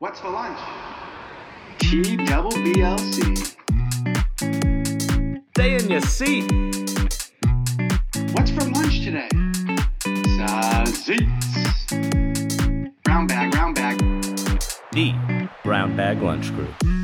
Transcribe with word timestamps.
What's 0.00 0.20
for 0.20 0.30
lunch? 0.30 0.56
T 1.80 2.16
double 2.18 2.52
BLC. 2.52 3.36
Stay 5.50 5.74
in 5.74 5.90
your 5.90 6.00
seat. 6.02 6.48
What's 8.32 8.52
for 8.52 8.60
lunch 8.70 9.00
today? 9.02 9.28
Sausage. 10.36 11.26
Brown 13.02 13.26
bag, 13.26 13.50
brown 13.50 13.74
bag. 13.74 13.98
The 14.92 15.48
Brown 15.64 15.96
Bag 15.96 16.22
Lunch 16.22 16.52
Crew. 16.52 16.97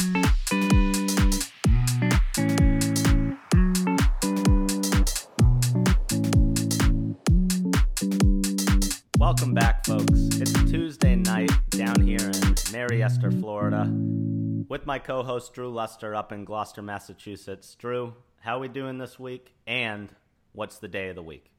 With 14.85 14.87
my 14.87 14.99
co 14.99 15.23
host 15.23 15.55
Drew 15.55 15.73
Luster 15.73 16.15
up 16.15 16.31
in 16.31 16.45
Gloucester, 16.45 16.83
Massachusetts. 16.83 17.75
Drew, 17.77 18.13
how 18.41 18.59
we 18.59 18.69
doing 18.69 18.99
this 18.99 19.19
week? 19.19 19.55
And 19.67 20.11
what's 20.53 20.77
the 20.77 20.89
day 20.89 21.09
of 21.09 21.17
the 21.17 21.23
week? 21.23 21.51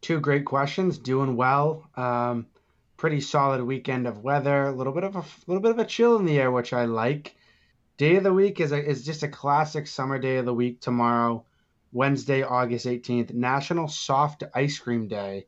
Two 0.00 0.20
great 0.20 0.44
questions. 0.44 0.98
Doing 0.98 1.34
well. 1.34 1.90
Um, 1.96 2.46
pretty 2.96 3.20
solid 3.20 3.60
weekend 3.60 4.06
of 4.06 4.22
weather. 4.22 4.66
A 4.66 4.72
little 4.72 4.92
bit 4.92 5.02
of 5.02 5.16
a 5.16 5.24
little 5.48 5.60
bit 5.60 5.72
of 5.72 5.80
a 5.80 5.84
chill 5.84 6.16
in 6.16 6.26
the 6.26 6.38
air, 6.38 6.52
which 6.52 6.72
I 6.72 6.84
like. 6.84 7.34
Day 7.96 8.14
of 8.14 8.22
the 8.22 8.32
week 8.32 8.60
is 8.60 8.70
a, 8.70 8.80
is 8.80 9.04
just 9.04 9.24
a 9.24 9.28
classic 9.28 9.88
summer 9.88 10.20
day 10.20 10.36
of 10.36 10.44
the 10.44 10.54
week. 10.54 10.80
Tomorrow, 10.80 11.44
Wednesday, 11.90 12.44
August 12.44 12.86
eighteenth, 12.86 13.34
National 13.34 13.88
Soft 13.88 14.44
Ice 14.54 14.78
Cream 14.78 15.08
Day. 15.08 15.46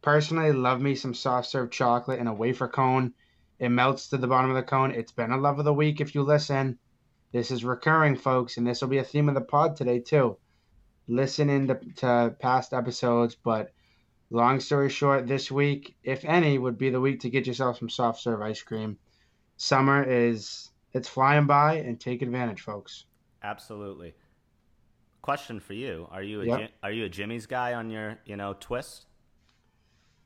Personally, 0.00 0.50
love 0.52 0.80
me 0.80 0.94
some 0.94 1.12
soft 1.12 1.50
serve 1.50 1.70
chocolate 1.70 2.20
in 2.20 2.26
a 2.26 2.32
wafer 2.32 2.68
cone. 2.68 3.12
It 3.58 3.70
melts 3.70 4.08
to 4.08 4.16
the 4.16 4.26
bottom 4.26 4.50
of 4.50 4.56
the 4.56 4.62
cone. 4.62 4.92
It's 4.92 5.12
been 5.12 5.32
a 5.32 5.36
love 5.36 5.58
of 5.58 5.64
the 5.64 5.74
week 5.74 6.00
if 6.00 6.14
you 6.14 6.22
listen. 6.22 6.78
This 7.32 7.50
is 7.50 7.64
recurring, 7.64 8.16
folks, 8.16 8.56
and 8.56 8.66
this 8.66 8.80
will 8.80 8.88
be 8.88 8.98
a 8.98 9.04
theme 9.04 9.28
of 9.28 9.34
the 9.34 9.40
pod 9.40 9.76
today 9.76 9.98
too. 9.98 10.38
Listen 11.08 11.50
in 11.50 11.66
to, 11.68 11.80
to 11.96 12.36
past 12.38 12.72
episodes, 12.72 13.34
but 13.34 13.72
long 14.30 14.60
story 14.60 14.88
short, 14.88 15.26
this 15.26 15.50
week, 15.50 15.96
if 16.02 16.24
any, 16.24 16.58
would 16.58 16.78
be 16.78 16.90
the 16.90 17.00
week 17.00 17.20
to 17.20 17.30
get 17.30 17.46
yourself 17.46 17.78
some 17.78 17.88
soft 17.88 18.20
serve 18.20 18.40
ice 18.40 18.62
cream. 18.62 18.98
Summer 19.56 20.04
is 20.04 20.70
it's 20.92 21.08
flying 21.08 21.46
by, 21.46 21.76
and 21.76 22.00
take 22.00 22.22
advantage, 22.22 22.60
folks. 22.60 23.04
Absolutely. 23.42 24.14
Question 25.22 25.60
for 25.60 25.74
you: 25.74 26.06
Are 26.10 26.22
you 26.22 26.42
a 26.42 26.46
Yep. 26.46 26.70
Are 26.82 26.92
you 26.92 27.04
a 27.04 27.08
Jimmy's 27.08 27.46
guy 27.46 27.74
on 27.74 27.90
your 27.90 28.18
you 28.24 28.36
know 28.36 28.54
twist? 28.58 29.06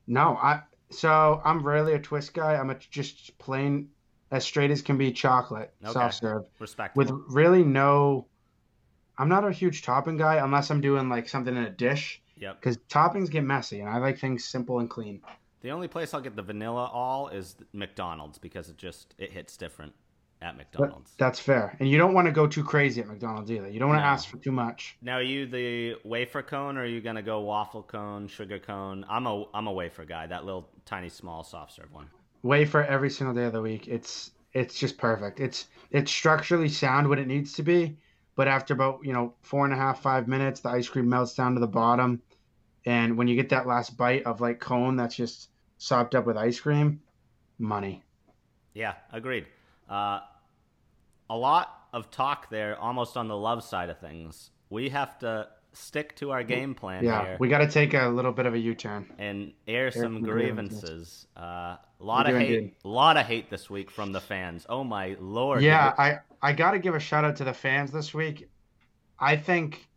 No, 0.07 0.37
I 0.37 0.63
so 0.93 1.41
I'm 1.45 1.63
rarely 1.63 1.95
a 1.95 1.99
twist 1.99 2.35
guy. 2.35 2.55
I'm 2.55 2.71
a 2.71 2.75
just 2.75 3.37
plain 3.39 3.89
as 4.31 4.45
straight 4.45 4.71
as 4.71 4.83
can 4.83 4.97
be 4.99 5.13
chocolate 5.13 5.73
Okay. 5.83 5.93
soft 5.93 6.15
serve 6.15 6.45
Respectful. 6.59 7.03
with 7.05 7.11
really 7.29 7.63
no. 7.65 8.27
I'm 9.19 9.29
not 9.29 9.45
a 9.45 9.53
huge 9.53 9.83
topping 9.83 10.17
guy 10.17 10.37
unless 10.37 10.71
I'm 10.71 10.81
doing 10.81 11.09
like 11.09 11.29
something 11.29 11.55
in 11.55 11.65
a 11.65 11.71
dish 11.71 12.23
yep. 12.37 12.59
because 12.61 12.79
toppings 12.89 13.31
get 13.31 13.45
messy 13.45 13.81
and 13.81 13.89
I 13.89 13.99
like 13.99 14.19
things 14.19 14.45
simple 14.45 14.79
and 14.81 14.89
clean. 14.89 15.21
The 15.61 15.71
only 15.71 15.87
place 15.87 16.13
I'll 16.15 16.21
get 16.21 16.35
the 16.35 16.43
vanilla 16.43 16.91
all 16.93 17.29
is 17.29 17.57
McDonald's 17.73 18.39
because 18.39 18.69
it 18.69 18.79
just 18.79 19.15
it 19.19 19.31
hits 19.31 19.57
different 19.57 19.93
at 20.43 20.57
But 20.57 20.81
McDonald's. 20.81 21.13
that's 21.19 21.39
fair, 21.39 21.77
and 21.79 21.89
you 21.89 21.99
don't 21.99 22.15
want 22.15 22.27
to 22.27 22.33
go 22.33 22.47
too 22.47 22.65
crazy 22.65 23.01
at 23.01 23.07
McDonald's 23.07 23.51
either. 23.51 23.69
You 23.69 23.79
don't 23.79 23.89
want 23.89 24.01
to 24.01 24.05
ask 24.07 24.29
for 24.29 24.39
too 24.39 24.53
much. 24.53 24.97
Now, 25.01 25.15
are 25.15 25.23
you 25.23 25.47
the 25.47 25.97
wafer 26.05 26.43
cone, 26.43 26.77
or 26.77 26.83
are 26.83 26.87
you 26.87 27.01
gonna 27.01 27.23
go 27.23 27.41
waffle 27.41 27.83
cone, 27.83 28.29
sugar 28.29 28.59
cone? 28.59 29.05
I'm 29.09 29.27
a 29.27 29.45
I'm 29.55 29.67
a 29.67 29.73
wafer 29.73 30.05
guy. 30.05 30.27
That 30.27 30.45
little 30.45 30.69
tiny 30.85 31.09
small 31.09 31.45
soft 31.45 31.73
serve 31.75 31.93
one. 31.93 32.09
Wafer 32.43 32.83
every 32.83 33.11
single 33.11 33.35
day 33.35 33.45
of 33.45 33.53
the 33.53 33.63
week. 33.63 33.87
It's 33.89 34.33
it's 34.53 34.79
just 34.79 34.99
perfect. 34.99 35.41
It's 35.41 35.69
it's 35.91 36.11
structurally 36.11 36.69
sound 36.69 37.09
what 37.09 37.19
it 37.19 37.27
needs 37.29 37.53
to 37.55 37.63
be, 37.63 37.97
but 38.35 38.49
after 38.49 38.75
about 38.75 39.01
you 39.05 39.13
know 39.13 39.35
four 39.43 39.65
and 39.65 39.73
a 39.73 39.77
half 39.77 40.03
five 40.03 40.27
minutes, 40.29 40.61
the 40.61 40.71
ice 40.71 40.89
cream 40.89 41.09
melts 41.09 41.35
down 41.35 41.55
to 41.55 41.61
the 41.61 41.67
bottom, 41.69 42.21
and 42.85 43.17
when 43.17 43.29
you 43.29 43.37
get 43.37 43.49
that 43.51 43.67
last 43.67 43.97
bite 43.97 44.25
of 44.25 44.41
like 44.41 44.59
cone 44.61 44.97
that's 44.97 45.15
just 45.15 45.51
sopped 45.79 46.15
up 46.15 46.27
with 46.27 46.37
ice 46.37 46.59
cream, 46.61 47.01
money. 47.59 48.03
Yeah, 48.75 48.95
agreed. 49.13 49.47
Uh, 49.89 50.21
a 51.33 51.37
lot 51.37 51.87
of 51.93 52.11
talk 52.11 52.51
there, 52.51 52.79
almost 52.79 53.17
on 53.17 53.27
the 53.29 53.37
love 53.37 53.65
side 53.65 53.89
of 53.89 53.99
things. 53.99 54.51
We 54.69 54.91
have 54.91 55.19
to 55.21 55.49
stick 55.73 56.15
to 56.17 56.31
our 56.31 56.43
game 56.43 56.75
plan 56.75 57.03
Yeah, 57.03 57.25
here 57.25 57.37
we 57.41 57.49
got 57.49 57.59
to 57.59 57.69
take 57.69 57.95
a 57.95 58.07
little 58.09 58.33
bit 58.33 58.45
of 58.45 58.53
a 58.53 58.59
U-turn. 58.59 59.11
and 59.19 59.53
air 59.67 59.91
some 59.91 60.03
some 60.03 60.23
grievances. 60.23 61.27
Uh, 61.37 61.41
a 61.41 61.79
lot 62.01 62.27
We 62.27 62.33
of 62.33 62.39
hate, 62.39 62.77
a 62.85 62.89
lot 62.89 63.17
of 63.17 63.25
hate 63.27 63.49
this 63.49 63.71
week 63.71 63.91
from 63.91 64.13
the 64.13 64.21
fans. 64.21 64.67
Oh 64.69 64.85
my 64.85 65.17
lord! 65.19 65.63
Yeah, 65.63 65.95
I 65.97 66.19
I 66.43 66.53
got 66.53 66.73
to 66.73 66.79
give 66.79 66.95
a 66.95 67.01
shout 67.01 67.25
out 67.25 67.37
to 67.37 67.45
the 67.45 67.55
fans 67.55 67.91
this 67.93 68.13
week. 68.13 68.51
I 69.19 69.37
think 69.37 69.89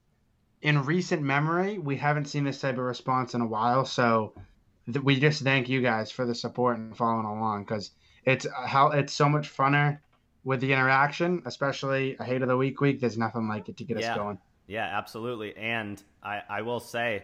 in 0.62 0.85
recent 0.85 1.22
memory 1.22 1.78
we 1.78 1.97
haven't 1.97 2.25
seen 2.25 2.45
this 2.45 2.62
type 2.62 2.78
of 2.78 2.85
response 2.85 3.34
in 3.34 3.41
a 3.41 3.47
while, 3.47 3.85
so 3.85 4.34
th- 4.85 5.03
we 5.03 5.19
just 5.19 5.44
thank 5.44 5.68
you 5.68 5.81
guys 5.81 6.12
for 6.12 6.25
the 6.25 6.35
support 6.35 6.78
and 6.78 6.95
following 6.95 7.25
along 7.25 7.63
because 7.66 7.91
it's 8.24 8.47
how 8.66 8.91
it's 8.91 9.13
so 9.13 9.28
much 9.28 9.56
funner 9.56 10.00
with 10.45 10.61
the 10.61 10.72
interaction, 10.72 11.41
especially 11.45 12.16
a 12.19 12.23
hate 12.23 12.41
of 12.41 12.47
the 12.47 12.56
week 12.56 12.79
week. 12.79 13.01
There's 13.01 13.17
nothing 13.17 13.50
like 13.50 13.67
it 13.67 13.75
to 13.78 13.83
get 13.83 14.00
Yeah. 14.00 14.11
us 14.13 14.17
going. 14.17 14.38
Yeah, 14.67 14.85
absolutely. 14.97 15.56
And 15.57 16.01
I, 16.23 16.41
I 16.50 16.61
will 16.61 16.79
say, 16.79 17.23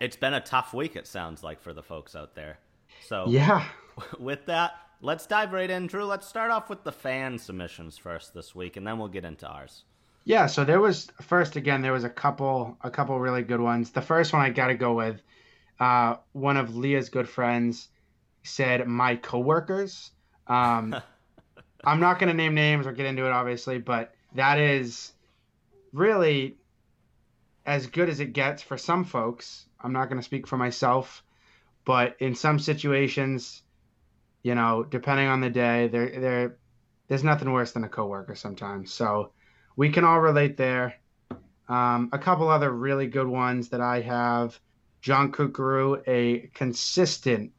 it's 0.00 0.16
been 0.16 0.34
a 0.34 0.40
tough 0.40 0.74
week. 0.74 0.96
It 0.96 1.06
sounds 1.06 1.42
like 1.44 1.60
for 1.62 1.72
the 1.72 1.82
folks 1.82 2.16
out 2.16 2.34
there. 2.34 2.58
So 3.06 3.26
Yeah, 3.28 3.64
with 4.18 4.46
that, 4.46 4.72
let's 5.00 5.26
dive 5.26 5.52
right 5.52 5.70
in, 5.70 5.86
Drew. 5.86 6.04
Let's 6.04 6.26
start 6.26 6.50
off 6.50 6.68
with 6.68 6.82
the 6.82 6.92
fan 6.92 7.38
submissions 7.38 7.96
first 7.96 8.34
this 8.34 8.54
week, 8.54 8.76
and 8.76 8.86
then 8.86 8.98
we'll 8.98 9.08
get 9.08 9.24
into 9.24 9.46
ours. 9.46 9.84
Yeah, 10.24 10.46
so 10.46 10.64
there 10.64 10.80
was 10.80 11.10
first 11.20 11.56
again 11.56 11.82
there 11.82 11.92
was 11.92 12.04
a 12.04 12.08
couple 12.10 12.78
a 12.80 12.90
couple 12.90 13.18
really 13.20 13.42
good 13.42 13.60
ones. 13.60 13.90
The 13.90 14.00
first 14.00 14.32
one 14.32 14.40
I 14.42 14.48
got 14.50 14.68
to 14.68 14.74
go 14.74 14.94
with 14.94 15.22
uh, 15.78 16.16
one 16.32 16.56
of 16.56 16.74
Leah's 16.76 17.10
good 17.10 17.28
friends 17.28 17.88
said 18.42 18.86
my 18.86 19.16
coworkers. 19.16 20.10
Um, 20.46 20.96
I'm 21.86 22.00
not 22.00 22.18
going 22.18 22.28
to 22.28 22.34
name 22.34 22.54
names 22.54 22.86
or 22.86 22.92
get 22.92 23.06
into 23.06 23.26
it 23.26 23.32
obviously, 23.32 23.78
but 23.78 24.14
that 24.34 24.58
is 24.58 25.12
really 25.92 26.56
as 27.66 27.86
good 27.86 28.08
as 28.08 28.20
it 28.20 28.32
gets 28.32 28.62
for 28.62 28.76
some 28.76 29.04
folks. 29.04 29.66
I'm 29.80 29.92
not 29.92 30.08
going 30.08 30.18
to 30.18 30.24
speak 30.24 30.46
for 30.46 30.56
myself, 30.56 31.22
but 31.84 32.16
in 32.18 32.34
some 32.34 32.58
situations, 32.58 33.62
you 34.42 34.54
know, 34.54 34.84
depending 34.84 35.28
on 35.28 35.40
the 35.40 35.50
day, 35.50 35.88
there 35.88 36.20
there 36.20 36.56
there's 37.08 37.24
nothing 37.24 37.52
worse 37.52 37.72
than 37.72 37.84
a 37.84 37.88
coworker 37.88 38.34
sometimes. 38.34 38.92
So 38.92 39.32
we 39.76 39.90
can 39.90 40.04
all 40.04 40.20
relate 40.20 40.56
there. 40.56 40.94
Um, 41.68 42.10
a 42.12 42.18
couple 42.18 42.48
other 42.48 42.70
really 42.70 43.06
good 43.06 43.26
ones 43.26 43.70
that 43.70 43.80
I 43.80 44.00
have. 44.02 44.58
John 45.00 45.32
Kukuru, 45.32 46.02
a 46.06 46.50
consistent, 46.54 47.52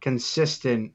consistent 0.00 0.92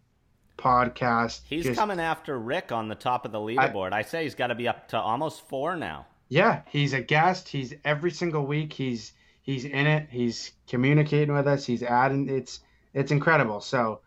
podcast. 0.58 1.42
He's 1.46 1.64
Just- 1.66 1.80
coming 1.80 2.00
after 2.00 2.38
Rick 2.38 2.72
on 2.72 2.88
the 2.88 2.96
top 2.96 3.26
of 3.26 3.32
the 3.32 3.40
leaderboard. 3.40 3.94
I, 3.94 4.02
say 4.02 4.24
he's 4.24 4.36
got 4.36 4.48
to 4.48 4.56
be 4.56 4.68
up 4.68 4.88
to 4.90 5.00
almost 5.00 5.48
four 5.48 5.76
now. 5.76 6.06
Yeah, 6.30 6.62
he's 6.70 6.94
a 6.94 7.02
guest. 7.02 7.50
He's 7.50 7.74
every 7.86 8.12
single 8.12 8.46
week. 8.46 8.74
He's 8.74 9.14
he's 9.42 9.66
in 9.66 9.86
it. 9.86 10.08
He's 10.10 10.52
communicating 10.68 11.36
with 11.36 11.48
us. 11.48 11.66
He's 11.66 11.84
adding. 11.84 12.28
It's 12.30 12.62
it's 12.94 13.12
incredible. 13.12 13.62
So 13.62 14.02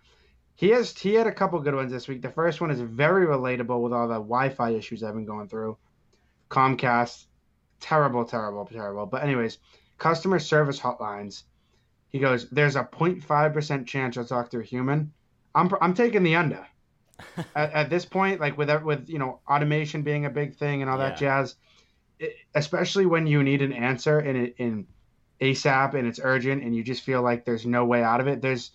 he 0.57 0.71
has 0.71 0.97
he 0.97 1.15
had 1.15 1.27
a 1.27 1.33
couple 1.33 1.61
good 1.61 1.75
ones 1.75 1.93
this 1.93 2.09
week. 2.09 2.23
The 2.23 2.31
first 2.31 2.61
one 2.61 2.71
is 2.71 2.81
very 2.81 3.27
relatable 3.27 3.81
with 3.81 3.93
all 3.93 4.09
the 4.09 4.15
Wi-Fi 4.15 4.71
issues 4.71 5.03
I've 5.05 5.15
been 5.15 5.27
going 5.27 5.49
through. 5.49 5.77
Comcast, 6.51 7.27
terrible, 7.81 8.25
terrible, 8.25 8.65
terrible. 8.65 9.07
But 9.07 9.23
anyways, 9.23 9.59
customer 9.99 10.39
service 10.39 10.81
hotlines. 10.81 11.43
He 12.09 12.19
goes, 12.19 12.49
"There's 12.51 12.77
a 12.77 12.85
0.5 12.85 13.53
percent 13.53 13.87
chance 13.87 14.17
I'll 14.17 14.25
talk 14.25 14.51
to 14.51 14.59
a 14.59 14.63
human." 14.63 15.13
I'm 15.57 15.71
I'm 15.81 15.95
taking 15.95 16.23
the 16.23 16.37
under. 16.37 16.67
at, 17.55 17.73
at 17.73 17.91
this 17.91 18.05
point, 18.05 18.41
like 18.41 18.57
with 18.59 18.71
with 18.83 19.09
you 19.09 19.19
know 19.19 19.41
automation 19.49 20.03
being 20.03 20.27
a 20.27 20.31
big 20.31 20.55
thing 20.55 20.83
and 20.83 20.91
all 20.91 20.99
that 20.99 21.17
jazz, 21.17 21.57
it, 22.19 22.35
especially 22.55 23.07
when 23.07 23.27
you 23.27 23.43
need 23.43 23.63
an 23.63 23.73
answer 23.73 24.21
in 24.21 24.37
it 24.37 24.55
in 24.59 24.87
ASAP 25.41 25.95
and 25.95 26.07
it's 26.07 26.21
urgent 26.23 26.63
and 26.63 26.75
you 26.75 26.83
just 26.83 27.03
feel 27.03 27.23
like 27.23 27.45
there's 27.45 27.67
no 27.67 27.85
way 27.85 28.03
out 28.03 28.21
of 28.21 28.27
it. 28.27 28.43
There's 28.43 28.73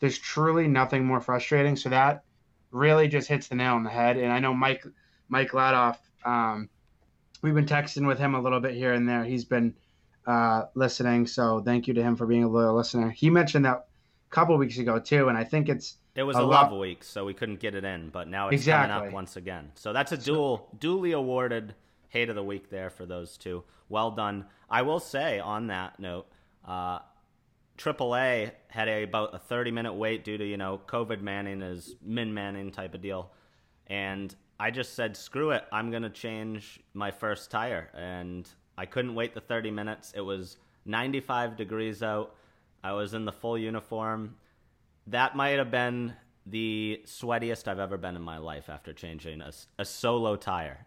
there's 0.00 0.18
truly 0.18 0.68
nothing 0.68 1.04
more 1.04 1.20
frustrating. 1.20 1.76
So 1.76 1.88
that 1.90 2.24
really 2.70 3.08
just 3.08 3.28
hits 3.28 3.48
the 3.48 3.54
nail 3.54 3.74
on 3.74 3.84
the 3.84 3.90
head. 3.90 4.16
And 4.16 4.32
I 4.32 4.40
know 4.40 4.54
Mike 4.54 4.84
Mike 5.28 5.52
Ladoff, 5.52 5.98
um, 6.24 6.68
we've 7.42 7.54
been 7.54 7.66
texting 7.66 8.06
with 8.06 8.18
him 8.18 8.34
a 8.34 8.40
little 8.40 8.60
bit 8.60 8.74
here 8.74 8.92
and 8.92 9.08
there. 9.08 9.24
He's 9.24 9.44
been 9.44 9.74
uh, 10.26 10.64
listening, 10.74 11.26
so 11.26 11.60
thank 11.60 11.86
you 11.86 11.94
to 11.94 12.02
him 12.02 12.16
for 12.16 12.26
being 12.26 12.44
a 12.44 12.48
loyal 12.48 12.74
listener. 12.74 13.10
He 13.10 13.30
mentioned 13.30 13.64
that 13.64 13.86
couple 14.34 14.56
weeks 14.58 14.78
ago 14.78 14.98
too, 14.98 15.28
and 15.28 15.38
I 15.38 15.44
think 15.44 15.68
it's 15.68 15.96
It 16.16 16.24
was 16.24 16.36
A 16.36 16.40
a, 16.40 16.42
lot- 16.42 16.70
love 16.70 16.78
week, 16.78 17.04
so 17.04 17.24
we 17.24 17.34
couldn't 17.34 17.60
get 17.60 17.74
it 17.74 17.84
in, 17.84 18.10
but 18.10 18.28
now 18.28 18.48
it's 18.48 18.64
coming 18.64 18.84
Exactly. 18.84 19.08
up 19.08 19.14
once 19.14 19.36
again. 19.36 19.70
So 19.74 19.92
that's 19.92 20.12
a 20.12 20.16
dual, 20.16 20.68
duly 20.78 21.12
awarded 21.12 21.74
hate 22.08 22.28
of 22.28 22.34
the 22.36 22.42
week 22.44 22.68
there 22.70 22.90
for 22.90 23.06
those 23.06 23.36
two. 23.36 23.64
Well 23.88 24.10
done. 24.12 24.46
I 24.70 24.82
will 24.82 25.00
say 25.00 25.38
on 25.40 25.68
that 25.68 25.98
note, 26.00 26.26
uh, 26.66 26.98
AAA 27.78 28.52
had 28.68 28.88
a, 28.88 29.02
about 29.02 29.34
a 29.34 29.38
30 29.38 29.70
minute 29.72 29.92
wait 29.94 30.24
due 30.24 30.38
to, 30.38 30.44
you 30.44 30.56
know, 30.56 30.80
COVID 30.86 31.20
manning 31.20 31.62
is 31.62 31.96
min 32.02 32.32
manning 32.32 32.70
type 32.70 32.94
of 32.94 33.02
deal. 33.02 33.32
And 33.88 34.34
I 34.60 34.70
just 34.70 34.94
said, 34.94 35.16
screw 35.16 35.50
it. 35.50 35.64
I'm 35.72 35.90
going 35.90 36.04
to 36.04 36.10
change 36.10 36.80
my 36.94 37.10
first 37.10 37.50
tire. 37.50 37.90
And 37.94 38.48
I 38.78 38.86
couldn't 38.86 39.14
wait 39.14 39.34
the 39.34 39.40
30 39.40 39.70
minutes. 39.72 40.12
It 40.16 40.20
was 40.20 40.56
95 40.86 41.56
degrees 41.56 42.02
out. 42.02 42.34
I 42.84 42.92
was 42.92 43.14
in 43.14 43.24
the 43.24 43.32
full 43.32 43.56
uniform. 43.58 44.36
That 45.08 45.34
might 45.34 45.58
have 45.58 45.70
been 45.70 46.12
the 46.46 47.00
sweatiest 47.06 47.66
I've 47.66 47.78
ever 47.78 47.96
been 47.96 48.14
in 48.14 48.22
my 48.22 48.36
life 48.38 48.68
after 48.68 48.92
changing 48.92 49.40
a, 49.40 49.50
a 49.78 49.84
solo 49.86 50.36
tire. 50.36 50.86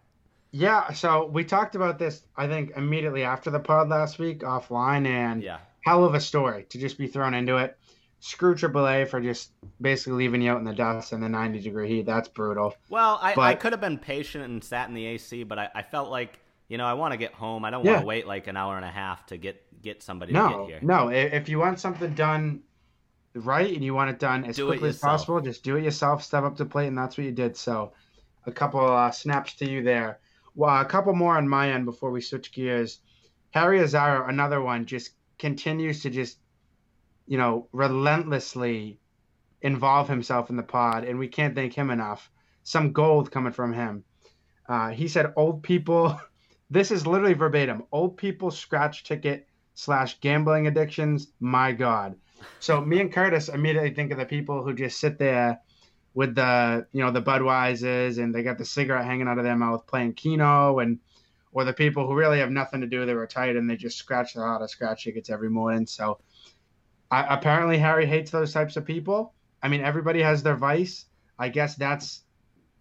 Yeah, 0.52 0.92
so 0.92 1.26
we 1.26 1.44
talked 1.44 1.74
about 1.74 1.98
this, 1.98 2.22
I 2.36 2.46
think, 2.46 2.70
immediately 2.76 3.24
after 3.24 3.50
the 3.50 3.58
pod 3.58 3.88
last 3.88 4.18
week 4.18 4.40
offline, 4.40 5.06
and 5.06 5.42
Yeah. 5.42 5.58
hell 5.84 6.04
of 6.04 6.14
a 6.14 6.20
story 6.20 6.64
to 6.70 6.78
just 6.78 6.96
be 6.96 7.08
thrown 7.08 7.34
into 7.34 7.56
it. 7.58 7.76
Screw 8.20 8.54
AAA 8.54 9.08
for 9.08 9.20
just 9.20 9.50
basically 9.80 10.14
leaving 10.24 10.40
you 10.42 10.50
out 10.52 10.58
in 10.58 10.64
the 10.64 10.72
dust 10.72 11.12
in 11.12 11.20
the 11.20 11.28
90 11.28 11.60
degree 11.60 11.88
heat. 11.88 12.06
That's 12.06 12.28
brutal. 12.28 12.74
Well, 12.88 13.18
I, 13.20 13.34
I 13.34 13.54
could 13.54 13.72
have 13.72 13.80
been 13.80 13.98
patient 13.98 14.44
and 14.44 14.62
sat 14.62 14.88
in 14.88 14.94
the 14.94 15.04
AC, 15.04 15.42
but 15.44 15.58
I, 15.58 15.68
I 15.74 15.82
felt 15.82 16.10
like, 16.10 16.38
you 16.68 16.78
know, 16.78 16.84
I 16.86 16.94
want 16.94 17.12
to 17.12 17.18
get 17.18 17.32
home. 17.32 17.64
I 17.64 17.70
don't 17.70 17.84
Yeah. 17.84 17.92
want 17.92 18.02
to 18.02 18.06
wait 18.06 18.26
like 18.26 18.46
an 18.46 18.56
hour 18.56 18.76
and 18.76 18.84
a 18.84 18.90
half 18.90 19.26
to 19.26 19.36
get, 19.36 19.64
get 19.82 20.02
somebody 20.02 20.32
to 20.32 20.38
No, 20.38 20.48
get 20.48 20.68
here. 20.68 20.78
no. 20.82 21.08
If 21.08 21.48
you 21.48 21.58
want 21.58 21.80
something 21.80 22.12
done 22.14 22.62
right 23.34 23.72
and 23.74 23.82
you 23.84 23.94
want 23.94 24.10
it 24.10 24.18
done 24.18 24.44
as 24.44 24.56
Do 24.56 24.66
quickly 24.66 24.90
as 24.90 24.98
possible, 24.98 25.40
just 25.40 25.64
do 25.64 25.76
it 25.76 25.84
yourself. 25.84 26.22
Step 26.22 26.44
up 26.44 26.56
to 26.56 26.64
plate, 26.66 26.88
and 26.88 26.98
that's 26.98 27.16
what 27.16 27.24
you 27.24 27.32
did. 27.32 27.56
So, 27.56 27.92
a 28.46 28.52
couple 28.52 28.80
uh, 28.86 29.10
snaps 29.10 29.54
to 29.56 29.70
you 29.70 29.82
there. 29.82 30.20
Well, 30.54 30.80
a 30.80 30.84
couple 30.84 31.14
more 31.14 31.36
on 31.36 31.48
my 31.48 31.70
end 31.70 31.84
before 31.84 32.10
we 32.10 32.20
switch 32.20 32.52
gears. 32.52 33.00
Harry 33.50 33.78
Azaro, 33.78 34.28
another 34.28 34.60
one, 34.60 34.84
just 34.86 35.12
continues 35.38 36.02
to 36.02 36.10
just, 36.10 36.38
you 37.26 37.38
know, 37.38 37.68
relentlessly 37.72 38.98
involve 39.62 40.08
himself 40.08 40.50
in 40.50 40.56
the 40.56 40.62
pod, 40.62 41.04
and 41.04 41.18
we 41.18 41.28
can't 41.28 41.54
thank 41.54 41.72
him 41.74 41.90
enough. 41.90 42.30
Some 42.62 42.92
gold 42.92 43.30
coming 43.30 43.52
from 43.52 43.72
him. 43.72 44.04
Uh, 44.68 44.90
he 44.90 45.08
said, 45.08 45.32
"Old 45.36 45.62
people." 45.62 46.18
This 46.70 46.90
is 46.90 47.06
literally 47.06 47.34
verbatim. 47.34 47.84
Old 47.92 48.16
people 48.16 48.50
scratch 48.50 49.04
ticket 49.04 49.48
slash 49.74 50.20
gambling 50.20 50.66
addictions. 50.66 51.28
My 51.40 51.72
God. 51.72 52.16
So 52.60 52.80
me 52.80 53.00
and 53.00 53.12
Curtis 53.12 53.48
immediately 53.48 53.94
think 53.94 54.12
of 54.12 54.18
the 54.18 54.26
people 54.26 54.62
who 54.62 54.74
just 54.74 55.00
sit 55.00 55.18
there 55.18 55.60
with 56.14 56.34
the 56.34 56.86
you 56.92 57.02
know 57.02 57.10
the 57.10 57.22
Budweisers 57.22 58.22
and 58.22 58.34
they 58.34 58.42
got 58.42 58.58
the 58.58 58.64
cigarette 58.64 59.04
hanging 59.04 59.28
out 59.28 59.38
of 59.38 59.44
their 59.44 59.56
mouth 59.56 59.86
playing 59.86 60.14
Keno 60.14 60.80
and 60.80 60.98
or 61.52 61.64
the 61.64 61.72
people 61.72 62.06
who 62.06 62.14
really 62.14 62.40
have 62.40 62.50
nothing 62.50 62.80
to 62.80 62.86
do. 62.86 63.06
They're 63.06 63.16
retired 63.16 63.56
and 63.56 63.68
they 63.68 63.76
just 63.76 63.98
scratch 63.98 64.34
the 64.34 64.40
lot 64.40 64.62
of 64.62 64.70
scratch 64.70 65.04
tickets 65.04 65.30
every 65.30 65.48
morning. 65.48 65.86
So 65.86 66.18
I, 67.10 67.34
apparently 67.34 67.78
Harry 67.78 68.04
hates 68.04 68.30
those 68.30 68.52
types 68.52 68.76
of 68.76 68.84
people. 68.84 69.32
I 69.62 69.68
mean 69.68 69.82
everybody 69.82 70.22
has 70.22 70.42
their 70.42 70.56
vice. 70.56 71.06
I 71.38 71.48
guess 71.48 71.76
that's 71.76 72.22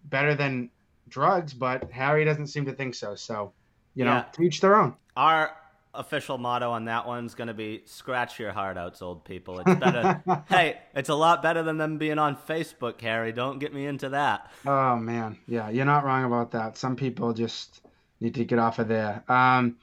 better 0.06 0.36
than 0.36 0.72
drugs, 1.07 1.54
but 1.54 1.92
Harry 1.92 2.25
doesn't 2.25 2.48
seem 2.48 2.66
to 2.66 2.74
think 2.74 2.95
so. 2.95 3.16
So 3.16 3.54
you 3.98 4.06
know, 4.06 4.12
Yeah. 4.14 4.22
to 4.34 4.42
each 4.44 4.62
their 4.62 4.76
own. 4.76 4.96
Our 5.18 5.52
official 5.94 6.38
motto 6.38 6.70
on 6.72 6.86
that 6.86 7.08
one's 7.08 7.34
going 7.34 7.48
to 7.48 7.54
be 7.56 7.82
scratch 7.86 8.40
your 8.40 8.52
heart 8.52 8.78
outs, 8.78 9.02
old 9.02 9.26
people. 9.26 9.60
It's 9.60 9.80
better. 9.80 10.22
hey, 10.50 10.78
it's 10.94 11.10
a 11.10 11.16
lot 11.16 11.42
better 11.42 11.64
than 11.64 11.78
them 11.78 11.98
being 11.98 12.20
on 12.20 12.36
Facebook, 12.36 13.02
Harry. 13.02 13.32
Don't 13.32 13.58
get 13.60 13.74
me 13.74 13.88
into 13.88 14.10
that. 14.10 14.52
Oh 14.66 14.96
man, 14.98 15.38
yeah, 15.48 15.70
you're 15.70 15.86
not 15.86 16.06
wrong 16.06 16.24
about 16.24 16.52
that. 16.52 16.78
Some 16.78 16.96
people 16.96 17.34
just 17.34 17.82
need 18.22 18.36
to 18.36 18.46
get 18.46 18.60
off 18.60 18.78
of 18.80 18.88
there. 18.88 19.24
Um, 19.28 19.78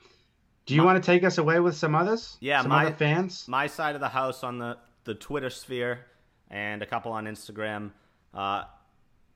do 0.66 0.74
you 0.74 0.82
My- 0.82 0.92
want 0.92 1.02
to 1.02 1.06
take 1.06 1.24
us 1.24 1.38
away 1.38 1.58
with 1.60 1.76
some 1.76 1.94
others? 1.96 2.36
Yeah, 2.40 2.62
some 2.62 2.70
my- 2.70 2.86
other 2.86 2.94
fans. 2.94 3.46
my 3.48 3.66
side 3.66 3.94
of 3.96 4.00
the 4.00 4.08
house 4.08 4.44
on 4.44 4.58
the, 4.58 4.76
the 5.04 5.14
Twitter 5.14 5.50
sphere 5.50 6.06
and 6.50 6.80
a 6.82 6.86
couple 6.86 7.10
on 7.12 7.24
Instagram. 7.26 7.90
Uh, 8.32 8.64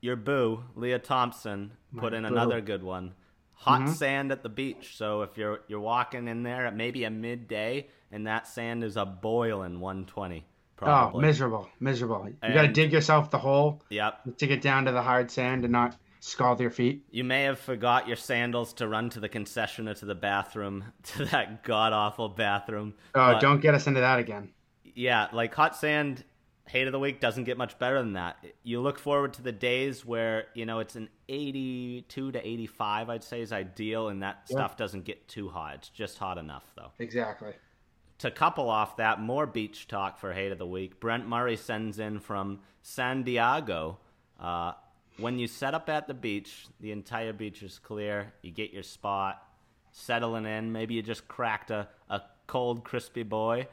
your 0.01 0.15
boo, 0.17 0.63
Leah 0.77 1.01
Thompson, 1.01 1.73
put 1.97 2.13
My 2.13 2.19
in 2.19 2.23
boo. 2.25 2.29
another 2.29 2.61
good 2.61 2.85
one. 2.85 3.15
Hot 3.63 3.83
Mhm. 3.83 3.89
sand 3.89 4.33
at 4.33 4.43
the 4.43 4.49
beach. 4.49 4.97
So 4.97 5.23
if 5.23 5.37
you're 5.37 5.61
you're 5.69 5.81
walking 5.81 6.29
in 6.29 6.43
there 6.45 6.67
at 6.67 6.75
maybe 6.77 7.05
a 7.05 7.11
midday 7.11 7.89
and 8.13 8.27
that 8.27 8.47
sand 8.47 8.85
is 8.85 8.97
a 8.97 9.05
boiling 9.05 9.81
120, 9.81 10.47
Probably. 10.77 11.19
Oh, 11.19 11.21
miserable, 11.21 11.69
miserable. 11.81 12.29
You 12.43 12.55
got 12.55 12.63
to 12.63 12.69
dig 12.69 12.93
yourself 12.93 13.31
the 13.31 13.39
hole 13.39 13.83
Yep. 13.91 14.37
to 14.39 14.47
get 14.47 14.63
down 14.63 14.85
to 14.85 14.93
the 14.93 15.03
hard 15.03 15.31
sand 15.31 15.65
and 15.65 15.73
not 15.73 15.97
scald 16.21 16.61
your 16.61 16.71
feet. 16.71 17.05
You 17.11 17.25
may 17.25 17.43
have 17.43 17.59
forgot 17.59 18.07
your 18.07 18.17
sandals 18.17 18.73
to 18.75 18.87
run 18.89 19.11
to 19.11 19.21
the 19.21 19.29
concession 19.29 19.89
or 19.89 19.95
to 19.95 20.05
the 20.07 20.15
bathroom, 20.15 20.85
to 21.15 21.25
that 21.27 21.65
god 21.65 21.93
awful 21.93 22.29
bathroom. 22.29 22.95
Oh, 23.15 23.33
But- 23.33 23.41
don't 23.41 23.61
get 23.61 23.75
us 23.75 23.87
into 23.89 24.01
that 24.01 24.21
again. 24.21 24.51
Yeah, 24.95 25.29
like 25.33 25.53
hot 25.55 25.75
sand 25.77 26.25
hate 26.69 26.87
of 26.87 26.93
the 26.93 26.99
week 26.99 27.21
doesn't 27.21 27.45
get 27.45 27.57
much 27.59 27.79
better 27.79 27.99
than 27.99 28.13
that. 28.13 28.45
You 28.63 28.81
look 28.81 28.99
forward 28.99 29.33
to 29.35 29.43
the 29.43 29.53
days 29.53 30.05
where, 30.05 30.47
you 30.55 30.67
know, 30.67 30.79
it's 30.81 30.97
an 30.97 31.09
82 31.29 32.33
to 32.33 32.47
85, 32.47 33.11
I'd 33.11 33.25
say 33.25 33.41
is 33.41 33.53
ideal 33.53 34.09
and 34.09 34.23
that 34.23 34.43
Yeah. 34.49 34.57
stuff 34.57 34.77
doesn't 34.77 35.05
get 35.05 35.29
too 35.29 35.49
hot. 35.49 35.75
It's 35.77 35.89
just 35.89 36.19
hot 36.19 36.39
enough 36.39 36.65
though. 36.77 36.93
Exactly. 36.99 37.53
To 38.19 38.31
couple 38.31 38.69
off 38.69 38.97
that, 38.97 39.21
more 39.21 39.47
beach 39.47 39.87
talk 39.89 40.19
for 40.19 40.33
hate 40.33 40.53
of 40.53 40.59
the 40.59 40.67
week. 40.67 40.99
Brent 41.01 41.27
Murray 41.27 41.57
sends 41.57 41.99
in 41.99 42.19
from 42.19 42.61
San 42.83 43.23
Diego. 43.23 43.99
Uh, 44.41 44.73
when 45.19 45.39
you 45.39 45.47
set 45.47 45.75
up 45.75 45.89
at 45.89 46.07
the 46.09 46.15
beach, 46.15 46.67
the 46.81 46.93
entire 46.93 47.33
beach 47.33 47.63
is 47.63 47.79
clear. 47.79 48.33
You 48.43 48.51
get 48.51 48.73
your 48.73 48.83
spot, 48.83 49.43
settling 49.93 50.47
in. 50.47 50.73
Maybe 50.73 50.95
you 50.95 51.03
just 51.03 51.29
cracked 51.29 51.71
a, 51.71 51.89
a 52.11 52.23
cold, 52.47 52.85
crispy 52.85 53.23
boy. 53.23 53.69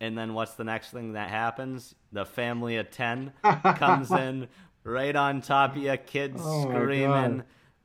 And 0.00 0.16
then 0.16 0.34
what's 0.34 0.54
the 0.54 0.64
next 0.64 0.90
thing 0.90 1.12
that 1.14 1.30
happens? 1.30 1.94
The 2.12 2.24
family 2.26 2.76
of 2.76 2.90
10 2.90 3.32
comes 3.76 4.10
in 4.10 4.48
right 4.84 5.16
on 5.16 5.40
top 5.40 5.74
of 5.76 5.82
you, 5.82 5.96
kids 5.96 6.40
Oh 6.44 6.62
screaming, 6.70 7.42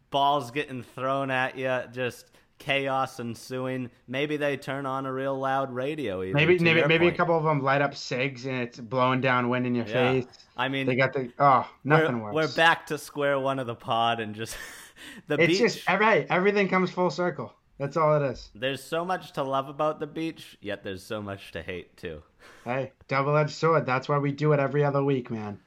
balls 0.09 0.51
getting 0.51 0.83
thrown 0.83 1.31
at 1.31 1.57
you, 1.57 1.81
just 1.93 2.31
chaos 2.59 3.19
ensuing. 3.19 3.89
Maybe 4.07 4.37
they 4.37 4.55
turn 4.57 4.85
on 4.85 5.05
a 5.05 5.13
real 5.13 5.39
loud 5.39 5.73
radio. 5.73 6.21
Even, 6.21 6.35
Maybe 6.35 6.59
maybe 6.59 6.85
maybe 6.85 7.07
a 7.07 7.11
couple 7.11 7.35
of 7.37 7.43
them 7.43 7.63
light 7.63 7.81
up 7.81 7.95
cigs 7.95 8.45
and 8.45 8.55
it's 8.61 8.79
blowing 8.79 9.19
down 9.21 9.49
wind 9.49 9.65
in 9.65 9.73
your 9.73 9.87
Yeah. 9.87 10.11
face. 10.11 10.25
I 10.57 10.67
mean, 10.67 10.85
They 10.87 10.95
got 10.95 11.13
the 11.13 11.31
oh 11.39 11.67
nothing 11.85 12.19
we're, 12.21 12.33
worse. 12.33 12.49
we're 12.49 12.55
back 12.55 12.85
to 12.87 12.97
square 12.97 13.39
one 13.39 13.57
of 13.57 13.67
the 13.67 13.73
pod 13.75 14.19
and 14.19 14.35
just 14.35 14.55
the 15.27 15.35
It's 15.35 15.47
beach. 15.47 15.59
just 15.59 15.89
hey, 15.89 16.27
everything 16.29 16.67
comes 16.67 16.91
full 16.91 17.09
circle. 17.09 17.53
That's 17.81 17.97
all 17.97 18.15
it 18.15 18.31
is. 18.31 18.51
There's 18.53 18.83
so 18.83 19.03
much 19.03 19.31
to 19.31 19.41
love 19.41 19.67
about 19.67 19.99
the 19.99 20.05
beach, 20.05 20.55
yet 20.61 20.83
there's 20.83 21.01
so 21.01 21.19
much 21.19 21.51
to 21.53 21.63
hate 21.63 21.97
too. 21.97 22.21
Hey, 22.63 22.91
double 23.07 23.35
edged 23.35 23.55
sword. 23.55 23.87
That's 23.87 24.07
why 24.07 24.19
we 24.19 24.31
do 24.31 24.53
it 24.53 24.59
every 24.59 24.85
other 24.85 25.03
week, 25.03 25.31
man. 25.31 25.59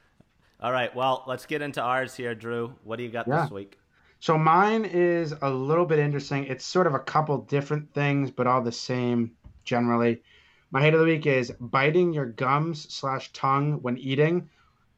All 0.61 0.71
right, 0.71 0.95
well, 0.95 1.25
let's 1.27 1.45
get 1.45 1.61
into 1.61 1.81
ours 1.81 2.15
here, 2.15 2.33
Drew. 2.33 2.73
What 2.85 2.99
do 2.99 3.03
you 3.03 3.09
got 3.09 3.27
Yeah. 3.27 3.41
this 3.41 3.51
week? 3.51 3.77
So 4.21 4.37
mine 4.37 4.85
is 4.85 5.33
a 5.41 5.49
little 5.49 5.85
bit 5.85 5.99
interesting. 5.99 6.45
It's 6.45 6.65
sort 6.65 6.87
of 6.87 6.93
a 6.93 6.99
couple 6.99 7.37
different 7.39 7.93
things, 7.93 8.31
but 8.31 8.47
all 8.47 8.61
the 8.61 8.71
same 8.71 9.31
generally. 9.65 10.23
My 10.71 10.79
hate 10.79 10.93
of 10.93 11.01
the 11.01 11.05
week 11.05 11.25
is 11.25 11.51
biting 11.59 12.13
your 12.13 12.27
gums 12.27 12.93
slash 12.93 13.33
tongue 13.33 13.81
when 13.81 13.97
eating, 13.97 14.49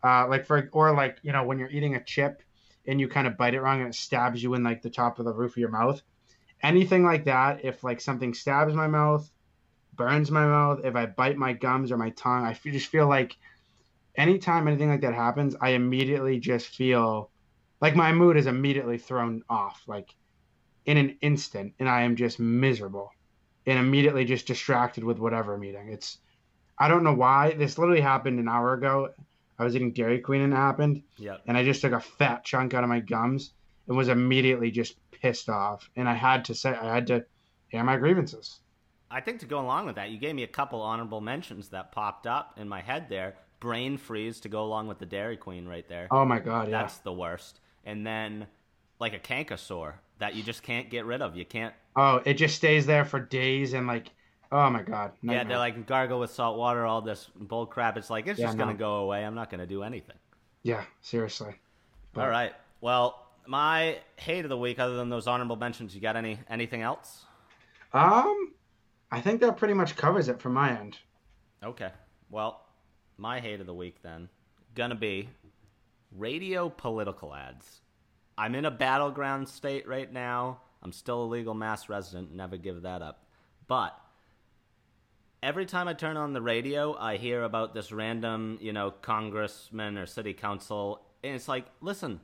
uh, 0.04 0.28
like 0.28 0.46
for 0.46 0.70
or 0.72 0.94
like 0.94 1.18
you 1.24 1.32
know 1.32 1.44
when 1.44 1.58
you're 1.58 1.72
eating 1.72 1.96
a 1.96 2.04
chip 2.04 2.44
and 2.86 3.00
you 3.00 3.08
kind 3.08 3.26
of 3.26 3.38
bite 3.38 3.56
it 3.56 3.62
wrong 3.62 3.80
and 3.80 3.90
it 3.90 3.96
stabs 3.96 4.44
you 4.44 4.54
in 4.54 4.64
like 4.64 4.84
the 4.84 4.90
top 4.92 5.18
of 5.18 5.26
the 5.26 5.34
roof 5.34 5.54
of 5.54 5.58
your 5.58 5.72
mouth. 5.72 6.00
Anything 6.64 7.04
like 7.04 7.26
that, 7.26 7.64
if 7.64 7.84
like 7.84 8.02
something 8.02 8.34
stabs 8.34 8.74
my 8.74 8.88
mouth, 8.88 9.30
burns 9.96 10.32
my 10.32 10.46
mouth, 10.46 10.82
if 10.84 10.96
I 10.96 11.06
bite 11.06 11.38
my 11.38 11.54
gums 11.54 11.92
or 11.92 11.98
my 11.98 12.10
tongue, 12.12 12.46
I 12.46 12.54
just 12.54 12.88
feel 12.88 13.08
like 13.08 13.36
anytime 14.16 14.68
anything 14.68 14.90
like 14.90 15.02
that 15.02 15.14
happens, 15.14 15.56
I 15.62 15.70
immediately 15.70 16.40
just 16.40 16.68
feel 16.68 17.30
like 17.82 17.96
my 17.96 18.12
mood 18.12 18.38
is 18.38 18.48
immediately 18.48 18.98
thrown 18.98 19.44
off 19.50 19.84
like 19.88 20.16
in 20.86 20.98
an 20.98 21.18
instant 21.22 21.74
and 21.80 21.90
i 21.90 22.02
am 22.02 22.16
just 22.16 22.40
miserable 22.40 23.12
and 23.66 23.78
immediately 23.78 24.26
just 24.26 24.48
distracted 24.48 25.04
with 25.04 25.20
whatever 25.20 25.54
i'm 25.54 25.64
eating 25.64 25.90
it's 25.90 26.18
i 26.80 26.88
don't 26.88 27.04
know 27.04 27.14
why 27.14 27.54
this 27.54 27.78
literally 27.78 28.02
happened 28.02 28.40
an 28.40 28.48
hour 28.48 28.74
ago. 28.74 29.10
I 29.60 29.64
was 29.64 29.76
eating 29.76 29.92
dairy 29.92 30.20
queen 30.20 30.42
and 30.42 30.54
it 30.54 30.56
happened. 30.56 31.02
And 31.48 31.58
i 31.58 31.64
just 31.64 31.82
took 31.82 31.92
a 31.94 32.00
fat 32.00 32.44
chunk 32.44 32.74
out 32.74 32.84
of 32.84 32.90
my 32.90 33.00
gums 33.00 33.54
and 33.88 33.96
was 33.98 34.10
immediately 34.10 34.70
just 34.72 34.96
pissed 35.12 35.50
off 35.50 35.90
and 35.96 36.08
i 36.08 36.14
had 36.14 36.44
to 36.46 36.54
say 36.56 36.70
i 36.72 36.94
had 36.96 37.08
to 37.08 37.24
air 37.74 37.84
my 37.84 37.98
grievances 37.98 38.60
I 39.10 39.22
think 39.22 39.40
to 39.40 39.46
go 39.46 39.62
along 39.62 39.86
with 39.86 39.96
that, 39.96 40.10
you 40.10 40.18
gave 40.18 40.36
me 40.36 40.44
a 40.44 40.48
couple 40.48 40.82
honorable 40.82 41.22
mentions 41.22 41.70
that 41.70 41.94
popped 41.94 42.28
up 42.28 42.56
in 42.58 42.68
my 42.68 42.82
head 42.82 43.08
there. 43.08 43.36
Brain 43.62 43.98
freeze 43.98 44.42
to 44.42 44.50
go 44.50 44.64
along 44.66 44.88
with 44.90 45.00
the 45.00 45.06
Dairy 45.06 45.38
Queen 45.38 45.66
right 45.66 45.88
there. 45.88 46.10
oh 46.12 46.26
my 46.26 46.40
god 46.40 46.68
yeah 46.68 46.82
That's 46.82 46.98
the 46.98 47.14
worst. 47.14 47.62
And 47.86 48.06
then 48.06 48.48
like 49.00 49.14
a 49.14 49.18
canker 49.20 49.56
sore 49.56 50.02
that 50.20 50.36
you 50.36 50.44
just 50.44 50.62
can't 50.62 50.90
get 50.90 51.06
rid 51.06 51.22
of. 51.22 51.38
You 51.38 51.46
can't. 51.46 51.74
oh 51.96 52.22
it 52.26 52.34
just 52.34 52.58
stays 52.58 52.86
there 52.86 53.06
for 53.06 53.18
days 53.22 53.72
and 53.72 53.88
like 53.88 54.12
oh 54.52 54.70
my 54.70 54.84
god 54.84 55.14
Yeah, 55.22 55.46
they're 55.46 55.58
like 55.58 55.88
gargle 55.88 56.20
with 56.20 56.32
salt 56.32 56.58
water, 56.58 56.86
all 56.86 57.02
this 57.02 57.30
bull 57.34 57.66
crap. 57.66 57.96
It's 57.96 58.10
like 58.10 58.28
it's 58.28 58.38
Yeah, 58.38 58.48
just 58.48 58.58
no. 58.58 58.66
gonna 58.66 58.78
go 58.78 58.96
away. 58.98 59.24
I'm 59.26 59.36
not 59.36 59.50
gonna 59.50 59.66
do 59.66 59.84
anything. 59.84 60.18
yeah 60.64 60.84
seriously 61.00 61.56
But- 62.12 62.26
All 62.26 62.30
right. 62.30 62.54
Well, 62.82 63.26
my 63.48 64.00
hate 64.18 64.46
of 64.46 64.50
the 64.50 64.58
week, 64.58 64.80
other 64.80 64.96
than 64.96 65.10
those 65.10 65.28
honorable 65.28 65.56
mentions, 65.56 65.96
you 65.96 66.02
got 66.02 66.16
any 66.16 66.40
anything 66.50 66.82
else? 66.82 67.26
Um, 67.94 68.54
I 69.12 69.22
think 69.22 69.42
that 69.42 69.58
pretty 69.58 69.74
much 69.74 69.96
covers 69.96 70.30
it 70.30 70.42
from 70.42 70.54
my 70.54 70.78
end. 70.78 70.98
Okay. 71.64 71.92
Well, 72.30 72.66
my 73.18 73.40
hate 73.40 73.60
of 73.60 73.66
the 73.66 73.74
week 73.74 74.02
then 74.04 74.30
gonna 74.76 74.96
be 74.96 75.28
radio 76.12 76.70
political 76.70 77.34
ads. 77.34 77.82
I'm 78.38 78.54
in 78.54 78.66
a 78.66 78.72
battleground 78.72 79.50
state 79.50 79.88
right 79.88 80.12
now. 80.12 80.60
I'm 80.84 80.92
still 80.92 81.24
a 81.24 81.26
legal 81.26 81.56
mass 81.56 81.90
resident, 81.90 82.32
never 82.32 82.58
give 82.58 82.84
that 82.84 83.02
up. 83.02 83.26
But 83.68 84.00
every 85.42 85.66
time 85.66 85.88
I 85.88 85.94
turn 85.94 86.16
on 86.16 86.34
the 86.34 86.42
radio, 86.42 86.96
I 86.96 87.18
hear 87.18 87.44
about 87.44 87.74
this 87.74 87.92
random, 87.92 88.60
you 88.62 88.72
know, 88.72 88.92
congressman 88.92 89.98
or 89.98 90.06
city 90.06 90.34
council, 90.34 91.02
and 91.24 91.34
it's 91.36 91.48
like, 91.48 91.66
listen, 91.82 92.20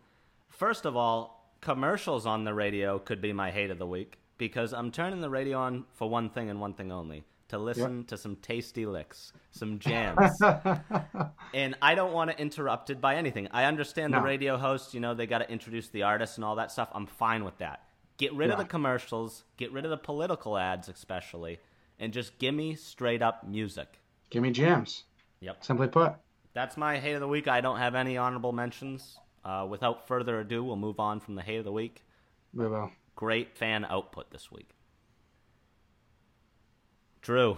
first 0.54 0.86
of 0.86 0.96
all, 0.96 1.56
commercials 1.62 2.26
on 2.26 2.44
the 2.44 2.54
radio 2.54 3.00
could 3.00 3.22
be 3.22 3.34
my 3.34 3.52
hate 3.52 3.72
of 3.72 3.78
the 3.78 3.88
week 3.88 4.18
because 4.38 4.74
I'm 4.74 4.92
turning 4.92 5.22
the 5.22 5.30
radio 5.30 5.58
on 5.60 5.86
for 5.94 6.10
one 6.10 6.30
thing 6.30 6.50
and 6.50 6.60
one 6.60 6.74
thing 6.74 6.92
only 6.92 7.24
to 7.50 7.58
listen 7.58 8.00
yep. 8.00 8.08
to 8.08 8.18
some 8.18 8.36
tasty 8.38 8.86
licks, 8.86 9.32
some 9.52 9.78
jams. 9.78 10.32
and 11.54 11.76
I 11.82 11.94
don't 11.96 12.12
want 12.12 12.32
it 12.32 12.40
interrupted 12.40 13.00
by 13.00 13.16
anything. 13.16 13.48
I 13.52 13.66
understand 13.66 14.12
no. 14.12 14.20
the 14.20 14.24
radio 14.26 14.58
host, 14.58 14.94
you 14.94 15.00
know, 15.00 15.14
they 15.14 15.28
got 15.28 15.40
to 15.40 15.52
introduce 15.52 15.88
the 15.90 16.04
artist 16.04 16.38
and 16.38 16.46
all 16.46 16.56
that 16.56 16.72
stuff. 16.72 16.90
I'm 16.94 17.06
fine 17.06 17.44
with 17.44 17.58
that. 17.60 17.84
Get 18.18 18.34
rid 18.34 18.48
yeah. 18.48 18.54
of 18.54 18.60
the 18.60 18.66
commercials, 18.66 19.44
get 19.58 19.72
rid 19.72 19.86
of 19.86 19.92
the 19.92 19.98
political 19.98 20.58
ads, 20.58 20.90
especially, 20.90 21.60
and 22.00 22.12
just 22.12 22.38
give 22.40 22.56
me 22.56 22.76
straight 22.76 23.22
up 23.22 23.48
music. 23.48 24.00
Give 24.30 24.42
me 24.42 24.52
jams. 24.52 25.04
Yep. 25.42 25.64
Simply 25.64 25.88
put. 25.88 26.14
That's 26.54 26.78
my 26.78 26.98
hate 26.98 27.14
of 27.14 27.22
the 27.22 27.28
week. 27.28 27.48
I 27.48 27.62
don't 27.62 27.78
have 27.78 27.96
any 27.96 28.18
honorable 28.18 28.52
mentions. 28.52 29.18
Uh, 29.46 29.68
without 29.70 30.08
further 30.08 30.40
ado, 30.40 30.64
we'll 30.64 30.76
move 30.76 31.00
on 31.00 31.20
from 31.20 31.36
the 31.36 31.42
hate 31.42 31.58
of 31.58 31.66
the 31.66 31.72
week. 31.72 32.04
We 32.54 32.68
will. 32.68 32.92
Great 33.16 33.58
fan 33.58 33.86
output 33.86 34.32
this 34.32 34.52
week. 34.52 34.70
Drew, 37.22 37.58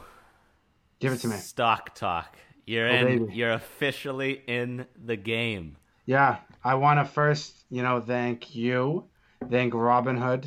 give 1.00 1.14
it 1.14 1.18
to 1.22 1.28
me. 1.28 1.38
Stock 1.38 1.96
talk. 1.96 2.38
You're 2.66 2.88
oh, 2.88 2.96
in. 2.96 3.06
Baby. 3.26 3.36
You're 3.36 3.54
officially 3.54 4.42
in 4.48 4.86
the 5.04 5.16
game. 5.16 5.78
Yeah, 6.06 6.38
I 6.64 6.76
want 6.76 7.00
to 7.00 7.06
first, 7.06 7.66
you 7.72 7.82
know, 7.82 8.00
thank 8.00 8.56
you, 8.56 9.06
thank 9.50 9.74
Robinhood, 9.74 10.46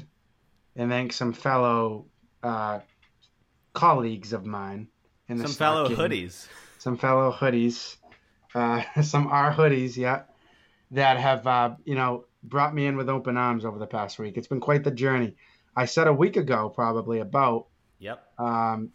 and 0.76 0.90
thank 0.90 1.12
some 1.12 1.32
fellow 1.32 2.06
uh, 2.42 2.80
colleagues 3.72 4.32
of 4.32 4.46
mine 4.46 4.88
in 5.28 5.38
the 5.38 5.48
some 5.48 5.54
fellow 5.54 5.88
game. 5.88 5.96
hoodies. 5.96 6.46
Some 6.78 6.96
fellow 6.96 7.32
hoodies, 7.32 7.96
uh, 8.54 8.82
some 9.02 9.26
our 9.28 9.52
hoodies, 9.52 9.96
yeah, 9.96 10.22
that 10.92 11.18
have 11.18 11.46
uh, 11.46 11.74
you 11.84 11.94
know 11.94 12.24
brought 12.42 12.74
me 12.74 12.86
in 12.86 12.96
with 12.96 13.08
open 13.08 13.36
arms 13.36 13.64
over 13.64 13.78
the 13.78 13.86
past 13.86 14.18
week. 14.18 14.36
It's 14.36 14.48
been 14.48 14.60
quite 14.60 14.84
the 14.84 14.90
journey. 14.90 15.36
I 15.76 15.84
said 15.84 16.06
a 16.06 16.12
week 16.12 16.36
ago, 16.36 16.68
probably 16.68 17.20
about. 17.20 17.66
Yep. 17.98 18.22
Um, 18.38 18.90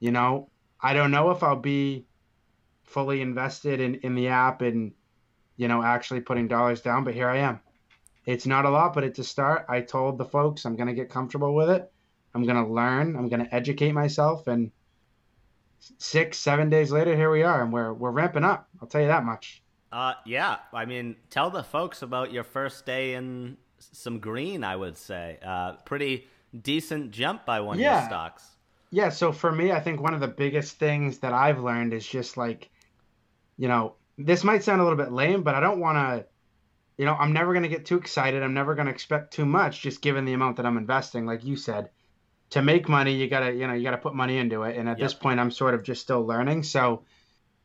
you 0.00 0.10
know, 0.10 0.50
I 0.80 0.94
don't 0.94 1.10
know 1.10 1.30
if 1.30 1.42
I'll 1.42 1.56
be 1.56 2.06
fully 2.84 3.20
invested 3.20 3.80
in, 3.80 3.96
in 3.96 4.14
the 4.14 4.28
app 4.28 4.62
and, 4.62 4.92
you 5.56 5.68
know, 5.68 5.82
actually 5.82 6.20
putting 6.20 6.48
dollars 6.48 6.80
down, 6.80 7.04
but 7.04 7.14
here 7.14 7.28
I 7.28 7.38
am. 7.38 7.60
It's 8.26 8.46
not 8.46 8.64
a 8.64 8.70
lot, 8.70 8.94
but 8.94 9.04
it's 9.04 9.18
a 9.18 9.24
start. 9.24 9.66
I 9.68 9.80
told 9.80 10.18
the 10.18 10.24
folks 10.24 10.64
I'm 10.64 10.76
going 10.76 10.88
to 10.88 10.94
get 10.94 11.10
comfortable 11.10 11.54
with 11.54 11.70
it. 11.70 11.90
I'm 12.34 12.44
going 12.44 12.62
to 12.64 12.70
learn. 12.70 13.16
I'm 13.16 13.28
going 13.28 13.44
to 13.44 13.54
educate 13.54 13.92
myself. 13.92 14.46
And 14.46 14.70
six, 15.98 16.38
seven 16.38 16.70
days 16.70 16.92
later, 16.92 17.16
here 17.16 17.30
we 17.30 17.42
are, 17.42 17.62
and 17.62 17.72
we're, 17.72 17.92
we're 17.92 18.10
ramping 18.10 18.44
up. 18.44 18.68
I'll 18.80 18.88
tell 18.88 19.00
you 19.00 19.08
that 19.08 19.24
much. 19.24 19.62
Uh, 19.92 20.14
yeah. 20.24 20.56
I 20.72 20.86
mean, 20.86 21.16
tell 21.28 21.50
the 21.50 21.62
folks 21.62 22.02
about 22.02 22.32
your 22.32 22.44
first 22.44 22.86
day 22.86 23.14
in 23.14 23.58
some 23.78 24.18
green, 24.18 24.64
I 24.64 24.74
would 24.74 24.96
say. 24.96 25.38
Uh, 25.44 25.72
pretty 25.84 26.26
decent 26.58 27.10
jump 27.10 27.44
by 27.44 27.60
one 27.60 27.78
yeah. 27.78 27.96
of 27.96 28.00
your 28.02 28.08
stocks. 28.08 28.44
Yeah, 28.90 29.08
so 29.08 29.32
for 29.32 29.50
me, 29.50 29.72
I 29.72 29.80
think 29.80 30.00
one 30.00 30.14
of 30.14 30.20
the 30.20 30.28
biggest 30.28 30.78
things 30.78 31.18
that 31.18 31.32
I've 31.32 31.60
learned 31.60 31.94
is 31.94 32.06
just 32.06 32.36
like, 32.36 32.70
you 33.56 33.68
know, 33.68 33.94
this 34.18 34.44
might 34.44 34.62
sound 34.62 34.80
a 34.80 34.84
little 34.84 34.98
bit 34.98 35.12
lame, 35.12 35.42
but 35.42 35.54
I 35.54 35.60
don't 35.60 35.80
want 35.80 35.96
to, 35.96 36.26
you 36.98 37.06
know, 37.06 37.14
I'm 37.14 37.32
never 37.32 37.52
going 37.52 37.62
to 37.62 37.70
get 37.70 37.86
too 37.86 37.96
excited. 37.96 38.42
I'm 38.42 38.54
never 38.54 38.74
going 38.74 38.86
to 38.86 38.92
expect 38.92 39.32
too 39.32 39.46
much 39.46 39.80
just 39.80 40.02
given 40.02 40.24
the 40.24 40.34
amount 40.34 40.56
that 40.56 40.66
I'm 40.66 40.76
investing. 40.76 41.24
Like 41.24 41.44
you 41.44 41.56
said, 41.56 41.88
to 42.50 42.60
make 42.60 42.88
money, 42.88 43.14
you 43.14 43.28
got 43.28 43.40
to, 43.40 43.52
you 43.52 43.66
know, 43.66 43.72
you 43.72 43.82
got 43.82 43.92
to 43.92 43.98
put 43.98 44.14
money 44.14 44.36
into 44.36 44.62
it. 44.64 44.76
And 44.76 44.88
at 44.88 44.98
yep. 44.98 45.06
this 45.06 45.14
point, 45.14 45.40
I'm 45.40 45.50
sort 45.50 45.74
of 45.74 45.82
just 45.82 46.02
still 46.02 46.26
learning. 46.26 46.62
So, 46.64 47.04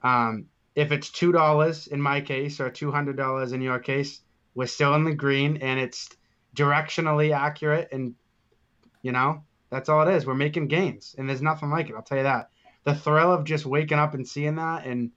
um, 0.01 0.45
if 0.77 0.91
it's 0.91 1.09
$2 1.09 1.87
in 1.87 1.99
my 1.99 2.21
case 2.21 2.59
or 2.59 2.69
$200 2.69 3.51
in 3.53 3.61
your 3.61 3.79
case, 3.79 4.21
we're 4.53 4.67
still 4.67 4.93
in 4.93 5.05
the 5.05 5.15
green 5.15 5.57
and 5.57 5.79
it's 5.79 6.07
directionally 6.55 7.35
accurate 7.35 7.89
and, 7.91 8.13
you 9.01 9.11
know, 9.11 9.41
that's 9.71 9.89
all 9.89 10.07
it 10.07 10.13
is. 10.13 10.25
We're 10.25 10.35
making 10.35 10.67
gains, 10.67 11.15
and 11.17 11.27
there's 11.27 11.41
nothing 11.41 11.69
like 11.69 11.89
it. 11.89 11.95
I'll 11.95 12.03
tell 12.03 12.19
you 12.19 12.23
that. 12.23 12.51
The 12.83 12.95
thrill 12.95 13.33
of 13.33 13.43
just 13.43 13.65
waking 13.65 13.97
up 13.97 14.13
and 14.13 14.25
seeing 14.25 14.55
that 14.55 14.85
and 14.85 15.11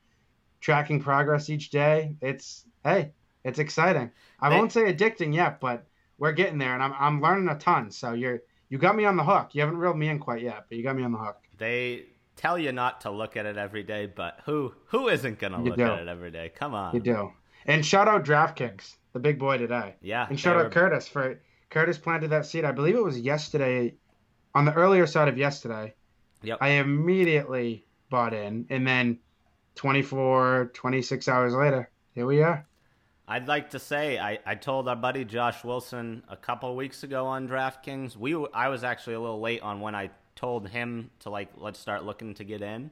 tracking 0.61 1.01
progress 1.01 1.51
each 1.51 1.71
day. 1.71 2.17
It's 2.21 2.65
hey, 2.83 3.13
it's 3.45 3.61
exciting. 3.61 4.11
I 4.41 4.51
they, 4.51 4.57
won't 4.57 4.73
say 4.73 4.93
addicting 4.93 5.35
yet, 5.35 5.61
but 5.61 5.87
we're 6.19 6.33
getting 6.33 6.59
there, 6.59 6.75
and 6.75 6.83
I'm 6.83 6.95
I'm 6.99 7.23
learning 7.23 7.49
a 7.49 7.57
ton. 7.59 7.93
So 7.93 8.13
you're 8.15 8.41
you 8.71 8.79
got 8.79 8.97
me 8.97 9.05
on 9.05 9.17
the 9.17 9.23
hook. 9.23 9.51
You 9.53 9.61
haven't 9.61 9.77
reeled 9.77 9.99
me 9.99 10.09
in 10.09 10.19
quite 10.19 10.43
yet, 10.43 10.65
but 10.69 10.77
you 10.77 10.83
got 10.83 10.97
me 10.97 11.05
on 11.05 11.13
the 11.13 11.19
hook. 11.19 11.37
They 11.57 12.07
tell 12.37 12.59
you 12.59 12.73
not 12.73 13.03
to 13.03 13.11
look 13.11 13.37
at 13.37 13.47
it 13.47 13.57
every 13.57 13.83
day, 13.83 14.07
but 14.07 14.41
who 14.45 14.73
who 14.87 15.09
isn't 15.09 15.39
gonna 15.39 15.63
look 15.63 15.77
do. 15.77 15.85
at 15.85 16.01
it 16.01 16.09
every 16.09 16.31
day? 16.31 16.51
Come 16.55 16.75
on. 16.75 16.95
You 16.95 17.01
do. 17.01 17.33
And 17.67 17.85
shout 17.85 18.09
out 18.09 18.25
DraftKings, 18.25 18.97
the 19.13 19.21
big 19.21 19.39
boy 19.39 19.59
today. 19.59 19.97
Yeah. 20.01 20.27
And 20.29 20.41
shout 20.41 20.57
out 20.57 20.65
were... 20.65 20.71
Curtis 20.71 21.09
for 21.09 21.41
Curtis 21.69 21.99
planted 21.99 22.29
that 22.29 22.47
seed. 22.47 22.65
I 22.65 22.73
believe 22.73 22.97
it 22.97 23.05
was 23.05 23.19
yesterday 23.19 23.95
on 24.55 24.65
the 24.65 24.73
earlier 24.73 25.07
side 25.07 25.29
of 25.29 25.39
yesterday, 25.39 25.95
yep. 26.43 26.59
I 26.61 26.71
immediately 26.71 27.85
bought 28.09 28.35
in. 28.35 28.67
And 28.71 28.87
then 28.87 29.19
24, 29.77 30.73
26 30.75 31.29
hours 31.29 31.55
later, 31.55 31.91
here 32.13 32.27
we 32.27 32.43
are. 32.43 32.67
I'd 33.29 33.47
like 33.47 33.71
to 33.71 33.79
say 33.79 34.19
I, 34.19 34.41
I 34.45 34.57
told 34.57 34.89
our 34.89 34.97
buddy 34.97 35.25
Josh 35.25 35.63
Wilson 35.63 36.25
a 36.29 36.37
couple 36.37 36.75
weeks 36.75 37.05
ago 37.05 37.27
on 37.27 37.49
DraftKings. 37.49 38.17
We 38.17 38.35
I 38.53 38.69
was 38.69 38.83
actually 38.83 39.15
a 39.15 39.21
little 39.21 39.41
late 39.41 39.63
on 39.63 39.81
when 39.81 39.95
I 39.95 40.11
told 40.37 40.69
him 40.69 41.11
to 41.21 41.31
like 41.31 41.49
let's 41.57 41.79
start 41.79 42.05
looking 42.05 42.35
to 42.35 42.45
get 42.45 42.63
in, 42.63 42.91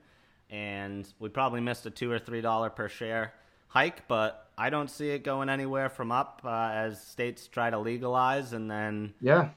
and 0.50 1.08
we 1.18 1.28
probably 1.28 1.60
missed 1.60 1.86
a 1.86 1.90
two 1.90 2.10
or 2.10 2.18
three 2.18 2.40
dollar 2.40 2.70
per 2.70 2.88
share 2.88 3.32
hike, 3.68 4.08
but 4.08 4.50
I 4.58 4.70
don't 4.70 4.90
see 4.90 5.10
it 5.10 5.22
going 5.22 5.48
anywhere 5.48 5.88
from 5.88 6.10
up 6.10 6.42
uh, 6.44 6.70
as 6.72 7.00
states 7.00 7.46
try 7.46 7.70
to 7.70 7.78
legalize, 7.78 8.52
and 8.52 8.70
then 8.70 9.14
yeah, 9.20 9.50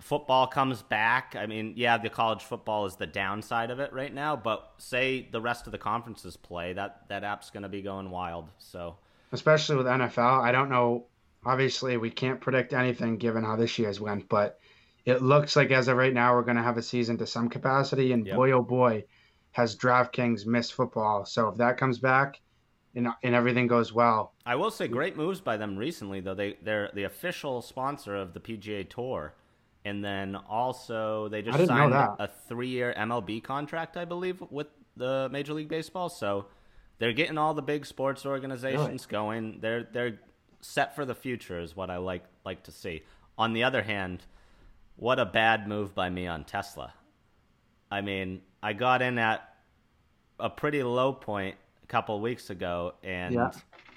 football 0.00 0.46
comes 0.46 0.82
back. 0.82 1.34
I 1.36 1.46
mean, 1.46 1.74
yeah, 1.76 1.98
the 1.98 2.10
college 2.10 2.42
football 2.42 2.86
is 2.86 2.96
the 2.96 3.06
downside 3.06 3.70
of 3.70 3.80
it 3.80 3.92
right 3.92 4.12
now, 4.12 4.36
but 4.36 4.72
say 4.78 5.28
the 5.30 5.40
rest 5.40 5.66
of 5.66 5.72
the 5.72 5.78
conferences 5.78 6.36
play, 6.36 6.74
that 6.74 7.08
that 7.08 7.24
app's 7.24 7.50
going 7.50 7.64
to 7.64 7.68
be 7.68 7.82
going 7.82 8.10
wild. 8.10 8.48
So, 8.58 8.96
especially 9.32 9.76
with 9.76 9.86
NFL, 9.86 10.42
I 10.42 10.52
don't 10.52 10.70
know. 10.70 11.06
Obviously, 11.44 11.96
we 11.96 12.10
can't 12.10 12.40
predict 12.40 12.72
anything 12.72 13.18
given 13.18 13.44
how 13.44 13.56
this 13.56 13.78
year's 13.78 14.00
went, 14.00 14.28
but 14.28 14.58
it 15.06 15.22
looks 15.22 15.56
like 15.56 15.70
as 15.70 15.88
of 15.88 15.96
right 15.96 16.12
now, 16.12 16.34
we're 16.34 16.42
going 16.42 16.58
to 16.58 16.62
have 16.62 16.76
a 16.76 16.82
season 16.82 17.16
to 17.18 17.26
some 17.26 17.48
capacity. 17.48 18.12
And 18.12 18.26
yep. 18.26 18.36
boy, 18.36 18.50
oh 18.50 18.62
boy, 18.62 19.04
has 19.52 19.76
DraftKings 19.76 20.44
missed 20.44 20.74
football. 20.74 21.24
So 21.24 21.48
if 21.48 21.56
that 21.56 21.78
comes 21.78 21.98
back, 21.98 22.40
and, 22.94 23.08
and 23.22 23.34
everything 23.34 23.66
goes 23.66 23.92
well. 23.92 24.32
I 24.46 24.54
will 24.54 24.70
say, 24.70 24.88
great 24.88 25.16
moves 25.16 25.40
by 25.40 25.58
them 25.58 25.76
recently, 25.76 26.20
though. 26.20 26.34
They 26.34 26.56
they're 26.62 26.90
the 26.94 27.04
official 27.04 27.60
sponsor 27.60 28.16
of 28.16 28.32
the 28.32 28.40
PGA 28.40 28.88
Tour 28.88 29.34
and 29.86 30.04
then 30.04 30.34
also 30.34 31.28
they 31.28 31.42
just 31.42 31.64
signed 31.64 31.94
a 31.94 32.28
three-year 32.48 32.92
MLB 32.98 33.40
contract, 33.44 33.96
I 33.96 34.04
believe, 34.04 34.42
with 34.50 34.66
the 34.96 35.28
Major 35.30 35.54
League 35.54 35.68
Baseball. 35.68 36.08
So 36.08 36.46
they're 36.98 37.12
getting 37.12 37.38
all 37.38 37.54
the 37.54 37.62
big 37.62 37.86
sports 37.86 38.26
organizations 38.26 39.06
really? 39.06 39.10
going. 39.10 39.58
They're 39.60 39.84
they're 39.84 40.18
set 40.60 40.96
for 40.96 41.04
the 41.04 41.14
future, 41.14 41.60
is 41.60 41.76
what 41.76 41.88
I 41.88 41.98
like 41.98 42.24
like 42.44 42.64
to 42.64 42.72
see. 42.72 43.04
On 43.38 43.52
the 43.52 43.62
other 43.62 43.82
hand, 43.82 44.24
what 44.96 45.18
a 45.18 45.24
bad 45.24 45.68
move 45.68 45.94
by 45.94 46.10
me 46.10 46.26
on 46.26 46.44
Tesla. 46.44 46.92
I 47.90 48.00
mean, 48.00 48.42
I 48.62 48.72
got 48.72 49.02
in 49.02 49.18
at 49.18 49.48
a 50.40 50.50
pretty 50.50 50.82
low 50.82 51.12
point 51.12 51.56
a 51.82 51.86
couple 51.86 52.20
weeks 52.20 52.50
ago, 52.50 52.94
and 53.02 53.34
yeah. 53.34 53.50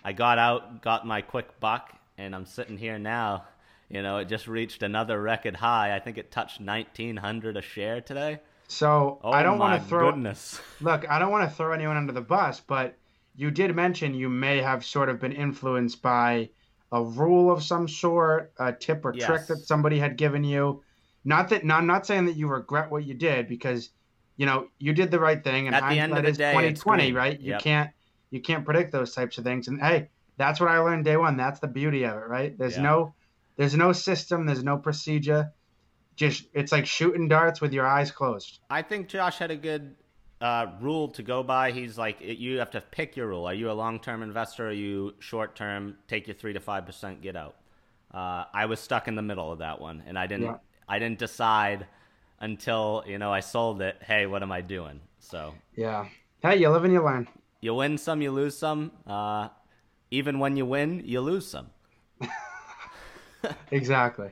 I 0.04 0.14
got 0.14 0.38
out, 0.38 0.82
got 0.82 1.06
my 1.08 1.22
quick 1.22 1.60
buck, 1.60 1.94
and 2.18 2.36
I'm 2.36 2.46
sitting 2.46 2.78
here 2.78 3.00
now 3.00 3.46
you 3.90 4.04
know, 4.04 4.18
it 4.18 4.26
just 4.26 4.48
reached 4.48 4.84
another 4.84 5.20
record 5.20 5.56
high. 5.56 5.96
I 5.96 6.00
think 6.00 6.18
it 6.18 6.32
touched 6.32 6.62
1900 6.62 7.58
a 7.58 7.62
share 7.62 8.02
today. 8.02 8.40
So 8.68 9.20
oh 9.24 9.32
I 9.32 9.42
don't 9.42 9.58
want 9.58 9.82
to 9.82 9.90
throw. 9.90 10.12
Goodness. 10.12 10.62
Look, 10.82 11.10
I 11.10 11.18
don't 11.18 11.32
want 11.32 11.50
to 11.50 11.56
throw 11.56 11.74
anyone 11.74 11.98
under 11.98 12.14
the 12.14 12.22
bus, 12.22 12.60
but 12.60 12.96
you 13.36 13.50
did 13.50 13.76
mention 13.76 14.14
you 14.14 14.30
may 14.30 14.62
have 14.62 14.86
sort 14.86 15.10
of 15.10 15.20
been 15.20 15.32
influenced 15.32 16.04
by 16.04 16.50
a 16.92 17.04
rule 17.04 17.52
of 17.52 17.64
some 17.64 17.88
sort, 17.88 18.54
a 18.60 18.72
tip 18.72 19.06
or 19.06 19.14
yes. 19.16 19.26
trick 19.26 19.48
that 19.48 19.58
somebody 19.58 19.98
had 19.98 20.18
given 20.18 20.44
you. 20.44 20.84
Not 21.26 21.50
that, 21.50 21.64
no, 21.66 21.76
I'm 21.76 21.88
not 21.88 22.06
saying 22.06 22.26
that 22.26 22.36
you 22.36 22.48
regret 22.48 22.90
what 22.92 23.04
you 23.04 23.14
did 23.14 23.48
because, 23.48 23.90
you 24.38 24.46
know, 24.46 24.68
you 24.80 24.94
did 24.94 25.12
the 25.12 25.20
right 25.20 25.44
thing. 25.44 25.68
And 25.68 25.76
at 25.76 25.90
the 25.90 26.00
end 26.00 26.18
of 26.18 26.24
the 26.24 26.32
day, 26.32 26.52
2020, 26.52 27.12
right? 27.12 27.40
You 27.40 27.52
yep. 27.52 27.62
can't, 27.62 27.90
you 28.32 28.42
can't 28.42 28.66
predict 28.66 28.92
those 28.92 29.14
types 29.14 29.38
of 29.38 29.44
things. 29.44 29.68
And 29.68 29.82
hey, 29.82 30.10
that's 30.38 30.60
what 30.60 30.70
I 30.70 30.80
learned 30.80 31.06
day 31.06 31.18
one. 31.18 31.38
That's 31.38 31.60
the 31.60 31.68
beauty 31.68 32.06
of 32.06 32.16
it, 32.18 32.28
right? 32.28 32.58
There's 32.58 32.78
yeah. 32.78 32.84
no 32.84 33.14
there's 33.58 33.76
no 33.76 33.92
system. 33.92 34.46
There's 34.46 34.64
no 34.64 34.78
procedure. 34.78 35.52
Just 36.16 36.46
it's 36.54 36.72
like 36.72 36.86
shooting 36.86 37.28
darts 37.28 37.60
with 37.60 37.74
your 37.74 37.86
eyes 37.86 38.10
closed. 38.10 38.60
I 38.70 38.82
think 38.82 39.10
Josh 39.10 39.38
had 39.38 39.52
a 39.52 39.58
good 39.58 39.96
uh, 40.40 40.68
rule 40.80 41.10
to 41.10 41.24
go 41.24 41.44
by. 41.44 41.72
He's 41.72 41.98
like, 41.98 42.22
it, 42.22 42.38
you 42.38 42.60
have 42.60 42.72
to 42.72 42.80
pick 42.80 43.18
your 43.18 43.28
rule. 43.28 43.46
Are 43.46 43.54
you 43.54 43.70
a 43.70 43.74
long 43.74 44.00
term 44.00 44.24
investor? 44.24 44.68
Or 44.68 44.70
are 44.70 44.74
you 44.74 45.14
short 45.20 45.58
term? 45.58 45.98
Take 46.08 46.28
your 46.28 46.36
three 46.36 46.54
to 46.54 46.62
five 46.62 46.86
percent, 46.86 47.22
get 47.22 47.36
out. 47.36 47.58
Uh, 48.14 48.46
I 48.54 48.66
was 48.66 48.80
stuck 48.80 49.10
in 49.10 49.16
the 49.16 49.22
middle 49.22 49.52
of 49.52 49.60
that 49.60 49.82
one, 49.82 50.04
and 50.08 50.18
I 50.18 50.26
didn't. 50.26 50.46
Yeah. 50.46 50.58
I 50.90 51.00
didn't 51.00 51.20
decide 51.20 51.86
until 52.42 53.04
you 53.08 53.18
know 53.18 53.32
I 53.32 53.40
sold 53.42 53.82
it. 53.82 53.96
Hey, 54.02 54.26
what 54.26 54.42
am 54.44 54.52
I 54.52 54.62
doing? 54.62 55.00
So 55.20 55.54
Yeah. 55.76 56.08
Hey, 56.42 56.58
you 56.58 56.70
live 56.70 56.84
and 56.84 56.94
you 56.94 57.04
learn. 57.04 57.28
you 57.62 57.74
win 57.76 57.98
some, 57.98 58.22
you 58.22 58.32
lose 58.32 58.58
some. 58.58 58.92
Uh, 59.06 59.50
even 60.12 60.40
when 60.40 60.58
you 60.58 60.66
win, 60.66 61.02
you 61.06 61.22
lose 61.22 61.48
some. 61.48 61.68
Exactly. 63.72 64.32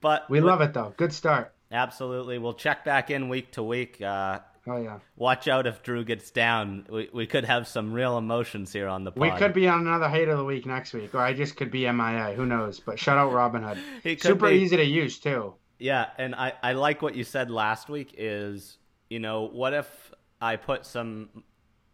But 0.00 0.30
We 0.30 0.40
love 0.40 0.60
it 0.62 0.72
though. 0.72 0.94
Good 0.96 1.12
start. 1.12 1.52
Absolutely. 1.70 2.38
We'll 2.38 2.54
check 2.54 2.84
back 2.84 3.10
in 3.10 3.28
week 3.28 3.52
to 3.52 3.62
week. 3.62 4.00
Uh, 4.00 4.40
Oh 4.66 4.76
yeah. 4.76 4.98
watch 5.16 5.48
out 5.48 5.66
if 5.66 5.82
Drew 5.82 6.04
gets 6.04 6.30
down. 6.30 6.86
We, 6.90 7.08
we 7.12 7.26
could 7.26 7.44
have 7.46 7.66
some 7.66 7.92
real 7.94 8.18
emotions 8.18 8.72
here 8.72 8.88
on 8.88 9.04
the 9.04 9.10
pod. 9.10 9.20
We 9.20 9.30
could 9.38 9.54
be 9.54 9.66
on 9.66 9.86
another 9.86 10.08
hate 10.08 10.28
of 10.28 10.36
the 10.38 10.44
week 10.44 10.66
next 10.66 10.92
week, 10.92 11.14
or 11.14 11.18
I 11.18 11.32
just 11.32 11.56
could 11.56 11.70
be 11.70 11.90
MIA. 11.90 12.34
Who 12.36 12.44
knows? 12.44 12.78
But 12.78 12.98
shout 12.98 13.16
out 13.16 13.32
Robinhood. 13.32 13.78
Super 14.22 14.48
be. 14.50 14.56
easy 14.56 14.76
to 14.76 14.84
use 14.84 15.18
too. 15.18 15.54
Yeah, 15.80 16.10
and 16.18 16.34
I, 16.34 16.52
I 16.62 16.72
like 16.74 17.00
what 17.02 17.16
you 17.16 17.24
said 17.24 17.50
last 17.50 17.88
week 17.88 18.14
is, 18.18 18.78
you 19.08 19.18
know, 19.18 19.48
what 19.48 19.72
if 19.72 20.12
I 20.40 20.56
put 20.56 20.84
some 20.84 21.30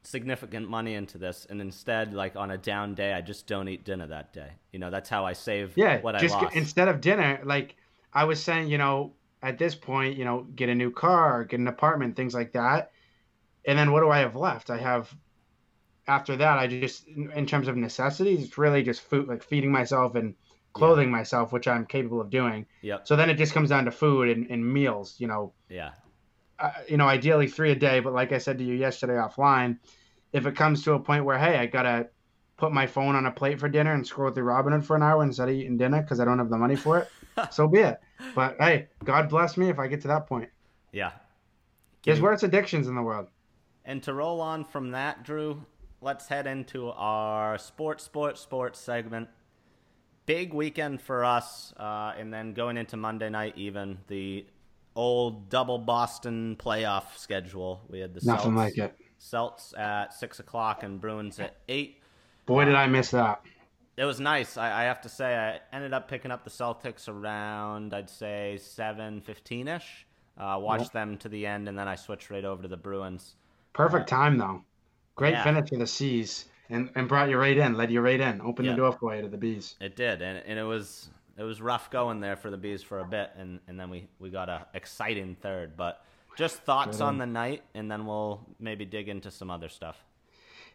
significant 0.03 0.69
money 0.69 0.95
into 0.95 1.19
this 1.19 1.47
and 1.49 1.61
instead, 1.61 2.13
like 2.13 2.37
on 2.37 2.51
a 2.51 2.59
down 2.59 2.95
day, 2.97 3.13
I 3.13 3.21
just 3.21 3.47
don't 3.47 3.69
eat 3.69 3.85
dinner 3.85 4.09
that 4.09 4.33
day? 4.33 4.51
You 4.73 4.81
know, 4.81 4.91
that's 4.91 5.09
how 5.09 5.25
I 5.25 5.35
save 5.35 5.77
Yeah. 5.77 6.03
what 6.03 6.17
I 6.17 6.23
lost. 6.23 6.57
instead 6.57 6.89
of 6.89 7.01
dinner, 7.01 7.41
like 7.45 7.77
I 8.13 8.25
was 8.25 8.43
saying, 8.43 8.69
you 8.69 8.79
know, 8.79 9.15
at 9.43 9.59
this 9.59 9.75
point, 9.77 10.17
you 10.17 10.25
know, 10.25 10.43
get 10.43 10.69
a 10.69 10.75
new 10.75 10.91
car, 10.91 11.45
get 11.45 11.61
an 11.61 11.69
apartment, 11.69 12.17
things 12.17 12.35
like 12.35 12.53
that. 12.53 12.91
And 13.67 13.79
then 13.79 13.93
what 13.93 14.01
do 14.01 14.11
I 14.11 14.19
have 14.21 14.37
left? 14.37 14.71
I 14.71 14.79
have 14.79 15.15
after 16.09 16.37
that, 16.37 16.59
I 16.59 16.67
just 16.69 17.07
in 17.09 17.47
terms 17.47 17.69
of 17.69 17.77
necessities, 17.77 18.45
it's 18.45 18.59
really 18.59 18.83
just 18.83 19.03
food, 19.03 19.29
like 19.29 19.43
feeding 19.43 19.73
myself 19.73 20.15
and 20.15 20.35
clothing 20.77 21.11
myself, 21.11 21.53
which 21.53 21.67
I'm 21.69 21.87
capable 21.87 22.21
of 22.21 22.31
doing. 22.31 22.67
Yep. 22.83 23.07
So 23.09 23.17
then 23.17 23.31
it 23.31 23.35
just 23.35 23.53
comes 23.53 23.69
down 23.71 23.85
to 23.87 23.91
food 23.91 24.29
and, 24.29 24.51
and 24.51 24.73
meals. 24.73 25.17
You 25.19 25.27
know, 25.29 25.53
Yeah. 25.69 25.91
uh, 26.59 26.71
you 26.89 26.97
know, 26.97 27.07
ideally 27.09 27.49
three 27.49 27.73
a 27.73 27.77
day. 27.77 28.01
But 28.01 28.13
like 28.13 28.33
I 28.33 28.39
said 28.39 28.59
to 28.59 28.65
you 28.65 28.75
yesterday 28.75 29.15
offline, 29.15 29.79
if 30.33 30.47
it 30.47 30.57
comes 30.57 30.85
to 30.85 30.93
a 30.95 31.01
point 31.01 31.25
where 31.25 31.39
hey, 31.39 31.59
I 31.59 31.67
gotta 31.67 32.09
put 32.57 32.73
my 32.73 32.87
phone 32.87 33.15
on 33.15 33.27
a 33.27 33.31
plate 33.31 33.61
for 33.61 33.69
dinner 33.69 33.93
and 33.93 34.07
scroll 34.07 34.31
through 34.31 34.45
Robinhood 34.45 34.85
for 34.85 34.97
an 34.97 35.03
hour 35.03 35.23
instead 35.23 35.49
of 35.49 35.55
eating 35.55 35.77
dinner 35.77 36.01
because 36.01 36.21
I 36.21 36.25
don't 36.25 36.39
have 36.39 36.49
the 36.49 36.57
money 36.57 36.75
for 36.77 36.99
it, 36.99 37.09
so 37.53 37.69
be 37.69 37.81
it. 37.81 38.01
But 38.35 38.57
hey, 38.59 38.89
God 39.05 39.29
bless 39.29 39.57
me 39.59 39.69
if 39.69 39.79
I 39.79 39.89
get 39.89 40.01
to 40.03 40.09
that 40.09 40.27
point. 40.27 40.49
Yeah. 40.93 41.13
There's 42.05 42.21
worse 42.21 42.43
addictions 42.45 42.87
in 42.87 42.95
the 42.95 43.03
world. 43.03 43.27
And 43.85 44.03
to 44.05 44.15
roll 44.15 44.41
on 44.41 44.65
from 44.65 44.93
that, 44.93 45.23
Drew, 45.25 45.65
let's 46.01 46.29
head 46.29 46.47
into 46.47 46.89
our 46.91 47.59
sports, 47.59 48.05
sports, 48.05 48.41
sports 48.41 48.79
segment. 48.79 49.29
Big 50.27 50.53
weekend 50.53 51.01
for 51.01 51.25
us, 51.25 51.73
uh, 51.79 52.13
and 52.19 52.33
then 52.35 52.53
going 52.53 52.77
into 52.77 52.97
Monday 52.97 53.31
night, 53.31 53.55
even 53.57 53.99
the 54.09 54.45
old 54.97 55.49
double 55.49 55.79
Boston 55.79 56.57
playoff 56.59 57.17
schedule. 57.17 57.81
We 57.89 58.01
had 58.01 58.13
the 58.13 58.21
Nothing 58.25 58.57
Celts, 58.57 58.77
like 58.77 58.79
it. 58.79 58.97
Celts 59.19 59.75
at 59.79 60.13
six 60.13 60.41
o'clock 60.41 60.83
and 60.83 61.01
Bruins 61.01 61.39
at 61.39 61.57
eight. 61.69 62.03
Boy, 62.45 62.65
did 62.65 62.75
I 62.75 62.87
miss 62.87 63.11
that. 63.13 63.41
It 63.97 64.05
was 64.05 64.21
nice. 64.21 64.57
I, 64.57 64.83
I 64.83 64.85
have 64.85 65.01
to 65.03 65.09
say, 65.09 65.35
I 65.35 65.61
ended 65.75 65.95
up 65.95 66.09
picking 66.09 66.31
up 66.31 66.45
the 66.45 66.51
Celtics 66.51 67.09
around, 67.09 67.95
I'd 67.95 68.11
say 68.11 68.59
seven 68.61 69.21
fifteen 69.21 69.69
ish. 69.69 70.07
Uh, 70.37 70.59
watched 70.61 70.93
them 70.93 71.17
to 71.19 71.31
the 71.31 71.47
end, 71.47 71.67
and 71.69 71.79
then 71.79 71.89
I 71.89 71.95
switched 71.95 72.31
right 72.31 72.45
over 72.45 72.63
to 72.63 72.69
the 72.69 72.77
Bruins. 72.77 73.37
Perfect 73.73 74.09
time 74.09 74.39
though. 74.39 74.63
Great 75.15 75.33
Yeah. 75.33 75.45
finish 75.45 75.71
for 75.71 75.79
the 75.79 75.87
C's 75.87 76.47
and, 76.69 76.91
and 76.95 77.09
brought 77.09 77.29
you 77.29 77.39
right 77.39 77.57
in, 77.57 77.75
led 77.75 77.91
you 77.91 78.01
right 78.01 78.21
in, 78.21 78.41
opened 78.41 78.67
Yeah. 78.67 78.73
the 78.73 78.77
door 78.79 78.93
for 78.93 79.15
you 79.15 79.23
to 79.23 79.29
the 79.29 79.37
bees. 79.37 79.77
It 79.81 79.97
did, 79.97 80.23
and, 80.23 80.43
and 80.47 80.59
it 80.59 80.65
was 80.65 81.09
it 81.39 81.43
was 81.43 81.61
rough 81.61 81.91
going 81.91 82.21
there 82.21 82.37
for 82.37 82.51
the 82.51 82.57
bees 82.57 82.83
for 82.83 83.01
a 83.01 83.05
bit, 83.05 83.31
and, 83.37 83.61
and 83.69 83.79
then 83.79 83.91
we, 83.91 84.09
we 84.19 84.31
got 84.31 84.49
a 84.49 84.67
exciting 84.75 85.37
third. 85.43 85.77
But 85.77 86.03
just 86.37 86.57
thoughts 86.65 87.01
on 87.01 87.19
the 87.19 87.27
night, 87.27 87.63
and 87.75 87.91
then 87.91 88.07
we'll 88.07 88.41
maybe 88.59 88.85
dig 88.85 89.09
into 89.09 89.31
some 89.31 89.51
other 89.51 89.69
stuff. 89.69 89.97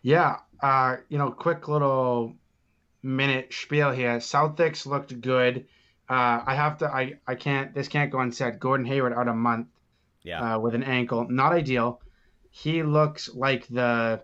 Yeah, 0.03 0.37
uh, 0.61 0.97
you 1.09 1.17
know, 1.17 1.31
quick 1.31 1.67
little 1.67 2.35
minute 3.03 3.53
spiel 3.53 3.91
here. 3.91 4.17
Celtics 4.17 4.85
looked 4.85 5.19
good. 5.21 5.65
Uh, 6.09 6.41
I 6.45 6.55
have 6.55 6.77
to. 6.79 6.85
I 6.87 7.13
I 7.27 7.35
can't. 7.35 7.73
This 7.73 7.87
can't 7.87 8.11
go 8.11 8.19
unsaid. 8.19 8.59
Gordon 8.59 8.85
Hayward 8.85 9.13
out 9.13 9.27
a 9.27 9.33
month 9.33 9.67
Yeah, 10.23 10.55
uh, 10.55 10.59
with 10.59 10.75
an 10.75 10.83
ankle, 10.83 11.27
not 11.29 11.53
ideal. 11.53 12.01
He 12.49 12.83
looks 12.83 13.29
like 13.33 13.65
the, 13.67 14.23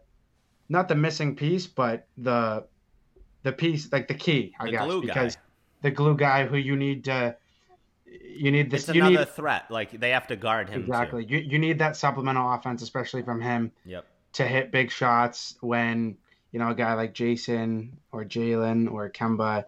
not 0.70 0.88
the 0.88 0.96
missing 0.96 1.36
piece, 1.36 1.68
but 1.68 2.08
the, 2.18 2.66
the 3.44 3.52
piece 3.52 3.92
like 3.92 4.08
the 4.08 4.14
key. 4.14 4.54
I 4.60 4.66
The 4.66 4.72
guess 4.72 4.86
glue 4.86 5.02
guy. 5.02 5.08
because 5.08 5.38
the 5.82 5.92
glue 5.92 6.16
guy 6.16 6.46
who 6.46 6.58
you 6.58 6.76
need 6.76 7.04
to, 7.06 7.36
you 8.06 8.52
need 8.52 8.70
this. 8.72 8.88
it's 8.88 8.96
you 8.96 9.02
another 9.02 9.26
need 9.26 9.30
threat. 9.30 9.70
Like 9.70 9.92
they 10.00 10.10
have 10.12 10.28
to 10.28 10.36
guard 10.36 10.70
him. 10.70 10.82
too. 10.82 10.92
exactly. 10.92 11.26
You 11.26 11.38
you 11.40 11.60
need 11.60 11.80
that 11.80 11.96
supplemental 11.96 12.52
offense, 12.54 12.82
especially 12.82 13.22
from 13.24 13.42
him 13.42 13.72
Yep. 13.86 14.06
to 14.34 14.44
hit 14.48 14.72
big 14.72 14.92
shots 14.92 15.56
when 15.62 16.18
you 16.52 16.60
know 16.60 16.70
a 16.70 16.76
guy 16.76 16.94
like 16.94 17.14
Jayson 17.14 17.92
or 18.12 18.24
Jalen 18.26 18.92
or 18.92 19.10
Kemba 19.10 19.66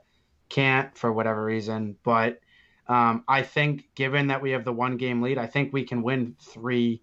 can't 0.50 0.98
for 0.98 1.12
whatever 1.14 1.44
reason. 1.44 1.96
But 2.04 2.40
um, 2.88 3.24
I 3.28 3.44
think 3.44 3.88
given 3.96 4.28
that 4.28 4.42
we 4.42 4.52
have 4.52 4.66
the 4.66 4.74
one 4.74 4.98
game 4.98 5.22
lead, 5.22 5.38
I 5.38 5.46
think 5.48 5.72
we 5.72 5.84
can 5.84 6.02
win 6.02 6.36
three. 6.42 7.02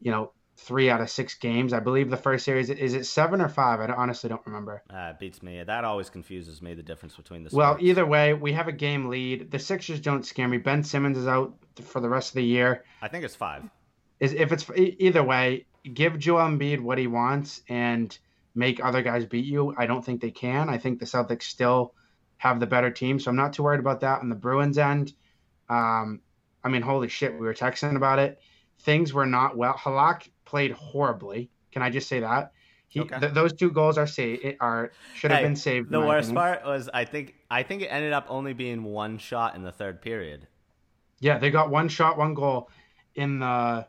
You 0.00 0.10
know, 0.12 0.32
three 0.58 0.88
out 0.90 1.00
of 1.00 1.10
six 1.10 1.34
games. 1.34 1.72
I 1.72 1.80
believe 1.80 2.08
the 2.10 2.16
first 2.16 2.44
series 2.44 2.70
is 2.70 2.94
it 2.94 3.04
seven 3.06 3.40
or 3.40 3.48
five. 3.48 3.78
I 3.80 3.92
honestly 3.92 4.28
don't 4.28 4.44
remember. 4.46 4.82
Uh, 4.92 5.10
it 5.12 5.18
beats 5.18 5.42
me. 5.42 5.62
That 5.62 5.84
always 5.84 6.08
confuses 6.08 6.62
me. 6.62 6.74
The 6.74 6.82
difference 6.82 7.14
between 7.14 7.44
the 7.44 7.50
Well, 7.52 7.72
sports. 7.74 7.84
either 7.84 8.06
way, 8.06 8.32
we 8.34 8.52
have 8.52 8.66
a 8.68 8.72
game 8.72 9.08
lead. 9.08 9.50
The 9.50 9.58
Sixers 9.58 10.00
don't 10.00 10.24
scare 10.24 10.48
me. 10.48 10.56
Ben 10.58 10.82
Simmons 10.82 11.18
is 11.18 11.26
out 11.26 11.54
for 11.82 12.00
the 12.00 12.08
rest 12.08 12.30
of 12.30 12.34
the 12.36 12.44
year. 12.44 12.84
I 13.02 13.08
think 13.08 13.24
it's 13.24 13.36
five. 13.36 13.64
is 14.18 14.32
if 14.32 14.50
it's 14.50 14.68
either 14.76 15.22
way, 15.22 15.66
give 15.92 16.18
Joel 16.18 16.48
Embiid 16.48 16.80
what 16.80 16.96
he 16.98 17.06
wants 17.06 17.60
and 17.68 18.18
make 18.54 18.82
other 18.82 19.02
guys 19.02 19.26
beat 19.26 19.44
you. 19.44 19.74
I 19.76 19.84
don't 19.86 20.02
think 20.02 20.22
they 20.22 20.30
can. 20.30 20.70
I 20.70 20.78
think 20.78 20.98
the 20.98 21.04
Celtics 21.04 21.42
still 21.42 21.92
have 22.38 22.60
the 22.60 22.66
better 22.66 22.90
team, 22.90 23.18
so 23.20 23.28
I'm 23.30 23.36
not 23.36 23.52
too 23.52 23.62
worried 23.62 23.80
about 23.80 24.00
that. 24.00 24.20
On 24.22 24.30
the 24.30 24.34
Bruins 24.34 24.78
end, 24.78 25.12
um, 25.68 26.20
I 26.64 26.68
mean, 26.70 26.80
holy 26.82 27.08
shit, 27.08 27.32
we 27.32 27.40
were 27.46 27.54
texting 27.54 27.96
about 27.96 28.18
it. 28.18 28.40
Things 28.80 29.12
were 29.12 29.26
not 29.26 29.56
well. 29.56 29.74
Halak 29.74 30.28
played 30.46 30.70
horribly. 30.72 31.50
Can 31.72 31.82
I 31.82 31.90
just 31.90 32.08
say 32.08 32.20
that? 32.20 32.52
He, 32.88 33.00
Okay. 33.00 33.18
th- 33.18 33.34
those 33.34 33.52
two 33.52 33.70
goals 33.70 33.98
are 33.98 34.06
saved. 34.06 34.56
Are 34.60 34.92
should 35.14 35.30
have 35.32 35.40
Hey, 35.40 35.44
been 35.46 35.56
saved. 35.56 35.90
The 35.90 36.00
worst 36.00 36.32
part 36.32 36.64
was 36.64 36.88
I 36.94 37.04
think 37.04 37.34
I 37.50 37.62
think 37.62 37.82
it 37.82 37.86
ended 37.86 38.12
up 38.14 38.26
only 38.28 38.54
being 38.54 38.84
one 38.84 39.18
shot 39.18 39.54
in 39.56 39.62
the 39.62 39.72
third 39.72 40.00
period. 40.00 40.46
Yeah, 41.20 41.38
they 41.38 41.50
got 41.50 41.68
one 41.70 41.88
shot, 41.88 42.16
one 42.16 42.34
goal 42.34 42.70
in 43.14 43.40
the 43.40 43.86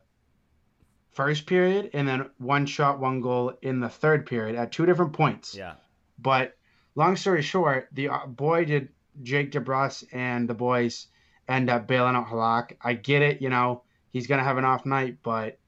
first 1.12 1.46
period, 1.46 1.92
and 1.94 2.08
then 2.08 2.30
one 2.38 2.66
shot, 2.66 3.00
one 3.00 3.22
goal 3.22 3.54
in 3.62 3.80
the 3.80 3.90
third 3.90 4.26
period 4.26 4.56
at 4.56 4.72
two 4.72 4.86
different 4.86 5.14
points. 5.14 5.56
Yeah. 5.56 5.76
But 6.20 6.58
long 6.96 7.16
story 7.16 7.42
short, 7.42 7.90
the 7.92 8.10
uh, 8.10 8.26
boy 8.26 8.66
did 8.66 8.90
Jake 9.24 9.52
DeBrusk 9.52 10.06
and 10.12 10.48
the 10.50 10.54
boys 10.54 11.08
end 11.48 11.70
up 11.70 11.88
bailing 11.88 12.16
out 12.16 12.28
Halak. 12.28 12.74
I 12.82 12.94
get 12.94 13.22
it, 13.22 13.42
you 13.42 13.50
know, 13.50 13.84
he's 14.10 14.28
gonna 14.28 14.44
have 14.44 14.58
an 14.58 14.66
off 14.66 14.86
night, 14.86 15.18
but 15.24 15.60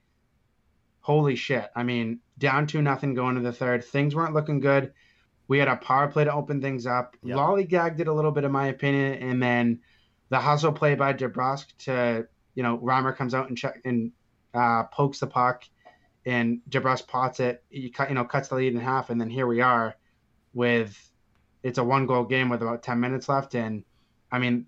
holy 1.01 1.35
shit! 1.35 1.69
I 1.75 1.83
mean, 1.83 2.19
down 2.38 2.67
two 2.67 2.81
nothing 2.81 3.13
going 3.13 3.35
to 3.35 3.41
the 3.41 3.53
third, 3.53 3.83
things 3.83 4.15
weren't 4.15 4.33
looking 4.33 4.59
good. 4.59 4.93
We 5.47 5.57
had 5.59 5.67
a 5.67 5.75
power 5.75 6.07
play 6.07 6.25
to 6.25 6.33
open 6.33 6.62
things 6.62 6.85
up. 6.85 7.15
Yep. 7.23 7.38
Lollygagged 7.38 7.99
it 7.99 8.07
a 8.07 8.13
little 8.13 8.31
bit, 8.31 8.43
in 8.43 8.51
my 8.51 8.67
opinion, 8.67 9.13
and 9.13 9.41
then 9.41 9.79
the 10.29 10.39
hustle 10.39 10.71
play 10.71 10.95
by 10.95 11.13
DeBrusk 11.13 11.65
to 11.85 12.27
you 12.55 12.63
know 12.63 12.77
Reimer 12.77 13.15
comes 13.15 13.33
out 13.33 13.49
and 13.49 13.57
check 13.57 13.81
and 13.85 14.12
uh, 14.53 14.83
pokes 14.83 15.19
the 15.19 15.27
puck, 15.27 15.63
and 16.25 16.62
DeBrusk 16.69 17.07
pots 17.07 17.39
it. 17.39 17.63
You 17.69 17.91
cut 17.91 18.09
you 18.09 18.15
know 18.15 18.25
cuts 18.25 18.49
the 18.49 18.55
lead 18.55 18.73
in 18.73 18.79
half, 18.79 19.09
and 19.09 19.19
then 19.19 19.29
here 19.29 19.47
we 19.47 19.62
are 19.62 19.95
with 20.53 21.09
it's 21.63 21.77
a 21.77 21.83
one 21.83 22.05
goal 22.05 22.23
game 22.23 22.49
with 22.49 22.62
about 22.62 22.83
10 22.83 22.99
minutes 22.99 23.29
left 23.29 23.55
and 23.55 23.83
i 24.31 24.39
mean 24.39 24.65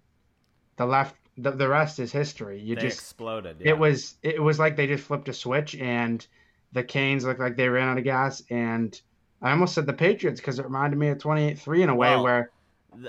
the 0.78 0.86
left 0.86 1.16
the, 1.38 1.52
the 1.52 1.68
rest 1.68 2.00
is 2.00 2.12
history 2.12 2.60
you 2.60 2.76
they 2.76 2.82
just 2.82 3.00
exploded. 3.00 3.58
Yeah. 3.60 3.72
it 3.72 3.78
was 3.80 4.16
it 4.22 4.42
was 4.42 4.60
like 4.60 4.76
they 4.76 4.88
just 4.88 5.04
flipped 5.04 5.30
a 5.30 5.34
switch 5.34 5.76
and 5.76 6.26
the 6.74 6.84
canes 6.84 7.24
looked 7.26 7.40
like 7.40 7.56
they 7.56 7.70
ran 7.70 7.88
out 7.90 7.98
of 7.98 8.04
gas 8.04 8.44
and 8.50 9.00
i 9.42 9.52
almost 9.52 9.74
said 9.74 9.86
the 9.86 9.94
patriots 9.94 10.40
because 10.42 10.60
it 10.60 10.66
reminded 10.66 10.98
me 11.00 11.08
of 11.10 11.18
28-3 11.18 11.82
in 11.84 11.90
a 11.90 11.96
way 11.96 12.10
Well, 12.10 12.24
where 12.24 12.52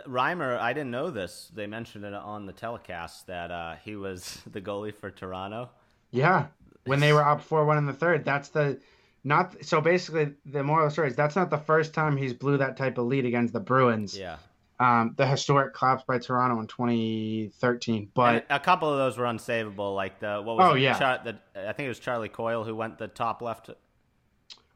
Reimer, 0.07 0.59
I 0.61 0.73
didn't 0.73 0.93
know 0.93 1.11
this. 1.11 1.51
They 1.53 1.67
mentioned 1.67 2.05
it 2.05 2.15
on 2.15 2.47
the 2.47 2.53
telecast 2.53 3.27
that 3.27 3.51
uh, 3.51 3.75
he 3.85 3.97
was 3.97 4.41
the 4.53 4.61
goalie 4.61 4.95
for 4.95 5.11
Toronto. 5.11 5.71
yeah 6.13 6.47
when 6.87 7.01
they 7.01 7.13
were 7.13 7.25
up 7.25 7.47
4-1 7.49 7.79
in 7.79 7.87
the 7.87 7.93
third 7.93 8.25
that's 8.25 8.49
the 8.51 8.79
not 9.25 9.65
so 9.65 9.81
basically 9.81 10.33
the 10.47 10.63
moral 10.65 10.85
of 10.87 10.91
the 10.91 10.93
story 10.93 11.09
is 11.09 11.17
that's 11.17 11.37
not 11.37 11.49
the 11.51 11.59
first 11.59 11.95
time 11.95 12.17
he's 12.17 12.33
blew 12.33 12.57
that 12.59 12.77
type 12.77 12.99
of 12.99 13.07
lead 13.07 13.25
against 13.25 13.53
the 13.53 13.61
bruins 13.61 14.17
Yeah. 14.19 14.37
Um, 14.83 15.15
the 15.17 15.27
historic 15.27 15.75
collapse 15.75 16.03
by 16.07 16.19
Toronto 16.19 16.59
in 16.61 16.67
2013. 16.67 18.11
But 18.15 18.35
And 18.35 18.45
a 18.51 18.59
couple 18.61 18.91
of 18.91 18.97
those 18.99 19.17
were 19.17 19.27
unsavable, 19.27 19.95
like 19.95 20.19
the 20.19 20.41
what 20.43 20.57
was 20.57 20.73
Oh, 20.73 20.75
it? 20.75 20.81
yeah. 20.81 20.99
Char- 20.99 21.21
the, 21.25 21.37
I 21.57 21.73
think 21.73 21.87
it 21.87 21.89
was 21.89 21.99
Charlie 22.01 22.29
Coyle 22.29 22.65
who 22.65 22.75
went 22.75 22.99
the 22.99 23.09
top 23.09 23.43
left. 23.43 23.71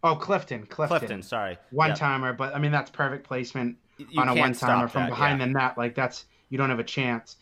oh, 0.04 0.14
Clifton, 0.16 0.66
Clifton, 0.66 0.98
Clifton, 0.98 1.22
sorry, 1.22 1.58
one 1.70 1.88
Yeah. 1.90 1.94
timer. 1.94 2.32
But 2.32 2.54
I 2.54 2.58
mean, 2.58 2.70
that's 2.72 2.90
perfect 2.90 3.26
placement 3.26 3.76
You 3.98 4.20
on 4.20 4.28
a 4.28 4.34
one 4.34 4.52
timer 4.52 4.86
from 4.88 5.02
that, 5.02 5.08
behind 5.10 5.40
yeah. 5.40 5.46
the 5.46 5.52
net. 5.52 5.78
Like 5.78 5.94
that's 5.94 6.26
you 6.50 6.58
don't 6.58 6.70
have 6.70 6.78
a 6.78 6.84
chance. 6.84 7.36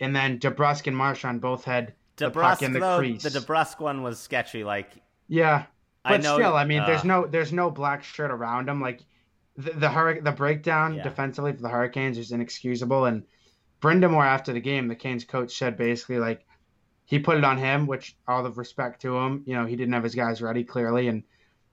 And 0.00 0.14
then 0.14 0.38
DeBrusk 0.38 0.86
and 0.86 0.96
Marchand 0.96 1.40
both 1.40 1.64
had 1.64 1.94
the 2.16 2.30
puck 2.30 2.58
DeBrusk, 2.58 2.62
in 2.62 2.72
the 2.72 2.80
though, 2.80 2.98
crease. 2.98 3.22
the 3.22 3.30
DeBrusk 3.30 3.80
one 3.80 4.02
was 4.02 4.18
sketchy. 4.18 4.64
Like 4.64 4.90
yeah, 5.28 5.64
I 6.04 6.10
but 6.14 6.22
know, 6.22 6.36
still, 6.36 6.54
I 6.56 6.64
mean, 6.64 6.82
there's 6.84 7.02
uh, 7.02 7.06
no 7.06 7.26
there's 7.26 7.52
no 7.52 7.70
black 7.70 8.02
shirt 8.02 8.30
around 8.30 8.68
him. 8.68 8.80
Like 8.80 9.00
the 9.64 9.72
the, 9.72 10.20
the 10.22 10.32
breakdown 10.32 10.96
Yeah. 10.96 11.02
defensively 11.02 11.52
for 11.52 11.62
the 11.62 11.68
Hurricanes 11.68 12.18
is 12.18 12.32
inexcusable. 12.32 13.04
And 13.04 13.24
Brind'Amour 13.80 14.24
after 14.24 14.52
the 14.52 14.60
game, 14.60 14.88
the 14.88 14.94
Canes 14.94 15.24
coach 15.24 15.56
said 15.56 15.76
basically 15.76 16.18
like 16.18 16.46
he 17.04 17.18
put 17.18 17.38
it 17.38 17.44
on 17.44 17.58
him, 17.58 17.86
which 17.86 18.16
all 18.28 18.42
the 18.42 18.50
respect 18.52 19.02
to 19.02 19.16
him. 19.16 19.42
You 19.46 19.54
know, 19.54 19.66
he 19.66 19.76
didn't 19.76 19.94
have 19.94 20.04
his 20.04 20.14
guys 20.14 20.42
ready 20.42 20.64
clearly, 20.64 21.08
and 21.08 21.24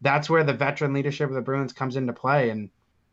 that's 0.01 0.29
where 0.29 0.43
the 0.43 0.53
veteran 0.53 0.93
leadership 0.93 1.29
of 1.29 1.35
the 1.35 1.41
Bruins 1.41 1.73
comes 1.73 1.95
into 1.95 2.13
play. 2.13 2.49
And 2.49 2.69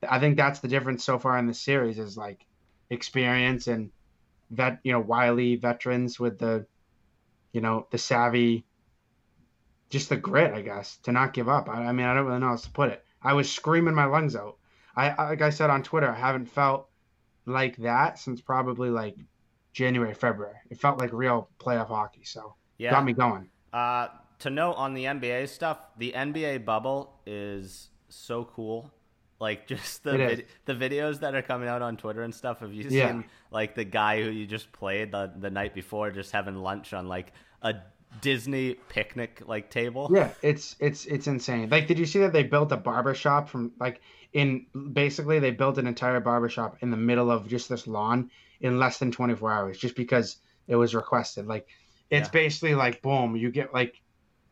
I 0.09 0.19
think 0.21 0.37
that's 0.37 0.61
the 0.61 0.69
difference 0.69 1.05
so 1.05 1.19
far 1.19 1.39
in 1.39 1.47
the 1.47 1.55
series 1.55 1.99
is 1.99 2.17
like 2.17 2.47
experience 2.91 3.67
and 3.67 3.91
vet, 4.51 4.81
you 4.85 4.93
know, 4.93 5.01
wily 5.01 5.57
veterans 5.57 6.19
with 6.21 6.39
the, 6.39 6.67
you 7.53 7.61
know, 7.61 7.87
the 7.91 7.99
savvy, 7.99 8.65
just 9.91 10.09
the 10.09 10.17
grit, 10.17 10.53
I 10.53 10.63
guess, 10.63 10.99
to 11.05 11.13
not 11.13 11.33
give 11.35 11.49
up. 11.49 11.69
I, 11.69 11.87
I 11.87 11.93
mean, 11.93 12.07
I 12.07 12.15
don't 12.15 12.27
really 12.27 12.39
know 12.39 12.47
how 12.47 12.53
else 12.53 12.63
to 12.63 12.71
put 12.71 12.91
it. 12.91 13.05
I 13.23 13.33
was 13.33 13.51
screaming 13.51 13.95
my 13.95 14.05
lungs 14.05 14.37
out. 14.37 14.57
I, 14.97 15.29
like 15.31 15.43
I 15.43 15.51
said 15.51 15.71
on 15.71 15.83
Twitter, 15.83 16.11
I 16.11 16.19
haven't 16.19 16.47
felt 16.47 16.89
like 17.47 17.77
that 17.79 18.19
since 18.19 18.41
probably 18.41 18.91
like 18.91 19.17
January, 19.73 20.15
February. 20.15 20.57
It 20.71 20.81
felt 20.81 20.99
like 20.99 21.13
real 21.13 21.49
playoff 21.59 21.89
hockey. 21.89 22.25
So 22.25 22.55
yeah. 22.79 22.91
got 22.91 23.05
me 23.05 23.13
going. 23.13 23.51
Uh, 23.73 24.09
to 24.41 24.51
note 24.51 24.75
on 24.75 24.95
the 24.95 25.05
NBA 25.05 25.49
stuff, 25.49 25.79
the 25.99 26.13
NBA 26.13 26.65
bubble 26.65 27.21
is 27.27 27.91
so 28.09 28.45
cool. 28.45 28.91
Like 29.41 29.67
just 29.69 30.05
the 30.05 30.17
vid- 30.17 30.47
the 30.65 30.75
videos 30.75 31.21
that 31.21 31.35
are 31.35 31.43
coming 31.43 31.69
out 31.69 31.83
on 31.83 31.97
Twitter 31.97 32.23
and 32.23 32.35
stuff. 32.35 32.61
Have 32.61 32.73
you 32.73 32.85
seen 32.85 32.93
Yeah. 32.93 33.23
like 33.51 33.75
the 33.75 33.85
guy 33.85 34.23
who 34.23 34.31
you 34.31 34.47
just 34.47 34.71
played 34.73 35.13
the 35.13 35.33
the 35.37 35.51
night 35.51 35.75
before, 35.75 36.11
just 36.11 36.33
having 36.33 36.57
lunch 36.57 36.93
on 36.93 37.09
like 37.09 37.33
a 37.63 37.75
Disney 38.21 38.75
picnic 38.89 39.43
like 39.47 39.71
table? 39.71 40.09
Yeah, 40.13 40.31
it's 40.43 40.77
it's 40.79 41.05
it's 41.07 41.27
insane. 41.27 41.69
Like, 41.69 41.89
did 41.89 41.99
you 41.99 42.07
see 42.07 42.21
that 42.21 42.33
they 42.33 42.45
built 42.45 42.71
a 42.71 42.77
barber 42.77 43.15
shop 43.15 43.49
from 43.49 43.73
like 43.81 44.01
in 44.35 44.67
basically 44.93 45.39
they 45.39 45.51
built 45.53 45.79
an 45.79 45.87
entire 45.87 46.21
barber 46.21 46.49
shop 46.49 46.77
in 46.81 46.91
the 46.91 46.97
middle 46.97 47.31
of 47.31 47.49
just 47.49 47.69
this 47.69 47.87
lawn 47.87 48.31
in 48.61 48.79
less 48.79 48.99
than 48.99 49.11
24 49.11 49.51
hours 49.53 49.79
just 49.79 49.95
because 49.97 50.37
it 50.69 50.77
was 50.77 50.95
requested. 50.95 51.47
Like, 51.47 51.67
it's 52.11 52.29
Yeah. 52.29 52.33
basically 52.33 52.75
like 52.75 53.01
boom, 53.01 53.35
you 53.37 53.51
get 53.51 53.73
like 53.73 54.01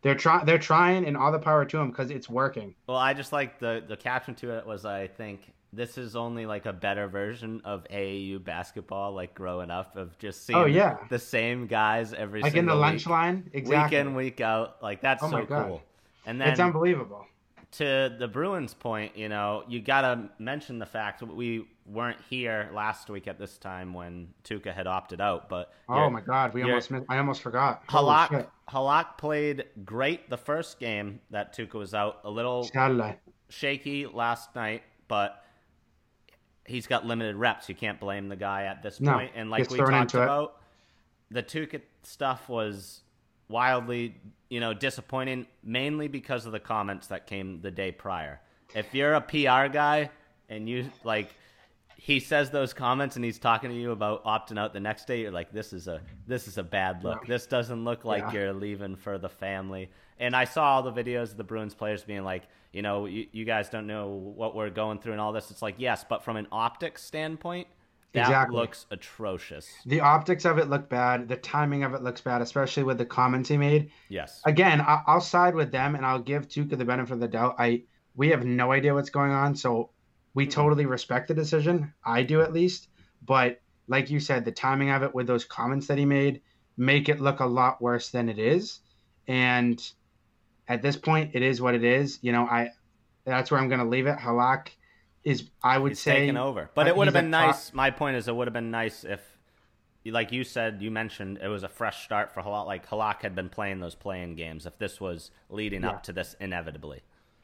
they're 0.01 0.15
trying 0.15 0.45
they're 0.45 0.57
trying 0.57 1.05
and 1.05 1.15
all 1.15 1.31
the 1.31 1.39
power 1.39 1.63
to 1.65 1.77
them 1.77 1.89
because 1.89 2.09
it's 2.09 2.29
working. 2.29 2.73
Well, 2.87 2.97
I 2.97 3.13
just 3.13 3.31
like 3.31 3.59
the 3.59 3.83
the 3.87 3.95
caption 3.97 4.35
to 4.35 4.57
it 4.57 4.65
was 4.65 4.85
I 4.85 5.07
think 5.07 5.51
this 5.71 5.97
is 5.97 6.15
only 6.15 6.45
like 6.45 6.65
a 6.67 6.73
better 6.73 7.07
version 7.07 7.61
of 7.65 7.83
AAU 7.89 8.37
basketball, 8.43 9.13
like 9.13 9.33
growing 9.33 9.71
up 9.71 9.95
of 9.97 10.17
just 10.19 10.45
seeing 10.45 10.59
Oh, 10.59 10.65
yeah. 10.65 10.97
the 11.09 11.17
same 11.17 11.65
guys 11.67 12.13
every 12.13 12.41
Like 12.41 12.53
in 12.55 12.65
the 12.67 12.71
single 12.73 12.77
lunch 12.77 13.07
line, 13.07 13.49
exactly. 13.53 13.97
week 13.97 14.05
in 14.07 14.13
week 14.15 14.39
out. 14.41 14.81
Like 14.83 15.01
that's 15.01 15.23
Oh 15.23 15.29
so 15.31 15.45
cool. 15.45 15.81
And 16.25 16.39
then 16.39 16.49
it's 16.49 16.59
unbelievable. 16.59 17.25
To 17.73 18.15
the 18.19 18.27
Bruins' 18.27 18.73
point, 18.73 19.17
you 19.17 19.29
know, 19.29 19.63
you 19.67 19.81
gotta 19.81 20.29
mention 20.37 20.77
the 20.79 20.85
fact 20.85 21.19
that 21.21 21.35
we 21.35 21.65
weren't 21.87 22.19
here 22.29 22.69
last 22.73 23.09
week 23.09 23.27
at 23.27 23.39
this 23.39 23.57
time 23.57 23.93
when 23.93 24.29
Tuukka 24.43 24.73
had 24.73 24.85
opted 24.87 25.19
out, 25.19 25.49
but 25.49 25.73
Oh 25.89 26.09
my 26.09 26.21
god, 26.21 26.53
we 26.53 26.61
almost 26.63 26.91
missed, 26.91 27.05
I 27.09 27.17
almost 27.17 27.41
forgot. 27.41 27.85
Halak. 27.87 28.47
Halak 28.69 29.17
played 29.17 29.65
great 29.83 30.29
the 30.29 30.37
first 30.37 30.79
game 30.79 31.19
that 31.31 31.55
Tuukka 31.55 31.73
was 31.73 31.93
out. 31.93 32.19
A 32.23 32.29
little 32.29 32.63
Saturday. 32.63 33.17
shaky 33.49 34.05
last 34.05 34.55
night, 34.55 34.83
but 35.07 35.43
he's 36.65 36.87
got 36.87 37.05
limited 37.05 37.35
reps. 37.35 37.69
You 37.69 37.75
can't 37.75 37.99
blame 37.99 38.29
the 38.29 38.35
guy 38.35 38.63
at 38.65 38.81
this 38.83 39.01
No, 39.01 39.13
point. 39.13 39.31
And 39.35 39.49
like 39.49 39.69
we 39.69 39.77
talked 39.77 39.91
into 39.93 40.21
it. 40.21 40.23
about, 40.23 40.61
the 41.31 41.43
Tuukka 41.43 41.81
stuff 42.03 42.47
was 42.49 43.02
wildly, 43.49 44.15
you 44.49 44.59
know, 44.59 44.73
disappointing, 44.73 45.47
mainly 45.63 46.07
because 46.07 46.45
of 46.45 46.51
the 46.51 46.59
comments 46.59 47.07
that 47.07 47.27
came 47.27 47.61
the 47.61 47.71
day 47.71 47.91
prior. 47.91 48.39
If 48.75 48.93
you're 48.93 49.13
a 49.13 49.21
PR 49.21 49.67
guy 49.71 50.09
and 50.49 50.67
you 50.67 50.89
like 51.03 51.29
he 51.95 52.19
says 52.19 52.49
those 52.49 52.73
comments 52.73 53.15
and 53.15 53.23
he's 53.23 53.39
talking 53.39 53.69
to 53.69 53.75
you 53.75 53.91
about 53.91 54.25
opting 54.25 54.59
out 54.59 54.73
the 54.73 54.79
next 54.79 55.07
day, 55.07 55.21
you're 55.21 55.31
like, 55.31 55.51
this 55.53 55.71
is 55.71 55.87
a 55.87 56.01
this 56.27 56.47
is 56.47 56.57
a 56.57 56.63
bad 56.63 57.03
look. 57.03 57.25
This 57.25 57.45
doesn't 57.45 57.85
look 57.85 58.03
like 58.03 58.23
Yeah. 58.23 58.31
you're 58.33 58.53
leaving 58.53 58.95
for 58.95 59.17
the 59.17 59.29
family. 59.29 59.89
And 60.19 60.35
I 60.35 60.43
saw 60.45 60.75
all 60.75 60.83
the 60.83 60.91
videos 60.91 61.31
of 61.31 61.37
the 61.37 61.43
Bruins 61.43 61.73
players 61.73 62.03
being 62.03 62.23
like, 62.23 62.43
you 62.71 62.81
know, 62.81 63.05
you, 63.05 63.27
you 63.31 63.45
guys 63.45 63.69
don't 63.69 63.87
know 63.87 64.07
what 64.09 64.55
we're 64.55 64.69
going 64.69 64.99
through 64.99 65.13
and 65.13 65.21
all 65.21 65.31
this. 65.31 65.49
It's 65.51 65.61
like, 65.61 65.75
yes, 65.77 66.03
but 66.07 66.23
from 66.23 66.37
an 66.37 66.47
optics 66.51 67.03
standpoint, 67.03 67.67
that 68.13 68.21
Exactly. 68.21 68.57
looks 68.57 68.85
atrocious. 68.91 69.69
The 69.85 70.01
optics 70.01 70.45
of 70.45 70.59
it 70.59 70.69
look 70.69 70.87
bad. 70.87 71.27
The 71.27 71.35
timing 71.35 71.83
of 71.83 71.93
it 71.93 72.03
looks 72.03 72.21
bad, 72.21 72.41
especially 72.41 72.83
with 72.83 72.99
the 72.99 73.05
comments 73.05 73.49
he 73.49 73.57
made. 73.57 73.91
Yes. 74.09 74.41
Again, 74.45 74.81
I- 74.81 75.01
I'll 75.07 75.21
side 75.21 75.55
with 75.55 75.71
them 75.71 75.95
and 75.95 76.05
I'll 76.05 76.19
give 76.19 76.47
Tuukka 76.47 76.77
the 76.77 76.85
benefit 76.85 77.13
of 77.13 77.19
the 77.19 77.27
doubt. 77.27 77.55
I 77.57 77.83
we 78.15 78.29
have 78.29 78.45
no 78.45 78.71
idea 78.71 78.93
what's 78.93 79.09
going 79.09 79.31
on, 79.31 79.55
so 79.55 79.89
we 80.35 80.45
mm-hmm. 80.45 80.51
totally 80.51 80.85
respect 80.85 81.27
the 81.27 81.33
decision. 81.33 81.91
I 82.05 82.21
do 82.21 82.41
at 82.41 82.53
least, 82.53 82.89
but 83.25 83.59
like 83.87 84.11
you 84.11 84.19
said, 84.19 84.45
the 84.45 84.51
timing 84.51 84.91
of 84.91 85.01
it 85.01 85.13
with 85.15 85.25
those 85.25 85.45
comments 85.45 85.87
that 85.87 85.97
he 85.97 86.05
made 86.05 86.41
make 86.77 87.09
it 87.09 87.19
look 87.19 87.39
a 87.39 87.45
lot 87.45 87.81
worse 87.81 88.09
than 88.09 88.29
it 88.29 88.37
is. 88.37 88.79
And 89.27 89.81
at 90.67 90.81
this 90.81 90.95
point, 90.95 91.31
it 91.33 91.41
is 91.41 91.61
what 91.61 91.75
it 91.75 91.83
is. 91.83 92.19
You 92.21 92.31
know, 92.31 92.45
I 92.45 92.69
that's 93.25 93.49
where 93.49 93.59
I'm 93.59 93.69
going 93.69 93.79
to 93.79 93.87
leave 93.87 94.07
it. 94.07 94.17
Halak 94.17 94.69
is, 95.23 95.49
I 95.63 95.77
would 95.77 95.91
He's 95.93 95.99
say, 96.01 96.19
taken 96.21 96.37
over. 96.37 96.69
But 96.75 96.87
it 96.87 96.95
would 96.95 97.07
have 97.07 97.13
been 97.13 97.31
top- 97.31 97.47
nice. 97.47 97.73
My 97.73 97.91
point 97.91 98.17
is, 98.17 98.27
it 98.27 98.35
would 98.35 98.47
have 98.47 98.53
been 98.53 98.71
nice 98.71 99.03
if, 99.03 99.21
like 100.05 100.31
you 100.31 100.43
said, 100.43 100.81
you 100.81 100.91
mentioned 100.91 101.39
it 101.41 101.47
was 101.47 101.63
a 101.63 101.69
fresh 101.69 102.03
start 102.03 102.33
for 102.33 102.41
Halak. 102.41 102.65
Like 102.65 102.87
Halak 102.89 103.21
had 103.21 103.35
been 103.35 103.49
playing 103.49 103.79
those 103.79 103.95
playing 103.95 104.35
games. 104.35 104.65
If 104.65 104.77
this 104.77 104.99
was 104.99 105.31
leading 105.49 105.83
Yeah. 105.83 105.91
up 105.91 106.03
to 106.03 106.13
this 106.13 106.35
inevitably. 106.39 107.01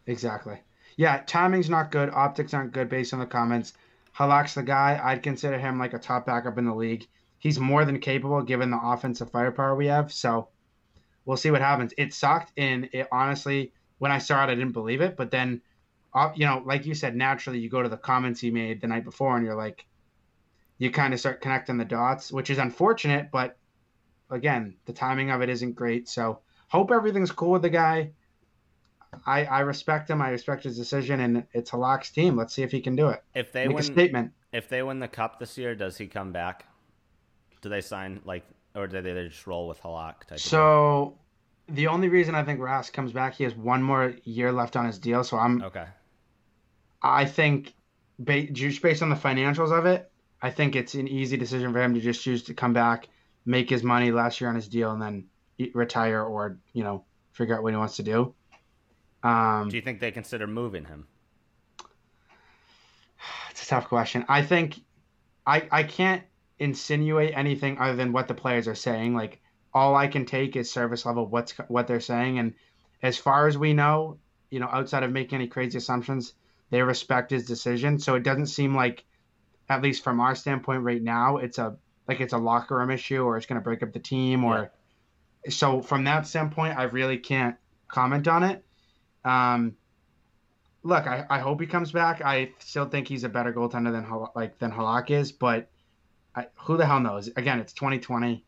Exactly. 0.08 0.60
Yeah, 0.98 1.22
timing's 1.26 1.70
not 1.70 1.92
good. 1.92 2.10
Optics 2.10 2.54
aren't 2.54 2.74
good 2.74 2.90
based 2.90 3.14
on 3.14 3.20
the 3.20 3.26
comments. 3.26 3.74
Halak's 4.18 4.56
the 4.56 4.64
guy. 4.64 5.00
I'd 5.02 5.24
consider 5.24 5.58
him 5.58 5.80
like 5.80 5.94
a 5.94 6.00
top 6.00 6.26
backup 6.26 6.58
in 6.58 6.66
the 6.66 6.74
league. 6.76 7.08
He's 7.38 7.60
more 7.60 7.86
than 7.86 8.00
capable 8.00 8.42
given 8.42 8.70
the 8.72 8.80
offensive 8.82 9.32
firepower 9.32 9.76
we 9.76 9.88
have. 9.88 10.12
So 10.12 10.50
we'll 11.24 11.38
see 11.38 11.52
what 11.52 11.62
happens. 11.62 11.94
It 11.98 12.14
sucked, 12.14 12.52
and 12.58 12.90
it 12.92 13.08
honestly, 13.14 13.72
when 14.00 14.12
I 14.12 14.18
saw 14.18 14.44
it, 14.44 14.50
I 14.50 14.56
didn't 14.56 14.74
believe 14.74 15.00
it. 15.00 15.16
But 15.16 15.32
then, 15.32 15.62
uh, 16.14 16.32
you 16.36 16.46
know, 16.46 16.62
like 16.66 16.86
you 16.86 16.94
said, 16.96 17.16
naturally 17.16 17.60
you 17.60 17.70
go 17.70 17.84
to 17.84 17.90
the 17.90 17.98
comments 17.98 18.40
he 18.40 18.52
made 18.52 18.82
the 18.82 18.88
night 18.88 19.04
before, 19.04 19.36
and 19.36 19.46
you're 19.46 19.56
like, 19.56 19.86
you 20.78 20.92
kind 20.92 21.14
of 21.14 21.20
start 21.20 21.42
connecting 21.42 21.78
the 21.78 21.86
dots, 21.86 22.32
which 22.32 22.50
is 22.50 22.58
unfortunate. 22.58 23.30
But 23.32 23.58
again, 24.30 24.78
the 24.86 24.94
timing 24.94 25.30
of 25.32 25.42
it 25.42 25.50
isn't 25.50 25.74
great. 25.74 26.08
So 26.10 26.40
hope 26.68 26.92
everything's 26.92 27.32
cool 27.32 27.52
with 27.52 27.62
the 27.62 27.70
guy. 27.70 28.12
I, 29.26 29.46
I 29.46 29.60
respect 29.62 30.10
him. 30.10 30.22
I 30.22 30.30
respect 30.30 30.64
his 30.64 30.78
decision, 30.78 31.20
and 31.20 31.44
it's 31.54 31.74
a 31.74 31.76
Halak's 31.76 32.12
team. 32.12 32.36
Let's 32.36 32.54
see 32.54 32.64
if 32.64 32.72
he 32.72 32.80
can 32.80 32.96
do 32.96 33.10
it. 33.10 33.24
If 33.34 33.52
they 33.52 33.66
Make 33.68 33.72
a 33.72 33.76
win, 33.76 33.84
statement. 33.84 34.32
if 34.52 34.70
they 34.70 34.84
win 34.84 35.00
the 35.00 35.08
cup 35.08 35.40
this 35.40 35.58
year, 35.58 35.76
does 35.76 35.98
he 35.98 36.08
come 36.08 36.32
back? 36.32 36.66
Do 37.62 37.70
they 37.70 37.82
sign 37.82 38.22
like, 38.24 38.46
or 38.76 38.88
do 38.88 39.02
they 39.02 39.28
just 39.28 39.46
roll 39.48 39.68
with 39.68 39.82
Halak? 39.82 40.26
Type 40.26 40.40
So 40.40 41.18
the 41.68 41.88
only 41.88 42.08
reason 42.08 42.36
I 42.36 42.44
think 42.44 42.60
Rask 42.60 42.94
comes 42.94 43.12
back, 43.12 43.34
he 43.34 43.44
has 43.44 43.56
one 43.56 43.82
more 43.82 44.14
year 44.24 44.52
left 44.52 44.76
on 44.76 44.86
his 44.86 45.00
deal. 45.00 45.24
So 45.24 45.38
I'm, 45.38 45.62
okay. 45.64 45.86
I 47.02 47.26
think, 47.26 47.74
just 48.26 48.82
based 48.82 49.02
on 49.02 49.10
the 49.10 49.16
financials 49.16 49.78
of 49.78 49.86
it, 49.86 50.12
I 50.42 50.50
think 50.50 50.76
it's 50.76 50.94
an 50.96 51.08
easy 51.08 51.38
decision 51.38 51.74
for 51.74 51.82
him 51.82 51.94
to 51.94 52.00
just 52.00 52.22
choose 52.22 52.44
to 52.44 52.54
come 52.54 52.74
back, 52.74 53.08
make 53.46 53.70
his 53.70 53.84
money 53.84 54.12
last 54.12 54.40
year 54.40 54.50
on 54.50 54.56
his 54.56 54.68
deal, 54.68 54.92
and 54.92 55.02
then 55.02 55.26
retire 55.74 56.24
or 56.24 56.58
you 56.74 56.84
know 56.84 57.04
figure 57.34 57.56
out 57.56 57.64
what 57.64 57.74
he 57.74 57.78
wants 57.78 57.98
to 57.98 58.04
do. 58.04 58.34
Um, 59.24 59.70
Do 59.70 59.76
you 59.76 59.82
think 59.82 60.00
they 60.00 60.12
consider 60.12 60.48
moving 60.48 60.86
him? 60.86 61.08
It's 63.52 63.64
a 63.64 63.68
tough 63.68 63.88
question. 63.90 64.26
I 64.30 64.42
think 64.42 64.80
I 65.46 65.68
I 65.72 65.84
can't 65.84 66.24
insinuate 66.60 67.34
anything 67.36 67.78
other 67.80 67.96
than 67.96 68.14
what 68.14 68.28
the 68.28 68.34
players 68.34 68.68
are 68.68 68.76
saying. 68.76 69.16
Like 69.16 69.42
all 69.74 69.96
I 69.96 70.08
can 70.08 70.26
take 70.26 70.56
is 70.56 70.72
service 70.72 71.06
level 71.06 71.28
what's 71.28 71.52
what 71.68 71.88
they're 71.88 72.00
saying 72.00 72.40
and 72.40 72.54
as 73.02 73.18
far 73.18 73.48
as 73.48 73.58
we 73.58 73.74
know, 73.74 74.18
you 74.50 74.60
know, 74.60 74.68
outside 74.72 75.04
of 75.04 75.12
making 75.12 75.38
any 75.38 75.48
crazy 75.48 75.78
assumptions, 75.78 76.34
they 76.70 76.82
respect 76.82 77.32
his 77.32 77.46
decision. 77.46 78.00
So 78.00 78.16
it 78.16 78.24
doesn't 78.24 78.48
seem 78.48 78.76
like 78.76 79.04
at 79.70 79.82
least 79.82 80.04
from 80.04 80.20
our 80.20 80.36
standpoint 80.36 80.84
right 80.84 81.02
now, 81.02 81.38
it's 81.38 81.58
a 81.58 81.78
like 82.08 82.22
it's 82.22 82.34
a 82.34 82.38
locker 82.38 82.78
room 82.78 82.90
issue 82.92 83.24
or 83.24 83.38
it's 83.38 83.46
going 83.46 83.60
to 83.60 83.64
break 83.64 83.84
up 83.84 83.94
the 83.94 84.00
team 84.00 84.44
or 84.44 84.72
so 85.50 85.82
from 85.82 86.04
that 86.06 86.28
standpoint, 86.28 86.78
I 86.78 86.84
really 86.84 87.18
can't 87.18 87.56
comment 87.88 88.28
on 88.28 88.44
it. 88.44 88.64
Um 89.24 89.76
look, 90.84 91.08
I, 91.08 91.26
I 91.30 91.40
hope 91.40 91.60
he 91.62 91.68
comes 91.68 91.92
back. 91.92 92.22
I 92.24 92.52
still 92.60 92.86
think 92.86 93.08
he's 93.08 93.24
a 93.24 93.30
better 93.30 93.54
goaltender 93.54 93.92
than 93.92 94.10
like 94.36 94.58
than 94.60 94.72
Halak 94.72 95.10
is, 95.12 95.32
but 95.32 95.70
I, 96.36 96.48
who 96.56 96.78
the 96.78 96.86
hell 96.86 97.00
knows? 97.00 97.28
Again, 97.36 97.60
it's 97.60 97.74
2020. 97.74 98.46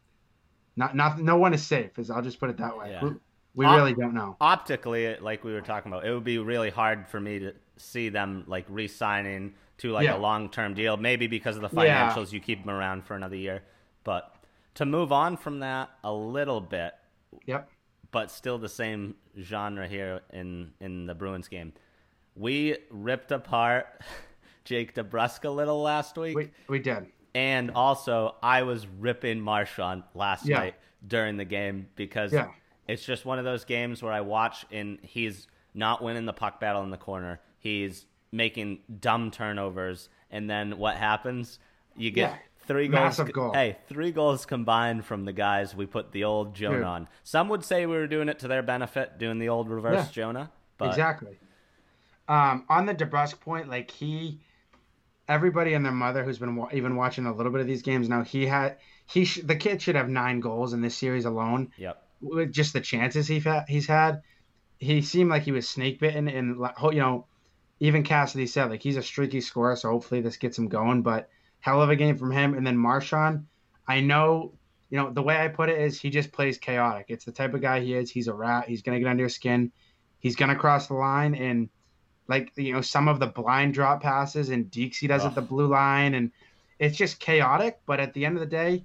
Not, 0.78 0.96
not, 0.96 1.20
no 1.20 1.38
one 1.38 1.54
is 1.54 1.62
safe. 1.66 1.98
Is 2.00 2.10
I'll 2.10 2.22
just 2.22 2.40
put 2.40 2.50
it 2.50 2.58
that 2.58 2.78
way. 2.78 2.92
Yeah. 2.92 3.00
Who- 3.00 3.20
We 3.54 3.66
Op- 3.66 3.76
really 3.76 3.94
don't 3.94 4.14
know. 4.14 4.38
Optically, 4.40 5.18
like 5.18 5.44
we 5.44 5.52
were 5.52 5.62
talking 5.62 5.92
about, 5.92 6.06
it 6.06 6.14
would 6.14 6.24
be 6.24 6.38
really 6.38 6.70
hard 6.70 7.08
for 7.10 7.20
me 7.20 7.40
to 7.40 7.54
see 7.82 8.10
them 8.10 8.44
like 8.48 8.66
re-signing 8.70 9.54
to 9.80 9.92
like 9.92 10.06
Yeah. 10.06 10.16
a 10.16 10.20
long-term 10.20 10.74
deal. 10.76 10.98
Maybe 10.98 11.28
because 11.28 11.56
of 11.58 11.62
the 11.62 11.84
Yeah. 11.86 12.12
financials, 12.14 12.32
you 12.32 12.40
keep 12.40 12.64
them 12.66 12.74
around 12.74 13.04
for 13.06 13.16
another 13.16 13.36
year. 13.36 13.64
But 14.04 14.36
to 14.76 14.86
move 14.86 15.12
on 15.12 15.38
from 15.38 15.60
that 15.60 15.90
a 16.04 16.14
little 16.14 16.62
bit, 16.62 16.94
Yep. 17.46 17.70
but 18.12 18.30
still 18.32 18.58
the 18.58 18.70
same 18.70 19.16
genre 19.40 19.88
here 19.88 20.22
in 20.32 20.74
in 20.80 21.06
the 21.08 21.16
Bruins 21.16 21.48
game. 21.48 21.74
We 22.36 22.78
ripped 22.90 23.32
apart 23.32 23.88
Jake 24.66 24.94
DeBrusk 24.94 25.44
a 25.46 25.50
little 25.50 25.82
last 25.82 26.18
week, 26.18 26.36
We 26.36 26.52
we 26.68 26.80
did. 26.80 27.08
and 27.34 27.72
also 27.72 28.36
I 28.44 28.62
was 28.64 28.86
ripping 28.88 29.42
Marchand 29.42 30.04
last 30.14 30.46
Yeah. 30.46 30.60
night 30.60 30.76
during 31.06 31.38
the 31.38 31.46
game 31.46 31.90
because 31.96 32.32
Yeah. 32.32 32.52
it's 32.88 33.04
just 33.06 33.26
one 33.26 33.40
of 33.40 33.46
those 33.46 33.66
games 33.66 34.04
where 34.04 34.14
I 34.14 34.22
watch 34.22 34.66
and 34.72 35.00
he's 35.02 35.48
not 35.74 36.04
winning 36.04 36.26
the 36.26 36.34
puck 36.34 36.60
battle 36.60 36.84
in 36.84 36.90
the 36.92 36.98
corner. 36.98 37.40
He's 37.62 38.06
making 38.34 38.80
dumb 39.00 39.32
turnovers, 39.32 40.10
and 40.30 40.50
then 40.50 40.78
what 40.78 40.98
happens? 40.98 41.60
You 41.96 42.12
get 42.12 42.32
Yeah. 42.32 42.38
three 42.66 42.88
goals. 42.90 43.20
Goal. 43.20 43.54
Hey, 43.54 43.78
three 43.88 44.12
goals 44.12 44.46
combined 44.46 45.06
from 45.06 45.24
the 45.26 45.32
guys 45.34 45.76
we 45.76 45.86
put 45.86 46.12
the 46.12 46.24
old 46.26 46.54
Jonah 46.56 46.78
Dude. 46.78 46.84
on. 46.86 47.08
Some 47.24 47.48
would 47.50 47.64
say 47.64 47.86
we 47.86 47.96
were 47.96 48.08
doing 48.08 48.28
it 48.30 48.40
to 48.40 48.48
their 48.48 48.64
benefit, 48.64 49.18
doing 49.20 49.38
the 49.40 49.48
old 49.50 49.70
reverse 49.70 50.08
Yeah. 50.08 50.12
Jonah. 50.12 50.52
But 50.78 50.90
Exactly. 50.90 51.38
Um, 52.28 52.66
on 52.70 52.86
the 52.86 52.96
DeBrusk 52.96 53.40
point, 53.42 53.68
like 53.70 53.92
he, 53.92 54.40
everybody 55.28 55.74
and 55.74 55.84
their 55.86 55.92
mother 55.92 56.24
who's 56.24 56.40
been 56.40 56.56
wa- 56.56 56.70
even 56.72 56.96
watching 56.96 57.26
a 57.26 57.34
little 57.34 57.52
bit 57.52 57.62
of 57.62 57.68
these 57.68 57.82
games 57.82 58.10
now, 58.10 58.24
he 58.24 58.46
had 58.48 58.78
he 59.06 59.26
sh- 59.26 59.42
the 59.44 59.56
kid 59.56 59.82
should 59.82 59.96
have 59.96 60.08
nine 60.10 60.40
goals 60.40 60.74
in 60.74 60.82
this 60.82 60.96
series 60.96 61.26
alone. 61.26 61.72
Yep. 61.78 62.02
With 62.22 62.52
just 62.54 62.74
the 62.74 62.82
chances 62.82 63.28
he 63.28 63.44
he's 63.68 63.88
had, 63.88 64.22
he 64.80 65.02
seemed 65.02 65.30
like 65.30 65.44
he 65.44 65.52
was 65.52 65.68
snake 65.68 66.00
bitten, 66.00 66.28
and 66.28 66.56
you 66.92 67.00
know, 67.00 67.26
even 67.82 68.04
Cassidy 68.04 68.48
said 68.48 68.70
like 68.70 68.82
he's 68.82 68.96
a 68.96 69.04
streaky 69.04 69.42
scorer, 69.42 69.76
so 69.76 69.90
hopefully 69.90 70.22
this 70.22 70.38
gets 70.38 70.58
him 70.58 70.70
going. 70.70 71.02
But 71.02 71.30
hell 71.60 71.82
of 71.82 71.90
a 71.90 71.96
game 71.98 72.18
from 72.18 72.32
him, 72.32 72.54
and 72.54 72.66
then 72.66 72.78
Marchand, 72.78 73.48
I 73.88 74.00
know. 74.00 74.54
You 74.90 74.98
know, 74.98 75.10
the 75.10 75.24
way 75.24 75.38
I 75.38 75.48
put 75.48 75.70
it 75.70 75.80
is 75.80 76.02
he 76.02 76.10
just 76.10 76.34
plays 76.34 76.58
chaotic. 76.58 77.06
It's 77.08 77.24
the 77.24 77.32
type 77.32 77.54
of 77.54 77.62
guy 77.62 77.80
he 77.80 77.94
is. 77.94 78.12
He's 78.12 78.28
a 78.28 78.34
rat. 78.34 78.68
He's 78.68 78.82
going 78.82 78.98
to 78.98 79.00
get 79.02 79.10
under 79.10 79.22
your 79.22 79.30
skin. 79.30 79.72
He's 80.20 80.36
going 80.36 80.50
to 80.50 80.58
cross 80.58 80.88
the 80.88 80.96
line. 80.96 81.34
And, 81.34 81.70
like, 82.28 82.52
you 82.58 82.74
know, 82.74 82.82
some 82.82 83.08
of 83.08 83.18
the 83.18 83.28
blind 83.28 83.74
drop 83.74 84.04
passes 84.04 84.50
and 84.50 84.70
dekes 84.70 85.08
does 85.08 85.22
Ugh. 85.22 85.30
at 85.30 85.36
the 85.36 85.42
blue 85.42 85.68
line. 85.68 86.14
And 86.14 86.30
it's 86.78 86.98
just 86.98 87.22
chaotic. 87.22 87.80
But 87.86 88.02
at 88.02 88.14
the 88.14 88.26
end 88.26 88.36
of 88.36 88.42
the 88.42 88.48
day, 88.48 88.84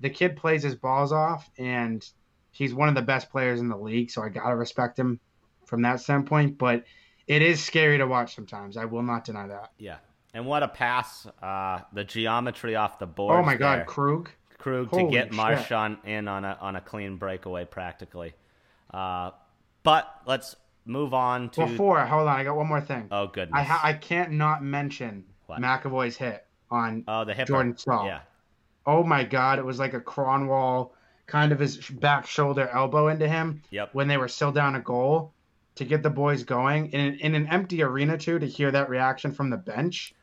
the 0.00 0.08
kid 0.08 0.38
plays 0.38 0.62
his 0.62 0.74
balls 0.74 1.12
off. 1.12 1.50
And 1.58 2.02
he's 2.50 2.72
one 2.72 2.88
of 2.88 2.94
the 2.94 3.02
best 3.02 3.28
players 3.28 3.60
in 3.60 3.68
the 3.68 3.76
league. 3.76 4.10
So 4.10 4.22
I 4.22 4.30
got 4.30 4.48
to 4.48 4.56
respect 4.56 4.98
him 4.98 5.20
from 5.66 5.82
that 5.82 6.00
standpoint. 6.00 6.56
But 6.56 6.84
it 7.26 7.42
is 7.42 7.62
scary 7.62 7.98
to 7.98 8.06
watch 8.06 8.34
sometimes. 8.34 8.76
I 8.76 8.84
will 8.84 9.02
not 9.02 9.24
deny 9.24 9.46
that. 9.46 9.72
Yeah. 9.78 9.96
And 10.34 10.46
what 10.46 10.62
a 10.62 10.68
pass! 10.68 11.26
Uh, 11.42 11.80
the 11.92 12.04
geometry 12.04 12.74
off 12.74 12.98
the 12.98 13.06
board. 13.06 13.38
Oh, 13.38 13.42
my 13.42 13.54
God. 13.54 13.86
Krug. 13.86 14.30
Krug 14.58 14.90
to 14.90 14.96
Holy 15.00 15.10
get 15.12 15.24
shit. 15.26 15.34
Marchand 15.34 15.98
in 16.04 16.26
on 16.28 16.44
a 16.44 16.56
on 16.60 16.76
a 16.76 16.80
clean 16.80 17.16
breakaway, 17.16 17.64
practically. 17.64 18.32
Uh, 18.94 19.32
but 19.82 20.08
let's 20.26 20.56
move 20.86 21.12
on 21.14 21.50
to. 21.50 21.66
Before, 21.66 22.00
hold 22.06 22.28
on. 22.28 22.36
I 22.40 22.44
got 22.44 22.56
one 22.56 22.68
more 22.68 22.80
thing. 22.80 23.08
oh 23.10 23.26
goodness! 23.26 23.58
I, 23.58 23.62
ha- 23.62 23.80
I 23.82 23.92
can't 23.92 24.32
not 24.32 24.62
mention 24.62 25.24
What? 25.46 25.60
McAvoy's 25.60 26.16
hit 26.16 26.46
on 26.70 27.04
oh 27.08 27.24
the 27.24 27.34
hip. 27.34 27.48
Jordan 27.48 27.76
Staal. 27.76 28.06
Yeah. 28.06 28.20
Oh 28.86 29.02
my 29.04 29.24
God! 29.24 29.58
It 29.58 29.64
was 29.64 29.78
like 29.78 29.94
a 29.94 30.00
Kronwall 30.00 30.90
kind 31.26 31.52
of 31.52 31.58
his 31.58 31.76
back 31.78 32.26
shoulder 32.26 32.68
elbow 32.72 33.08
into 33.08 33.28
him 33.28 33.62
Yep. 33.70 33.90
when 33.94 34.06
they 34.08 34.16
were 34.16 34.28
still 34.28 34.52
down 34.52 34.74
a 34.76 34.80
goal 34.80 35.32
to 35.82 35.88
get 35.88 36.02
the 36.02 36.10
boys 36.10 36.42
going 36.44 36.90
in 36.92 37.14
in 37.20 37.34
an 37.34 37.46
empty 37.48 37.82
arena 37.82 38.16
too. 38.18 38.38
To 38.38 38.46
hear 38.46 38.70
that 38.70 38.88
reaction 38.88 39.32
from 39.32 39.50
the 39.50 39.56
bench, 39.56 40.14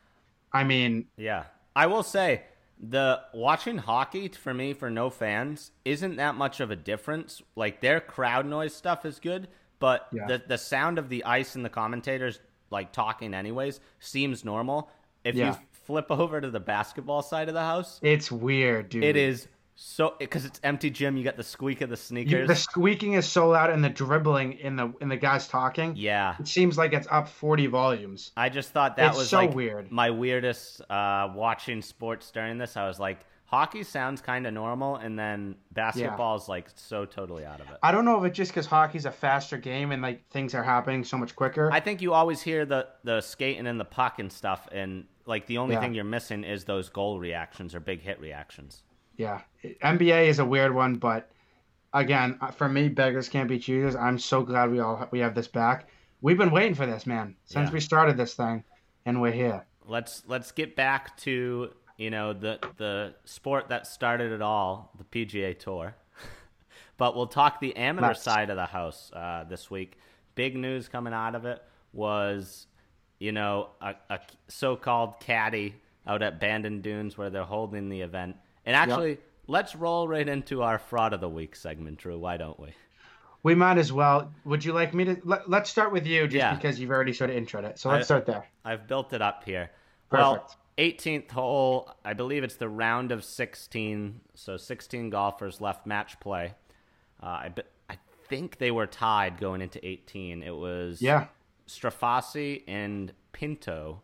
I 0.52 0.64
mean, 0.64 1.06
Yeah. 1.16 1.44
I 1.76 1.86
will 1.86 2.02
say 2.02 2.42
the 2.82 3.20
watching 3.34 3.78
hockey 3.78 4.28
for 4.28 4.54
me 4.54 4.72
for 4.72 4.90
no 4.90 5.10
fans 5.10 5.70
isn't 5.84 6.16
that 6.16 6.34
much 6.34 6.60
of 6.60 6.70
a 6.70 6.76
difference. 6.76 7.42
Like 7.54 7.80
their 7.80 8.00
crowd 8.00 8.46
noise 8.46 8.74
stuff 8.74 9.04
is 9.04 9.18
good, 9.20 9.48
but 9.78 10.08
Yeah. 10.12 10.26
the 10.26 10.42
the 10.46 10.58
sound 10.58 10.98
of 10.98 11.08
the 11.08 11.24
ice 11.24 11.54
and 11.54 11.64
the 11.64 11.68
commentators 11.70 12.40
like 12.70 12.92
talking 12.92 13.34
anyways 13.34 13.80
seems 13.98 14.44
normal. 14.44 14.90
If 15.24 15.34
Yeah. 15.34 15.50
you 15.52 15.56
flip 15.72 16.06
over 16.10 16.40
to 16.40 16.50
the 16.50 16.60
basketball 16.60 17.22
side 17.22 17.48
of 17.48 17.54
the 17.54 17.60
house, 17.64 18.00
it's 18.02 18.30
weird, 18.32 18.88
dude. 18.88 19.04
it 19.04 19.16
is 19.16 19.48
so 19.82 20.14
because 20.18 20.44
it's 20.44 20.60
empty 20.62 20.90
gym. 20.90 21.16
You 21.16 21.24
got 21.24 21.38
the 21.38 21.42
squeak 21.42 21.80
of 21.80 21.88
the 21.88 21.96
sneakers. 21.96 22.46
the 22.46 22.54
squeaking 22.54 23.14
is 23.14 23.26
so 23.26 23.48
loud, 23.48 23.70
and 23.70 23.82
the 23.82 23.88
dribbling 23.88 24.52
in 24.52 24.76
the 24.76 24.92
in 25.00 25.08
the 25.08 25.16
guys 25.16 25.48
talking. 25.48 25.94
yeah, 25.96 26.34
It 26.38 26.46
seems 26.48 26.76
like 26.76 26.92
it's 26.92 27.08
up 27.10 27.28
forty 27.28 27.66
volumes. 27.66 28.32
I 28.36 28.50
just 28.50 28.70
thought 28.72 28.96
that 28.96 29.08
It's 29.10 29.18
was 29.18 29.30
so 29.30 29.38
like 29.38 29.54
weird. 29.54 29.90
my 29.90 30.10
weirdest 30.10 30.82
uh, 30.90 31.32
watching 31.34 31.80
sports 31.80 32.30
during 32.30 32.58
this. 32.58 32.76
I 32.76 32.86
was 32.86 33.00
like, 33.00 33.20
hockey 33.46 33.82
sounds 33.82 34.20
kind 34.20 34.46
of 34.46 34.52
normal, 34.52 34.96
and 34.96 35.18
then 35.18 35.54
basketball 35.72 36.36
is 36.36 36.46
like 36.46 36.66
so 36.74 37.06
totally 37.06 37.46
out 37.46 37.60
of 37.60 37.70
it. 37.70 37.78
I 37.82 37.90
don't 37.90 38.04
know 38.04 38.18
if 38.22 38.28
it's 38.28 38.36
just 38.36 38.50
because 38.50 38.66
hockey's 38.66 39.06
a 39.06 39.10
faster 39.10 39.56
game 39.56 39.92
and 39.92 40.02
like 40.02 40.28
things 40.28 40.54
are 40.54 40.62
happening 40.62 41.04
so 41.04 41.16
much 41.16 41.34
quicker. 41.34 41.72
I 41.72 41.80
think 41.80 42.02
you 42.02 42.12
always 42.12 42.42
hear 42.42 42.66
the 42.66 42.86
the 43.02 43.22
skating 43.22 43.66
and 43.66 43.80
the 43.80 43.86
puck 43.86 44.18
and 44.18 44.30
stuff, 44.30 44.68
and 44.72 45.04
like 45.24 45.46
the 45.46 45.56
only 45.56 45.74
Yeah. 45.76 45.80
thing 45.80 45.94
you're 45.94 46.04
missing 46.04 46.44
is 46.44 46.64
those 46.64 46.90
goal 46.90 47.18
reactions 47.18 47.74
or 47.74 47.80
big 47.80 48.02
hit 48.02 48.20
reactions. 48.20 48.82
Yeah, 49.20 49.42
NBA 49.82 50.28
is 50.28 50.38
a 50.38 50.44
weird 50.46 50.74
one, 50.74 50.94
but 50.94 51.30
again, 51.92 52.38
uh, 52.40 52.50
for 52.50 52.70
me, 52.70 52.88
beggars 52.88 53.28
can't 53.28 53.50
be 53.50 53.58
choosers. 53.58 53.94
I'm 53.94 54.18
so 54.18 54.42
glad 54.42 54.70
we 54.70 54.80
all 54.80 55.06
we 55.10 55.18
have 55.18 55.34
this 55.34 55.46
back. 55.46 55.90
We've 56.22 56.38
been 56.38 56.50
waiting 56.50 56.74
for 56.74 56.86
this, 56.86 57.06
man, 57.06 57.36
since 57.44 57.68
Yeah. 57.68 57.74
we 57.74 57.80
started 57.80 58.16
this 58.16 58.32
thing, 58.32 58.64
and 59.04 59.20
we're 59.20 59.32
here. 59.32 59.66
Let's 59.86 60.22
let's 60.26 60.52
get 60.52 60.74
back 60.74 61.18
to 61.18 61.70
you 61.98 62.08
know 62.08 62.32
the 62.32 62.60
the 62.78 63.14
sport 63.26 63.68
that 63.68 63.86
started 63.86 64.32
it 64.32 64.40
all, 64.40 64.90
the 64.96 65.04
PGA 65.04 65.52
Tour. 65.58 65.94
but 66.96 67.14
we'll 67.14 67.26
talk 67.26 67.60
the 67.60 67.76
amateur 67.76 68.08
Let's. 68.08 68.22
side 68.22 68.48
of 68.48 68.56
the 68.56 68.64
house 68.64 69.12
uh, 69.12 69.44
this 69.46 69.70
week. 69.70 69.98
Big 70.34 70.56
news 70.56 70.88
coming 70.88 71.12
out 71.12 71.34
of 71.34 71.44
it 71.44 71.62
was, 71.92 72.68
you 73.18 73.32
know, 73.32 73.68
a, 73.82 73.94
a 74.08 74.18
so-called 74.48 75.20
caddy 75.20 75.74
out 76.06 76.22
at 76.22 76.40
Bandon 76.40 76.80
Dunes 76.80 77.18
where 77.18 77.28
they're 77.28 77.44
holding 77.44 77.90
the 77.90 78.00
event. 78.00 78.36
And 78.72 78.76
actually, 78.76 79.18
let's 79.48 79.74
roll 79.74 80.06
right 80.06 80.28
into 80.28 80.62
our 80.62 80.78
fraud 80.78 81.12
of 81.12 81.20
the 81.20 81.28
week 81.28 81.56
segment, 81.56 81.98
Drew. 81.98 82.18
Why 82.18 82.36
don't 82.36 82.58
we? 82.60 82.68
We 83.42 83.54
might 83.56 83.78
as 83.78 83.92
well. 83.92 84.32
Would 84.44 84.64
you 84.64 84.72
like 84.72 84.94
me 84.94 85.04
to? 85.06 85.20
Let, 85.24 85.50
let's 85.50 85.68
start 85.70 85.90
with 85.92 86.06
you, 86.06 86.24
just 86.28 86.36
Yeah. 86.36 86.54
because 86.54 86.78
you've 86.78 86.90
already 86.90 87.12
sort 87.12 87.30
of 87.30 87.36
introed 87.36 87.64
it. 87.64 87.78
So 87.78 87.88
let's 87.88 88.02
I- 88.02 88.04
start 88.04 88.26
there. 88.26 88.46
I've 88.64 88.86
built 88.86 89.12
it 89.12 89.22
up 89.22 89.42
here. 89.44 89.70
Well, 90.12 90.38
Perfect. 90.38 90.56
18th 90.78 91.30
hole, 91.32 91.90
I 92.04 92.12
believe 92.12 92.44
it's 92.44 92.56
the 92.56 92.68
round 92.68 93.10
of 93.12 93.24
16, 93.24 94.20
so 94.34 94.56
16 94.56 95.10
golfers 95.10 95.60
left 95.60 95.84
match 95.86 96.18
play. 96.20 96.54
Uh, 97.22 97.26
I, 97.26 97.54
I 97.88 97.96
think 98.28 98.58
they 98.58 98.70
were 98.70 98.86
tied 98.86 99.38
going 99.40 99.62
into 99.62 99.84
18. 99.84 100.42
It 100.42 100.54
was 100.54 101.02
Yeah, 101.02 101.26
Strafaci 101.66 102.62
and 102.68 103.12
Pinto, 103.32 104.02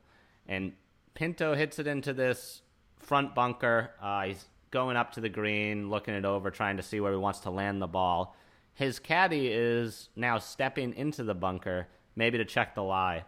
and 0.48 0.72
Pinto 1.14 1.54
hits 1.54 1.78
it 1.78 1.86
into 1.86 2.12
this 2.12 2.62
front 2.98 3.34
bunker. 3.34 3.90
Uh, 4.00 4.24
he's 4.24 4.44
going 4.70 4.96
up 4.96 5.12
to 5.12 5.20
the 5.20 5.28
green, 5.28 5.88
looking 5.90 6.14
it 6.14 6.24
over, 6.24 6.50
trying 6.50 6.76
to 6.76 6.82
see 6.82 7.00
where 7.00 7.12
he 7.12 7.18
wants 7.18 7.40
to 7.40 7.50
land 7.50 7.80
the 7.80 7.86
ball. 7.86 8.36
His 8.74 8.98
caddy 8.98 9.48
is 9.48 10.08
now 10.16 10.38
stepping 10.38 10.92
into 10.94 11.24
the 11.24 11.34
bunker, 11.34 11.88
maybe 12.14 12.38
to 12.38 12.44
check 12.44 12.74
the 12.74 12.82
lie. 12.82 13.24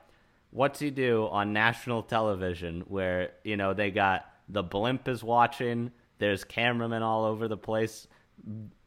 What's 0.51 0.79
he 0.81 0.91
do 0.91 1.29
on 1.31 1.53
national 1.53 2.03
television 2.03 2.83
where, 2.89 3.33
you 3.45 3.57
know, 3.57 3.75
they 3.75 3.91
got 3.91 4.27
the 4.49 4.63
blimp 4.63 5.09
is 5.09 5.23
watching, 5.23 5.91
there's 6.19 6.45
cameramen 6.45 7.03
all 7.03 7.25
over 7.25 7.49
the 7.49 7.57
place. 7.57 8.07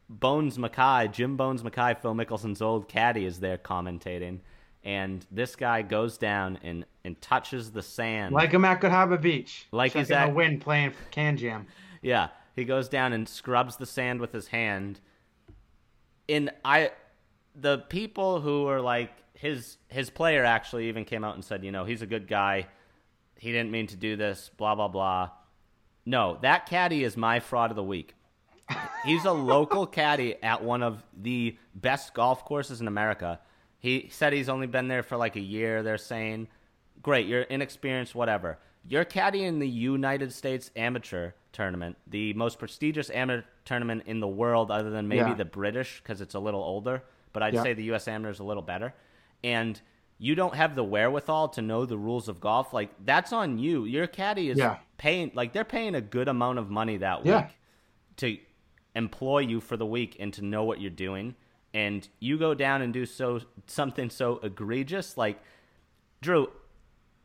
Bones 0.08 0.58
Mackay, 0.58 1.08
Jim 1.08 1.36
Bones 1.36 1.64
Mackay, 1.64 1.94
Phil 2.00 2.14
Mickelson's 2.14 2.60
old 2.60 2.88
caddy, 2.88 3.24
is 3.24 3.40
there 3.40 3.58
commentating. 3.58 4.40
And 4.84 5.24
this 5.30 5.54
guy 5.56 5.82
goes 5.82 6.18
down 6.18 6.58
and, 6.62 6.84
and 7.04 7.20
touches 7.20 7.70
the 7.70 7.82
sand. 7.82 8.34
like 8.34 8.50
him 8.50 8.64
at 8.64 8.80
Beach, 9.22 9.66
Like 9.70 9.92
he's 9.92 10.10
at- 10.10 10.26
the 10.26 10.34
wind 10.34 10.60
playing 10.60 10.90
for 10.90 11.04
Kan 11.10 11.36
Jam. 11.36 11.66
Yeah, 12.04 12.30
he 12.54 12.64
goes 12.64 12.88
down 12.88 13.12
and 13.12 13.28
scrubs 13.28 13.76
the 13.76 13.86
sand 13.86 14.20
with 14.20 14.32
his 14.32 14.48
hand. 14.48 15.00
And 16.28 16.50
I, 16.64 16.90
the 17.54 17.78
people 17.78 18.40
who 18.40 18.64
were 18.64 18.80
like 18.80 19.10
his 19.34 19.78
his 19.88 20.08
player 20.10 20.44
actually 20.44 20.88
even 20.88 21.04
came 21.04 21.24
out 21.24 21.34
and 21.34 21.44
said, 21.44 21.64
you 21.64 21.72
know, 21.72 21.84
he's 21.84 22.02
a 22.02 22.06
good 22.06 22.28
guy. 22.28 22.68
He 23.36 23.50
didn't 23.50 23.70
mean 23.70 23.88
to 23.88 23.96
do 23.96 24.16
this. 24.16 24.50
Blah 24.56 24.74
blah 24.74 24.88
blah. 24.88 25.30
No, 26.04 26.38
that 26.42 26.66
caddy 26.66 27.04
is 27.04 27.16
my 27.16 27.40
fraud 27.40 27.70
of 27.70 27.76
the 27.76 27.82
week. 27.82 28.14
He's 29.04 29.24
a 29.24 29.32
local 29.32 29.86
caddy 29.98 30.40
at 30.42 30.62
one 30.62 30.82
of 30.82 31.02
the 31.16 31.56
best 31.74 32.14
golf 32.14 32.44
courses 32.44 32.80
in 32.80 32.88
America. 32.88 33.40
He 33.78 34.08
said 34.10 34.32
he's 34.32 34.48
only 34.48 34.68
been 34.68 34.88
there 34.88 35.02
for 35.02 35.16
like 35.16 35.36
a 35.36 35.40
year. 35.40 35.82
They're 35.82 35.98
saying, 35.98 36.48
great, 37.02 37.26
you're 37.26 37.42
inexperienced, 37.42 38.14
whatever. 38.14 38.58
You're 38.86 39.04
caddying 39.04 39.58
the 39.58 39.68
United 39.68 40.32
States 40.32 40.70
Amateur 40.76 41.32
Tournament, 41.52 41.96
the 42.06 42.32
most 42.34 42.58
prestigious 42.58 43.10
amateur 43.10 43.44
tournament 43.64 44.04
in 44.06 44.20
the 44.20 44.28
world, 44.28 44.70
other 44.70 44.90
than 44.90 45.06
maybe 45.08 45.30
Yeah. 45.30 45.34
the 45.34 45.44
British 45.44 46.00
because 46.02 46.20
it's 46.20 46.34
a 46.34 46.38
little 46.40 46.62
older. 46.62 47.02
But 47.32 47.42
I'd 47.42 47.54
Yeah. 47.54 47.62
say 47.62 47.72
the 47.74 47.84
U.S. 47.84 48.08
Amateur 48.08 48.30
is 48.30 48.38
a 48.40 48.44
little 48.44 48.62
better. 48.62 48.94
And 49.44 49.80
you 50.18 50.34
don't 50.34 50.54
have 50.54 50.74
the 50.76 50.84
wherewithal 50.84 51.48
to 51.50 51.62
know 51.62 51.84
the 51.84 51.98
rules 51.98 52.28
of 52.28 52.40
golf. 52.40 52.72
Like 52.72 52.90
that's 53.04 53.32
on 53.32 53.58
you. 53.58 53.84
Your 53.84 54.06
caddy 54.06 54.48
is 54.50 54.58
Yeah. 54.58 54.78
paying, 54.98 55.30
like 55.34 55.52
they're 55.52 55.64
paying 55.64 55.94
a 55.94 56.00
good 56.00 56.28
amount 56.28 56.58
of 56.58 56.70
money 56.70 56.96
that 56.98 57.24
week 57.24 57.44
to 58.18 58.38
employ 58.94 59.38
you 59.40 59.60
for 59.60 59.76
the 59.76 59.86
week 59.86 60.16
and 60.20 60.32
to 60.34 60.42
know 60.44 60.64
what 60.64 60.80
you're 60.80 60.90
doing 60.90 61.34
and 61.74 62.06
you 62.20 62.36
go 62.38 62.52
down 62.54 62.82
and 62.82 62.92
do 62.92 63.06
so 63.06 63.40
something 63.66 64.10
so 64.10 64.38
egregious 64.42 65.16
like 65.16 65.40
drew 66.20 66.50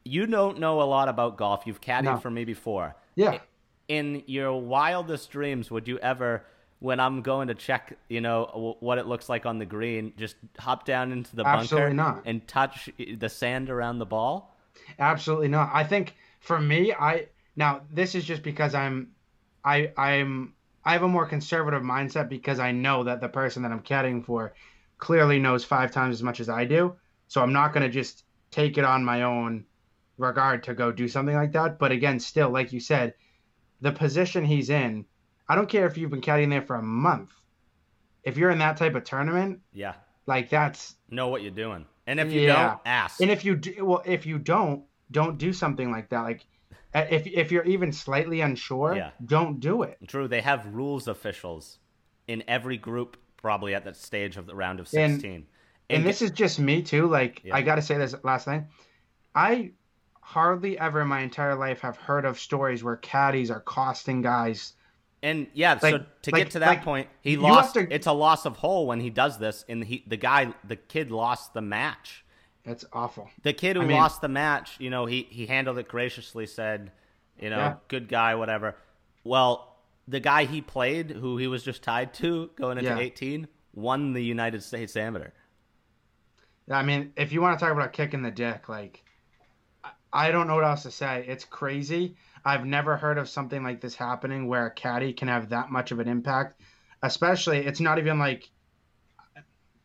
you 0.06 0.26
don't 0.26 0.58
know 0.58 0.82
a 0.82 0.84
lot 0.88 1.10
about 1.10 1.36
golf 1.36 1.68
you've 1.68 1.82
caddied 1.82 2.04
No. 2.06 2.18
for 2.18 2.30
me 2.32 2.46
before 2.46 2.96
Yeah. 3.16 3.40
In 3.88 4.24
your 4.28 4.54
wildest 4.60 5.30
dreams 5.32 5.72
would 5.72 5.88
you 5.88 5.98
ever 6.00 6.44
when 6.80 7.00
i'm 7.00 7.22
going 7.22 7.48
to 7.48 7.56
check 7.56 7.98
you 8.10 8.22
know 8.22 8.50
w- 8.54 8.76
what 8.80 8.98
it 8.98 9.08
looks 9.08 9.30
like 9.30 9.46
on 9.46 9.60
the 9.60 9.66
green 9.66 10.14
just 10.18 10.36
hop 10.60 10.86
down 10.86 11.12
into 11.12 11.36
the 11.36 11.46
Absolutely 11.46 11.96
bunker 11.96 12.14
not. 12.16 12.24
and 12.26 12.48
touch 12.48 12.90
the 12.98 13.30
sand 13.30 13.70
around 13.70 14.00
the 14.00 14.06
ball 14.06 14.54
Absolutely 15.00 15.48
not. 15.48 15.70
I 15.74 15.84
think 15.84 16.16
for 16.40 16.60
me, 16.60 16.94
I 16.94 17.28
now 17.56 17.82
this 17.92 18.16
is 18.16 18.24
just 18.26 18.44
because 18.44 18.76
I'm, 18.76 19.12
I 19.64 19.92
I'm 19.98 20.54
I 20.86 20.94
have 20.94 21.04
a 21.04 21.08
more 21.08 21.26
conservative 21.26 21.82
mindset 21.84 22.30
because 22.30 22.60
I 22.60 22.72
know 22.72 23.04
that 23.04 23.22
the 23.22 23.30
person 23.30 23.64
that 23.64 23.72
I'm 23.72 23.82
caddying 23.82 24.24
for 24.26 24.54
clearly 24.98 25.40
knows 25.40 25.64
five 25.66 25.92
times 25.92 26.16
as 26.16 26.24
much 26.24 26.40
as 26.40 26.50
I 26.50 26.66
do. 26.66 26.96
So 27.28 27.42
I'm 27.42 27.54
not 27.54 27.74
gonna 27.74 27.90
just 27.90 28.24
take 28.52 28.78
it 28.78 28.86
on 28.86 29.04
my 29.04 29.24
own 29.24 29.66
regard 30.18 30.64
to 30.64 30.74
go 30.74 30.92
do 30.92 31.08
something 31.08 31.36
like 31.36 31.52
that. 31.54 31.80
But 31.80 31.92
again, 31.92 32.20
still, 32.20 32.50
like 32.50 32.72
you 32.74 32.80
said, 32.80 33.14
the 33.82 33.92
position 33.92 34.44
he's 34.46 34.70
in, 34.70 35.06
I 35.48 35.56
don't 35.56 35.70
care 35.70 35.86
if 35.88 35.98
you've 35.98 36.10
been 36.12 36.22
caddying 36.22 36.50
there 36.50 36.62
for 36.62 36.76
a 36.76 36.82
month. 36.82 37.32
If 38.24 38.38
you're 38.38 38.50
in 38.52 38.60
that 38.60 38.78
type 38.78 38.96
of 38.96 39.04
tournament, 39.04 39.62
yeah 39.74 39.94
like 40.26 40.50
that's 40.50 40.96
know 41.10 41.30
what 41.30 41.42
you're 41.42 41.52
doing 41.52 41.86
and 42.06 42.20
if 42.20 42.34
you 42.34 42.42
Yeah. 42.42 42.68
don't 42.70 42.80
ask 42.86 43.22
and 43.22 43.32
if 43.32 43.46
you 43.46 43.56
do, 43.56 43.86
well, 43.86 44.04
if 44.06 44.26
you 44.26 44.38
don't, 44.40 44.84
don't 45.10 45.38
do 45.38 45.54
something 45.54 45.90
like 45.90 46.10
that. 46.10 46.22
Like, 46.24 46.46
uh, 46.94 47.06
if 47.10 47.26
if 47.28 47.52
you're 47.52 47.64
even 47.64 47.94
slightly 47.94 48.42
unsure, 48.42 48.96
Yeah. 48.96 49.12
don't 49.26 49.60
do 49.62 49.84
it. 49.84 49.98
True, 50.08 50.28
they 50.28 50.42
have 50.42 50.66
rules 50.68 51.08
officials 51.08 51.80
in 52.28 52.44
every 52.48 52.78
group, 52.78 53.16
probably 53.38 53.74
at 53.74 53.86
that 53.86 53.96
stage 53.96 54.36
of 54.36 54.48
the 54.48 54.56
round 54.56 54.82
of 54.82 54.88
And- 54.94 55.14
sixteen. 55.14 55.48
And, 55.90 56.06
this 56.06 56.22
is 56.22 56.32
just 56.32 56.60
me 56.60 56.82
too. 56.82 57.08
Like, 57.08 57.42
Yeah. 57.46 57.56
I 57.56 57.62
got 57.62 57.76
to 57.76 57.82
say 57.82 57.98
this 57.98 58.14
last 58.26 58.44
thing. 58.44 58.68
I 59.34 59.72
hardly 60.32 60.78
ever 60.78 61.02
in 61.04 61.08
my 61.08 61.22
entire 61.22 61.56
life 61.56 61.80
have 61.80 61.96
heard 61.96 62.26
of 62.26 62.38
stories 62.38 62.84
where 62.84 62.98
caddies 62.98 63.50
are 63.50 63.62
costing 63.62 64.22
guys. 64.22 64.74
and 65.24 65.48
yeah, 65.54 65.80
so 65.80 66.00
to 66.22 66.32
like- 66.32 66.44
get 66.44 66.52
to 66.52 66.60
that 66.60 66.68
like, 66.68 66.84
point, 66.84 67.08
he 67.22 67.38
lost. 67.38 67.74
to- 67.76 67.88
It's 67.94 68.08
a 68.08 68.12
loss 68.12 68.46
of 68.46 68.58
hole 68.58 68.86
when 68.88 69.00
he 69.00 69.10
does 69.10 69.38
this, 69.40 69.64
and 69.70 69.84
he 69.86 70.04
the 70.06 70.18
guy, 70.18 70.54
the 70.66 70.76
kid, 70.76 71.12
lost 71.12 71.54
the 71.54 71.62
match. 71.62 72.26
That's 72.66 72.84
awful. 72.92 73.30
The 73.44 73.54
kid 73.54 73.78
who 73.78 73.84
I 73.84 73.86
mean- 73.86 73.96
lost 73.98 74.20
the 74.22 74.28
match, 74.28 74.76
you 74.80 74.90
know, 74.90 75.06
he 75.06 75.24
he 75.32 75.46
handled 75.48 75.78
it 75.78 75.88
graciously, 75.88 76.46
said, 76.46 76.92
you 77.40 77.50
know, 77.50 77.58
Yeah. 77.58 77.76
good 77.88 78.10
guy, 78.10 78.36
whatever. 78.36 78.76
Well, 79.24 79.78
the 80.10 80.20
guy 80.20 80.44
he 80.44 80.62
played, 80.62 81.10
who 81.12 81.38
he 81.38 81.48
was 81.48 81.64
just 81.64 81.82
tied 81.84 82.14
to 82.16 82.50
going 82.56 82.78
into 82.78 82.90
Yeah. 82.92 83.00
eighteen, 83.00 83.48
won 83.74 84.12
the 84.14 84.24
United 84.24 84.62
States 84.62 84.96
Amateur. 84.98 85.30
I 86.70 86.84
mean, 86.84 87.14
if 87.16 87.32
you 87.32 87.42
want 87.42 87.58
to 87.58 87.64
talk 87.66 87.72
about 87.74 87.94
kicking 87.94 88.22
the 88.24 88.32
dick, 88.32 88.68
like, 88.68 89.04
I- 90.18 90.32
don't 90.32 90.48
know 90.48 90.56
what 90.56 90.64
else 90.64 90.84
to 90.84 90.92
say. 90.92 91.26
It's 91.28 91.46
crazy. 91.46 92.16
I've 92.46 92.66
never 92.66 92.98
heard 92.98 93.18
of 93.18 93.28
something 93.30 93.64
like 93.64 93.82
this 93.82 93.96
happening 93.96 94.48
where 94.48 94.68
a 94.68 94.72
caddy 94.72 95.14
can 95.14 95.28
have 95.28 95.50
that 95.50 95.70
much 95.72 95.92
of 95.92 96.00
an 96.00 96.08
impact. 96.08 96.62
Especially, 97.04 97.60
it's 97.66 97.80
not 97.80 98.00
even 98.00 98.18
like, 98.20 98.50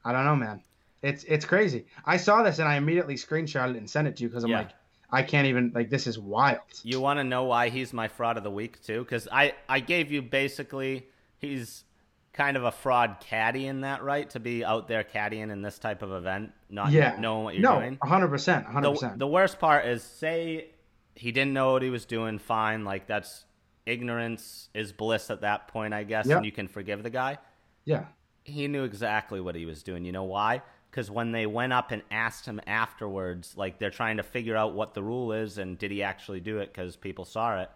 I 0.04 0.12
don't 0.12 0.24
know, 0.24 0.36
man. 0.36 0.62
It's 1.02 1.24
it's 1.24 1.44
crazy. 1.44 1.86
I 2.06 2.16
saw 2.16 2.42
this 2.42 2.58
and 2.60 2.68
I 2.68 2.76
immediately 2.76 3.14
screenshotted 3.16 3.70
it 3.74 3.78
and 3.78 3.90
sent 3.90 4.06
it 4.08 4.16
to 4.16 4.22
you 4.22 4.28
because 4.28 4.44
I'm 4.44 4.50
Yeah. 4.50 4.58
like, 4.58 4.70
I 5.10 5.22
can't 5.22 5.46
even 5.48 5.72
like 5.74 5.90
this 5.90 6.06
is 6.06 6.18
wild. 6.18 6.60
You 6.84 7.00
want 7.00 7.18
to 7.18 7.24
know 7.24 7.44
why 7.44 7.68
he's 7.68 7.92
my 7.92 8.08
fraud 8.08 8.36
of 8.38 8.44
the 8.44 8.50
week 8.50 8.82
too? 8.82 9.00
Because 9.00 9.28
I 9.30 9.54
I 9.68 9.80
gave 9.80 10.10
you 10.12 10.22
basically 10.22 11.08
he's 11.38 11.84
kind 12.32 12.56
of 12.56 12.64
a 12.64 12.72
fraud 12.72 13.16
caddy 13.20 13.66
in 13.66 13.82
that 13.82 14.02
right 14.02 14.30
to 14.30 14.40
be 14.40 14.64
out 14.64 14.88
there 14.88 15.04
caddying 15.04 15.50
in 15.50 15.60
this 15.60 15.78
type 15.78 16.02
of 16.02 16.12
event, 16.12 16.52
not 16.72 16.90
Yeah, 16.90 17.16
knowing 17.18 17.44
what 17.44 17.54
you're 17.54 17.62
no, 17.62 17.78
doing. 17.80 17.98
hundred 18.02 18.26
The, 18.28 18.30
percent. 18.92 19.18
the 19.18 19.26
worst 19.26 19.58
part 19.58 19.86
is 19.86 20.02
say 20.02 20.70
he 21.14 21.30
didn't 21.32 21.52
know 21.52 21.72
what 21.72 21.82
he 21.82 21.90
was 21.90 22.04
doing. 22.04 22.38
Fine, 22.38 22.84
like 22.84 23.06
that's 23.06 23.44
ignorance 23.86 24.68
is 24.74 24.92
bliss 24.92 25.30
at 25.30 25.42
that 25.42 25.68
point, 25.68 25.92
I 25.94 26.04
guess, 26.04 26.26
Yep. 26.26 26.36
and 26.38 26.46
you 26.46 26.52
can 26.52 26.68
forgive 26.68 27.02
the 27.02 27.10
guy. 27.10 27.38
Yeah, 27.84 28.04
He 28.44 28.66
knew 28.68 28.84
exactly 28.84 29.40
what 29.40 29.54
he 29.54 29.66
was 29.66 29.82
doing. 29.82 30.04
You 30.04 30.12
know 30.12 30.24
why? 30.24 30.62
Because 30.90 31.10
when 31.10 31.32
they 31.32 31.46
went 31.46 31.72
up 31.72 31.90
and 31.90 32.02
asked 32.10 32.46
him 32.46 32.60
afterwards, 32.66 33.56
like 33.56 33.78
they're 33.78 33.90
trying 33.90 34.18
to 34.18 34.22
figure 34.22 34.56
out 34.56 34.74
what 34.74 34.94
the 34.94 35.02
rule 35.02 35.32
is 35.32 35.58
and 35.58 35.78
did 35.78 35.90
he 35.90 36.02
actually 36.02 36.40
do 36.40 36.58
it 36.58 36.72
because 36.72 36.96
people 36.96 37.24
saw 37.24 37.60
it, 37.60 37.70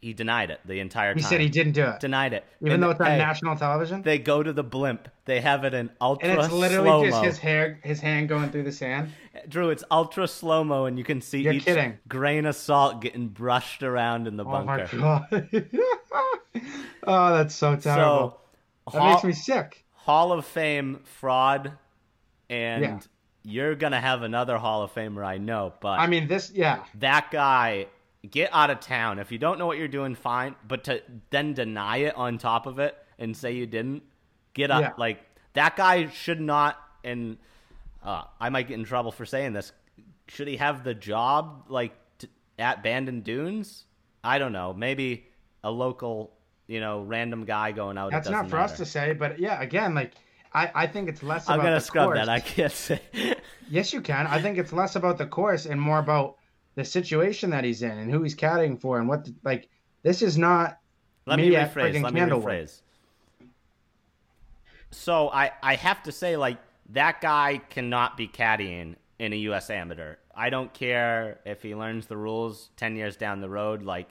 he 0.00 0.12
denied 0.12 0.50
it 0.50 0.60
the 0.64 0.80
entire 0.80 1.12
time. 1.14 1.18
he 1.22 1.24
said 1.24 1.40
he 1.40 1.48
didn't 1.48 1.72
do 1.72 1.84
it, 1.84 2.00
denied 2.00 2.32
it, 2.32 2.44
even 2.60 2.72
And, 2.74 2.82
though 2.82 2.90
it's 2.90 3.00
on 3.00 3.06
hey, 3.06 3.18
national 3.18 3.56
television. 3.56 4.02
They 4.02 4.18
go 4.18 4.42
to 4.42 4.52
the 4.52 4.62
blimp. 4.62 5.08
They 5.24 5.40
have 5.40 5.64
it 5.64 5.74
in 5.74 5.90
ultra 6.00 6.28
slow. 6.28 6.34
and 6.34 6.44
it's 6.44 6.52
literally 6.52 6.88
slow 6.90 7.04
just 7.10 7.22
his 7.24 7.38
hair, 7.38 7.80
his 7.82 8.00
hand 8.00 8.28
going 8.28 8.50
through 8.50 8.64
the 8.64 8.72
sand. 8.72 9.10
Drew, 9.48 9.70
it's 9.70 9.84
ultra 9.90 10.28
slow 10.28 10.64
mo, 10.64 10.84
and 10.86 10.98
you 10.98 11.04
can 11.04 11.20
see 11.20 11.40
You're 11.42 11.54
each 11.54 11.64
kidding. 11.64 11.98
grain 12.08 12.46
of 12.46 12.54
salt 12.56 13.00
getting 13.00 13.28
brushed 13.28 13.82
around 13.82 14.26
in 14.28 14.36
the 14.36 14.44
Oh 14.44 14.64
my 14.64 14.86
bunker. 14.86 14.96
god! 15.32 15.48
oh, 17.06 17.34
that's 17.34 17.54
so 17.54 17.76
terrible. 17.76 18.40
So, 18.88 18.92
that 18.92 18.98
Hall, 19.02 19.10
makes 19.12 19.24
me 19.24 19.32
sick. 19.32 19.84
Hall 19.92 20.32
of 20.32 20.44
Fame 20.46 21.00
fraud, 21.04 21.72
and 22.48 22.82
Yeah. 22.82 23.00
you're 23.42 23.74
gonna 23.74 24.00
have 24.00 24.22
another 24.22 24.58
Hall 24.58 24.82
of 24.82 24.94
Famer, 24.94 25.24
I 25.24 25.38
know. 25.38 25.74
But 25.80 25.98
I 25.98 26.06
mean, 26.06 26.28
this, 26.28 26.52
yeah, 26.54 26.84
that 27.00 27.30
guy, 27.30 27.86
get 28.30 28.50
out 28.52 28.70
of 28.70 28.80
town. 28.80 29.18
If 29.18 29.32
you 29.32 29.38
don't 29.38 29.58
know 29.58 29.66
what 29.66 29.78
you're 29.78 29.88
doing, 29.88 30.14
fine. 30.14 30.54
But 30.66 30.84
to 30.84 31.02
then 31.30 31.54
deny 31.54 31.98
it 31.98 32.16
on 32.16 32.38
top 32.38 32.66
of 32.66 32.78
it 32.78 32.96
and 33.18 33.36
say 33.36 33.52
you 33.52 33.66
didn't, 33.66 34.02
get 34.54 34.70
up. 34.70 34.82
Yeah. 34.82 34.92
Like 34.96 35.24
that 35.54 35.76
guy 35.76 36.08
should 36.08 36.40
not. 36.40 36.78
And 37.04 37.38
uh, 38.02 38.24
I 38.40 38.48
might 38.48 38.68
get 38.68 38.78
in 38.78 38.84
trouble 38.84 39.12
for 39.12 39.24
saying 39.26 39.52
this. 39.52 39.72
Should 40.28 40.48
he 40.48 40.56
have 40.56 40.82
the 40.82 40.94
job 40.94 41.66
like 41.68 41.92
t- 42.18 42.28
at 42.58 42.82
Bandon 42.82 43.20
Dunes? 43.20 43.84
I 44.24 44.38
don't 44.38 44.52
know. 44.52 44.72
Maybe 44.72 45.26
a 45.62 45.70
local, 45.70 46.32
you 46.66 46.80
know, 46.80 47.02
random 47.02 47.44
guy 47.44 47.72
going 47.72 47.96
out. 47.96 48.10
that's 48.10 48.28
not 48.28 48.50
for 48.50 48.58
us 48.58 48.76
to 48.78 48.84
say. 48.86 49.12
But 49.12 49.38
yeah, 49.38 49.60
again, 49.60 49.94
like 49.94 50.14
I, 50.52 50.70
I 50.74 50.86
think 50.86 51.08
it's 51.08 51.22
less. 51.22 51.48
I'm 51.48 51.60
about 51.60 51.64
gonna 51.64 51.76
the 51.76 51.80
scrub 51.80 52.06
course. 52.06 52.18
that. 52.18 52.28
I 52.28 52.40
can't 52.40 52.72
say. 52.72 53.00
Yes, 53.68 53.92
you 53.92 54.00
can. 54.00 54.26
I 54.26 54.40
think 54.40 54.58
it's 54.58 54.72
less 54.72 54.96
about 54.96 55.18
the 55.18 55.26
course 55.26 55.66
and 55.66 55.80
more 55.80 55.98
about 55.98 56.38
the 56.76 56.84
situation 56.84 57.50
that 57.50 57.64
he's 57.64 57.82
in 57.82 57.90
and 57.90 58.10
who 58.10 58.22
he's 58.22 58.36
caddying 58.36 58.80
for 58.80 58.98
and 58.98 59.08
what. 59.08 59.24
The, 59.24 59.34
like 59.42 59.68
this 60.02 60.22
is 60.22 60.38
not. 60.38 60.78
Let 61.26 61.38
me 61.38 61.50
me 61.50 61.56
rephrase. 61.56 62.00
Let 62.02 62.14
me 62.14 62.20
rephrase. 62.20 62.82
So 64.92 65.28
I 65.30 65.50
I 65.62 65.74
have 65.74 66.02
to 66.04 66.12
say 66.12 66.36
like 66.36 66.58
that 66.90 67.20
guy 67.20 67.60
cannot 67.70 68.16
be 68.16 68.28
caddying 68.28 68.94
in 69.18 69.32
a 69.32 69.36
U.S. 69.36 69.70
amateur. 69.70 70.16
I 70.34 70.50
don't 70.50 70.72
care 70.72 71.40
if 71.44 71.62
he 71.62 71.74
learns 71.74 72.06
the 72.06 72.16
rules 72.16 72.70
ten 72.76 72.94
years 72.94 73.16
down 73.16 73.40
the 73.40 73.48
road. 73.48 73.82
Like 73.82 74.10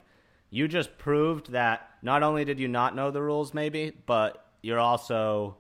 you 0.50 0.68
just 0.68 0.98
proved 0.98 1.52
that 1.52 1.90
not 2.02 2.24
only 2.24 2.46
did 2.46 2.60
you 2.60 2.68
not 2.68 2.96
know 2.96 3.12
the 3.12 3.22
rules, 3.22 3.54
maybe, 3.54 3.92
but 4.06 4.46
you're 4.62 4.80
also, 4.80 5.58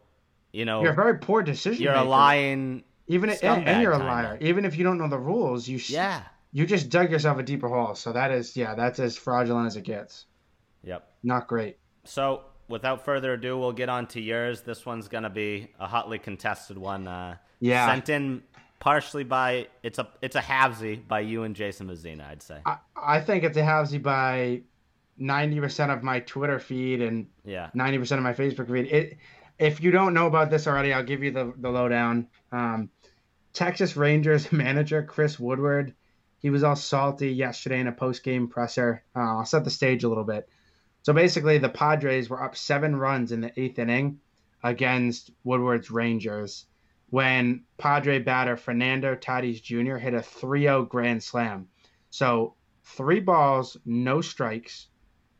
you 0.52 0.65
know, 0.65 0.82
You're 0.82 0.91
a 0.91 0.96
very 0.96 1.18
poor 1.20 1.44
decision. 1.44 1.84
you're 1.84 1.94
a 1.94 2.04
lying. 2.04 2.84
Even 3.08 3.30
and, 3.30 3.68
and 3.68 3.84
you're 3.84 3.91
a 3.91 4.00
liar. 4.00 4.38
Even 4.41 4.65
if 4.65 4.78
you 4.78 4.84
don't 4.84 4.98
know 4.98 5.08
the 5.08 5.20
rules, 5.20 5.68
you 5.68 5.80
Yeah. 5.89 6.24
You 6.56 6.65
just 6.65 6.89
dug 6.89 7.12
yourself 7.12 7.38
a 7.38 7.44
deeper 7.44 7.68
hole. 7.68 7.96
So 7.96 8.13
that 8.13 8.32
is 8.32 8.56
yeah, 8.56 8.76
that's 8.76 8.98
as 9.00 9.18
fraudulent 9.18 9.68
as 9.68 9.76
it 9.76 9.84
gets. 9.84 10.26
Yep. 10.84 11.06
Not 11.22 11.48
great. 11.50 11.78
So, 12.06 12.44
without 12.70 13.04
further 13.04 13.34
ado, 13.34 13.58
we'll 13.58 13.74
get 13.74 13.89
on 13.89 14.08
to 14.08 14.22
yours. 14.22 14.62
This 14.62 14.86
one's 14.86 15.10
going 15.10 15.24
to 15.24 15.30
be 15.30 15.68
a 15.80 15.86
hotly 15.86 16.18
contested 16.18 16.78
one. 16.78 17.08
Uh, 17.10 17.36
Yeah. 17.60 17.88
Sent 17.88 18.08
in 18.08 18.44
partially 18.80 19.26
by 19.26 19.68
it's 19.84 20.00
a 20.00 20.08
it's 20.22 20.38
a 20.38 20.42
halvesy 20.42 21.06
by 21.06 21.19
you 21.19 21.44
and 21.44 21.56
Jason 21.58 21.88
Mazina, 21.90 22.25
I'd 22.29 22.42
say. 22.42 22.60
I, 22.65 22.77
I 22.96 23.19
think 23.19 23.44
it's 23.44 23.58
a 23.58 23.62
halvesy 23.63 24.02
by 24.02 24.62
ninety 25.17 25.60
percent 25.60 25.92
of 25.92 26.04
my 26.04 26.21
Twitter 26.21 26.60
feed 26.60 27.02
and 27.02 27.27
Yeah. 27.44 27.69
ninety 27.73 27.98
percent 27.98 28.19
of 28.19 28.23
my 28.23 28.34
Facebook 28.34 28.71
feed. 28.71 28.90
It, 28.94 29.17
if 29.60 29.82
you 29.82 29.92
don't 29.92 30.13
know 30.13 30.27
about 30.27 30.50
this 30.50 30.67
already, 30.67 30.94
I'll 30.94 31.04
give 31.04 31.21
you 31.21 31.32
the 31.32 31.54
the 31.58 31.69
lowdown. 31.69 32.27
Um, 32.54 32.90
Texas 33.52 33.98
Rangers 33.98 34.52
manager 34.63 35.04
Chris 35.04 35.38
Woodward, 35.40 35.94
he 36.46 36.52
was 36.52 36.63
all 36.63 36.75
salty 36.75 37.31
yesterday 37.31 37.79
in 37.79 37.87
a 37.87 37.91
post 37.91 38.21
game 38.23 38.48
presser. 38.48 39.02
Uh, 39.15 39.37
I'll 39.37 39.46
set 39.46 39.63
the 39.63 39.71
stage 39.71 40.04
a 40.04 40.08
little 40.08 40.23
bit. 40.23 40.48
So 41.02 41.12
basically, 41.12 41.58
the 41.58 41.69
Padres 41.69 42.29
were 42.29 42.43
up 42.43 42.56
seven 42.56 42.96
runs 42.96 43.31
in 43.31 43.41
the 43.41 43.52
eighth 43.60 43.79
inning 43.79 44.19
against 44.63 45.31
Woodward's 45.43 45.89
Rangers 45.89 46.67
when 47.10 47.63
Padre 47.79 48.19
batter 48.19 48.58
Fernando 48.58 49.15
Tatis 49.15 49.60
Jr. 49.60 49.96
hit 49.98 50.13
a 50.13 50.19
3-0 50.19 50.87
grand 50.87 51.23
slam. 51.23 51.67
So 52.12 52.54
three 52.83 53.21
balls, 53.21 53.75
no 53.83 54.21
strikes 54.21 54.85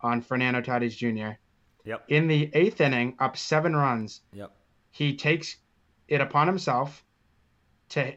on 0.02 0.24
Fernando 0.24 0.62
Tatis 0.62 0.98
Jr. 0.98 1.38
Yep. 1.84 2.04
In 2.08 2.28
the 2.28 2.50
eighth 2.56 2.82
inning, 2.82 3.16
up 3.20 3.38
seven 3.38 3.76
runs, 3.76 4.22
Yep. 4.34 4.52
he 4.90 5.16
takes 5.16 5.58
it 6.08 6.20
upon 6.20 6.48
himself 6.48 7.06
to 7.90 8.12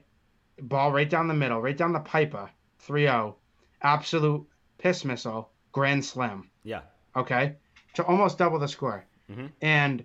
ball 0.59 0.91
right 0.91 1.11
down 1.11 1.29
the 1.29 1.35
middle, 1.35 1.61
right 1.61 1.77
down 1.77 1.93
the 1.93 2.01
piper, 2.01 2.49
3-0, 2.89 3.35
absolute 3.83 4.47
piss 4.79 5.05
missile, 5.05 5.51
grand 5.73 6.05
slam. 6.05 6.49
Yeah. 6.65 6.81
Okay, 7.15 7.55
to 7.95 8.05
almost 8.05 8.39
double 8.39 8.59
the 8.59 8.69
score. 8.69 9.05
Mhm. 9.31 9.51
And 9.61 10.05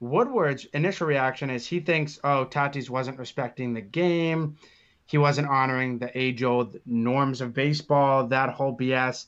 Woodward's 0.00 0.64
initial 0.66 1.06
reaction 1.06 1.50
is 1.50 1.66
he 1.66 1.80
thinks, 1.80 2.18
oh, 2.24 2.46
Tatis 2.46 2.90
wasn't 2.90 3.18
respecting 3.18 3.72
the 3.74 3.80
game. 3.80 4.56
He 5.06 5.18
wasn't 5.18 5.48
honoring 5.48 5.98
the 5.98 6.16
age 6.18 6.42
old 6.42 6.76
norms 6.86 7.40
of 7.40 7.52
baseball, 7.54 8.26
that 8.28 8.50
whole 8.50 8.76
BS. 8.76 9.26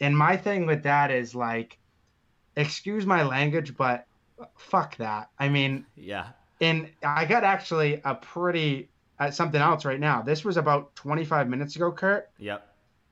And 0.00 0.16
my 0.16 0.36
thing 0.36 0.66
with 0.66 0.82
that 0.84 1.10
is 1.10 1.34
like, 1.34 1.78
excuse 2.56 3.06
my 3.06 3.22
language, 3.22 3.76
but 3.76 4.06
fuck 4.56 4.96
that. 4.96 5.30
I 5.38 5.48
mean, 5.48 5.86
Yeah. 5.96 6.28
and 6.60 6.90
I 7.02 7.24
got 7.24 7.44
actually 7.44 8.00
a 8.04 8.14
pretty 8.14 8.88
uh, 9.18 9.30
something 9.30 9.60
else 9.60 9.84
right 9.84 10.00
now. 10.00 10.22
This 10.22 10.44
was 10.44 10.56
about 10.56 10.94
25 10.96 11.48
minutes 11.48 11.76
ago, 11.76 11.92
Kurt. 11.92 12.28
Yep. 12.38 12.66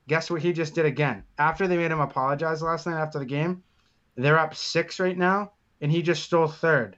Guess 0.07 0.31
what 0.31 0.43
he 0.43 0.53
just 0.53 0.75
did 0.75 0.85
again? 0.85 1.25
After 1.39 1.67
they 1.67 1.77
made 1.77 1.91
him 1.91 2.01
apologize 2.01 2.63
last 2.63 2.87
night 2.87 3.01
after 3.01 3.19
the 3.19 3.25
game, 3.25 3.63
they're 4.17 4.39
up 4.39 4.55
six 4.55 5.01
right 5.01 5.17
now, 5.17 5.53
and 5.81 5.91
he 5.91 6.03
just 6.03 6.23
stole 6.23 6.47
third 6.47 6.97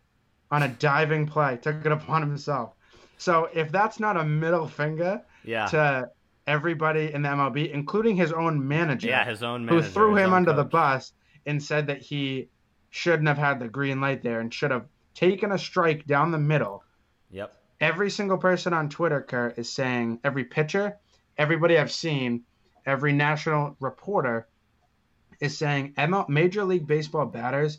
on 0.51 0.63
a 0.63 0.69
diving 0.69 1.27
play, 1.27 1.57
took 1.57 1.85
it 1.85 1.93
upon 1.93 2.23
himself. 2.23 2.75
So 3.19 3.49
if 3.55 3.73
that's 3.73 3.99
not 4.01 4.17
a 4.17 4.25
middle 4.25 4.67
finger 4.67 5.23
Yeah. 5.45 5.67
to 5.67 6.11
everybody 6.47 7.13
in 7.13 7.23
the 7.23 7.29
MLB, 7.29 7.71
including 7.73 8.17
his 8.17 8.33
own 8.33 8.67
manager, 8.67 9.09
yeah. 9.09 9.25
His 9.25 9.43
own 9.43 9.67
who 9.67 9.83
threw 9.83 10.17
him 10.17 10.33
under 10.33 10.53
the 10.53 10.65
bus 10.65 11.13
and 11.47 11.63
said 11.63 11.87
that 11.89 12.03
he 12.03 12.49
shouldn't 12.91 13.29
have 13.29 13.39
had 13.39 13.59
the 13.61 13.69
green 13.69 14.01
light 14.01 14.23
there 14.23 14.41
and 14.41 14.53
should 14.53 14.71
have 14.71 14.87
taken 15.15 15.53
a 15.53 15.59
strike 15.59 16.07
down 16.07 16.31
the 16.31 16.39
middle. 16.39 16.85
Yep. 17.31 17.56
Every 17.81 18.11
single 18.11 18.39
person 18.39 18.73
on 18.73 18.89
Twitter, 18.89 19.21
Kurt, 19.21 19.59
is 19.59 19.71
saying 19.71 20.21
every 20.25 20.45
pitcher, 20.45 20.97
everybody 21.37 21.79
I've 21.79 21.93
seen, 21.93 22.43
every 22.87 23.13
national 23.13 23.77
reporter 23.81 24.49
is 25.41 25.59
saying 25.59 25.95
ML, 25.99 26.29
Major 26.29 26.65
League 26.65 26.87
Baseball 26.87 27.27
batters 27.27 27.79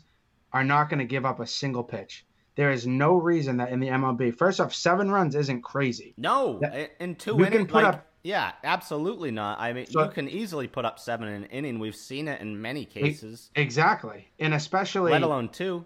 are 0.52 0.62
not 0.64 0.88
going 0.88 1.00
to 1.00 1.04
give 1.04 1.26
up 1.26 1.40
a 1.40 1.46
single 1.46 1.82
pitch. 1.82 2.24
There 2.54 2.70
is 2.70 2.86
no 2.86 3.14
reason 3.16 3.56
that 3.58 3.70
in 3.70 3.80
the 3.80 3.88
MLB, 3.88 4.36
first 4.36 4.60
off, 4.60 4.74
seven 4.74 5.10
runs 5.10 5.34
isn't 5.34 5.62
crazy. 5.62 6.14
No, 6.16 6.60
in 6.98 7.14
two 7.16 7.32
You 7.36 7.44
can 7.44 7.52
innings, 7.54 7.66
put 7.72 7.82
like, 7.82 7.94
up- 7.94 8.06
yeah, 8.22 8.52
absolutely 8.64 9.30
not. 9.30 9.60
I 9.60 9.72
mean, 9.72 9.86
So- 9.86 10.04
you 10.04 10.10
can 10.10 10.28
easily 10.28 10.66
put 10.66 10.84
up 10.84 10.98
seven 10.98 11.28
in 11.28 11.44
an 11.44 11.50
inning. 11.50 11.78
We've 11.78 11.94
seen 11.94 12.26
it 12.28 12.40
in 12.40 12.60
many 12.60 12.84
cases, 12.84 13.50
Exactly. 13.54 14.28
And 14.38 14.54
especially 14.54 15.12
let 15.12 15.22
alone 15.22 15.48
two. 15.48 15.84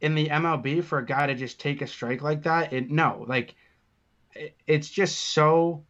In 0.00 0.14
the 0.14 0.28
MLB 0.28 0.82
for 0.84 0.98
a 0.98 1.06
guy 1.06 1.26
to 1.26 1.34
just 1.34 1.60
take 1.60 1.82
a 1.82 1.86
strike 1.86 2.22
like 2.22 2.42
that, 2.42 2.72
it 2.72 2.90
no, 2.90 3.24
like 3.28 3.54
it, 4.34 4.56
it's 4.66 4.88
just 4.88 5.18
so 5.18 5.84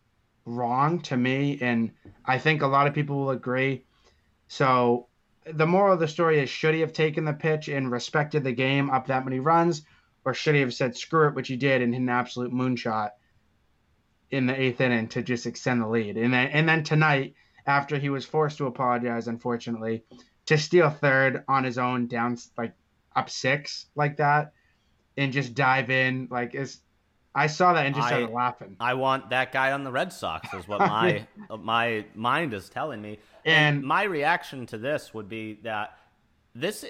wrong 0.44 1.00
to 1.00 1.16
me, 1.16 1.58
and 1.60 1.90
I 2.24 2.38
think 2.38 2.62
a 2.62 2.66
lot 2.66 2.86
of 2.86 2.94
people 2.94 3.18
will 3.18 3.30
agree. 3.30 3.84
So 4.48 5.08
the 5.50 5.66
moral 5.66 5.94
of 5.94 6.00
the 6.00 6.08
story 6.08 6.40
is: 6.40 6.50
should 6.50 6.74
he 6.74 6.80
have 6.80 6.92
taken 6.92 7.24
the 7.24 7.32
pitch 7.32 7.68
and 7.68 7.90
respected 7.90 8.44
the 8.44 8.52
game 8.52 8.90
up 8.90 9.06
that 9.06 9.24
many 9.24 9.40
runs, 9.40 9.82
or 10.24 10.34
should 10.34 10.54
he 10.54 10.60
have 10.60 10.74
said 10.74 10.96
screw 10.96 11.28
it, 11.28 11.34
which 11.34 11.48
he 11.48 11.56
did, 11.56 11.82
and 11.82 11.92
hit 11.92 12.02
an 12.02 12.08
absolute 12.08 12.52
moonshot 12.52 13.10
in 14.30 14.46
the 14.46 14.60
eighth 14.60 14.80
inning 14.80 15.08
to 15.08 15.22
just 15.22 15.46
extend 15.46 15.80
the 15.80 15.88
lead, 15.88 16.16
and 16.16 16.32
then 16.32 16.48
and 16.48 16.68
then 16.68 16.82
tonight 16.82 17.34
after 17.66 17.98
he 17.98 18.10
was 18.10 18.26
forced 18.26 18.58
to 18.58 18.66
apologize, 18.66 19.26
unfortunately, 19.28 20.04
to 20.46 20.58
steal 20.58 20.90
third 20.90 21.44
on 21.48 21.64
his 21.64 21.78
own 21.78 22.06
down 22.06 22.36
like 22.58 22.74
up 23.16 23.30
six 23.30 23.86
like 23.94 24.16
that 24.18 24.52
and 25.16 25.32
just 25.32 25.54
dive 25.54 25.90
in 25.90 26.28
like 26.30 26.54
is 26.54 26.80
I 27.36 27.48
saw 27.48 27.72
that 27.72 27.84
and 27.86 27.94
just 27.94 28.06
I- 28.06 28.10
started 28.10 28.30
laughing. 28.30 28.76
I 28.78 28.94
want 28.94 29.30
that 29.30 29.50
guy 29.50 29.72
on 29.72 29.82
the 29.82 29.90
Red 29.90 30.12
Sox, 30.12 30.52
is 30.54 30.68
what 30.68 30.78
my 30.80 31.26
my 31.60 32.04
mind 32.14 32.54
is 32.54 32.68
telling 32.68 33.02
me. 33.02 33.18
And- 33.44 33.82
my 33.82 34.04
reaction 34.04 34.66
to 34.66 34.78
this 34.78 35.12
would 35.14 35.28
be 35.28 35.58
that 35.64 35.98
this, 36.54 36.84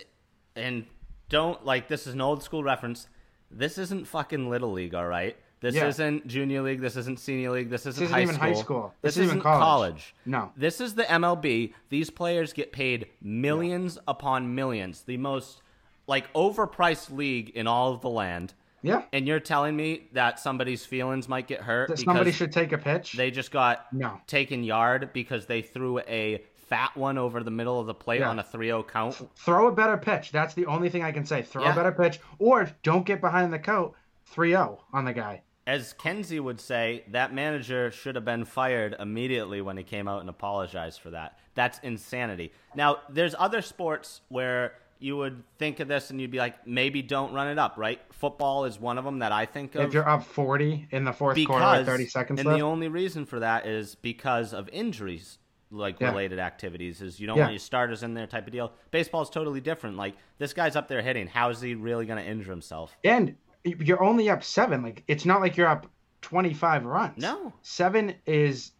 and 0.55 0.85
don't 1.31 1.65
like 1.65 1.89
this 1.89 2.07
is 2.07 2.13
an 2.13 2.21
old 2.21 2.43
school 2.43 2.63
reference. 2.63 3.09
This 3.51 3.79
isn't 3.79 4.07
fucking 4.07 4.51
little 4.51 4.73
league, 4.73 4.95
all 4.95 5.07
right. 5.07 5.35
This 5.61 5.75
Yeah. 5.77 5.87
isn't 5.87 6.27
junior 6.27 6.61
league. 6.61 6.81
This 6.83 6.97
isn't 6.97 7.19
senior 7.21 7.51
league. 7.53 7.71
This 7.71 7.87
isn't, 7.87 8.03
isn't 8.05 8.15
high, 8.15 8.23
even 8.23 8.35
school. 8.35 8.47
high 8.55 8.61
school. 8.61 8.95
This, 9.01 9.15
This 9.15 9.27
isn't 9.29 9.41
college. 9.41 9.63
college. 9.63 10.15
No. 10.27 10.53
This 10.59 10.79
is 10.83 10.95
the 10.95 11.05
MLB. 11.05 11.73
These 11.89 12.11
players 12.11 12.53
get 12.53 12.71
paid 12.71 13.07
millions 13.23 13.99
upon 14.07 14.55
millions. 14.55 15.03
The 15.05 15.17
most 15.17 15.63
like 16.07 16.33
overpriced 16.35 17.11
league 17.15 17.51
in 17.51 17.67
all 17.67 17.93
of 17.93 18.01
the 18.01 18.11
land. 18.11 18.55
Yeah. 18.83 19.03
And 19.13 19.27
you're 19.27 19.41
telling 19.41 19.75
me 19.77 20.09
that 20.13 20.39
somebody's 20.39 20.85
feelings 20.85 21.27
might 21.29 21.47
get 21.49 21.63
hurt 21.63 21.89
That 21.89 21.99
somebody 21.99 22.33
should 22.33 22.53
take 22.53 22.73
a 22.73 22.79
pitch. 22.79 23.13
they 23.15 23.31
just 23.31 23.51
got 23.51 23.91
No. 23.93 24.21
taken 24.27 24.63
yard 24.63 25.11
because 25.15 25.47
they 25.47 25.63
threw 25.63 26.01
a 26.01 26.43
fat 26.69 26.95
one 26.97 27.17
over 27.17 27.43
the 27.43 27.51
middle 27.51 27.81
of 27.81 27.87
the 27.87 27.95
plate 27.95 28.21
Yeah. 28.21 28.29
on 28.29 28.39
a 28.39 28.43
3-0 28.43 28.83
count. 28.83 29.21
Throw 29.37 29.69
a 29.69 29.73
better 29.73 29.97
pitch. 29.97 30.33
That's 30.33 30.53
the 30.53 30.67
only 30.67 30.91
thing 30.91 31.03
I 31.03 31.13
can 31.13 31.25
say. 31.25 31.41
Throw 31.43 31.65
Yeah. 31.65 31.73
a 31.73 31.75
better 31.75 31.93
pitch 31.93 32.21
or 32.39 32.69
don't 32.83 33.07
get 33.07 33.23
behind 33.23 33.53
the 33.53 33.59
coat 33.59 33.95
3-0 34.27 34.81
on 34.93 35.05
the 35.07 35.13
guy. 35.15 35.43
As 35.67 35.95
Kenzie 35.95 36.41
would 36.41 36.61
say, 36.61 37.05
that 37.09 37.33
manager 37.33 37.91
should 37.91 38.17
have 38.17 38.25
been 38.27 38.45
fired 38.45 38.95
immediately 38.99 39.63
when 39.63 39.79
he 39.79 39.83
came 39.83 40.07
out 40.07 40.21
and 40.21 40.29
apologized 40.29 41.01
for 41.01 41.09
that. 41.11 41.39
That's 41.55 41.79
insanity. 41.79 42.53
Now, 42.75 42.99
there's 43.09 43.35
other 43.39 43.63
sports 43.63 44.21
where 44.29 44.75
you 45.05 45.17
would 45.19 45.43
think 45.59 45.81
of 45.81 45.87
this 45.89 46.09
and 46.11 46.19
you'd 46.19 46.31
be 46.31 46.39
like, 46.39 46.67
maybe 46.67 47.03
don't 47.03 47.35
run 47.35 47.47
it 47.49 47.59
up, 47.59 47.75
right? 47.77 48.01
Football 48.11 48.65
is 48.65 48.81
one 48.81 48.97
of 48.97 49.05
them 49.05 49.19
that 49.19 49.33
I 49.33 49.45
think 49.45 49.75
of. 49.75 49.83
If 49.83 49.93
you're 49.93 50.09
up 50.09 50.25
40 50.25 50.89
in 50.91 51.05
the 51.05 51.13
fourth 51.13 51.37
quarter 51.47 51.63
because 51.65 51.79
with 51.81 51.87
30 51.87 52.07
seconds 52.07 52.41
and 52.41 52.49
left. 52.49 52.59
the 52.59 52.65
only 52.65 52.89
reason 52.89 53.27
for 53.27 53.41
that 53.41 53.67
is 53.67 53.95
because 53.97 54.55
of 54.55 54.69
injuries 54.71 55.39
like 55.71 56.01
Yeah. 56.01 56.09
related 56.11 56.39
activities 56.39 57.03
is 57.03 57.21
you 57.21 57.27
don't 57.27 57.37
Yeah. 57.37 57.45
want 57.45 57.53
your 57.53 57.59
starters 57.59 58.03
in 58.03 58.15
there 58.15 58.27
type 58.27 58.47
of 58.47 58.53
deal 58.53 58.73
baseball's 58.93 59.29
totally 59.29 59.61
different 59.61 59.97
like 59.97 60.15
this 60.39 60.53
guy's 60.53 60.77
up 60.77 60.87
there 60.89 61.03
hitting 61.03 61.27
how 61.27 61.51
is 61.51 61.61
he 61.61 61.75
really 61.75 62.07
going 62.07 62.23
to 62.23 62.31
injure 62.31 62.51
himself 62.51 62.97
and 63.03 63.35
you're 63.65 64.03
only 64.03 64.31
up 64.31 64.45
7. 64.45 64.83
Like 64.83 65.03
it's 65.09 65.25
not 65.25 65.41
like 65.41 65.57
you're 65.57 65.67
up 65.67 65.87
25 66.23 66.85
runs. 66.85 67.19
no 67.21 67.53
7 67.63 68.15
is 68.25 68.73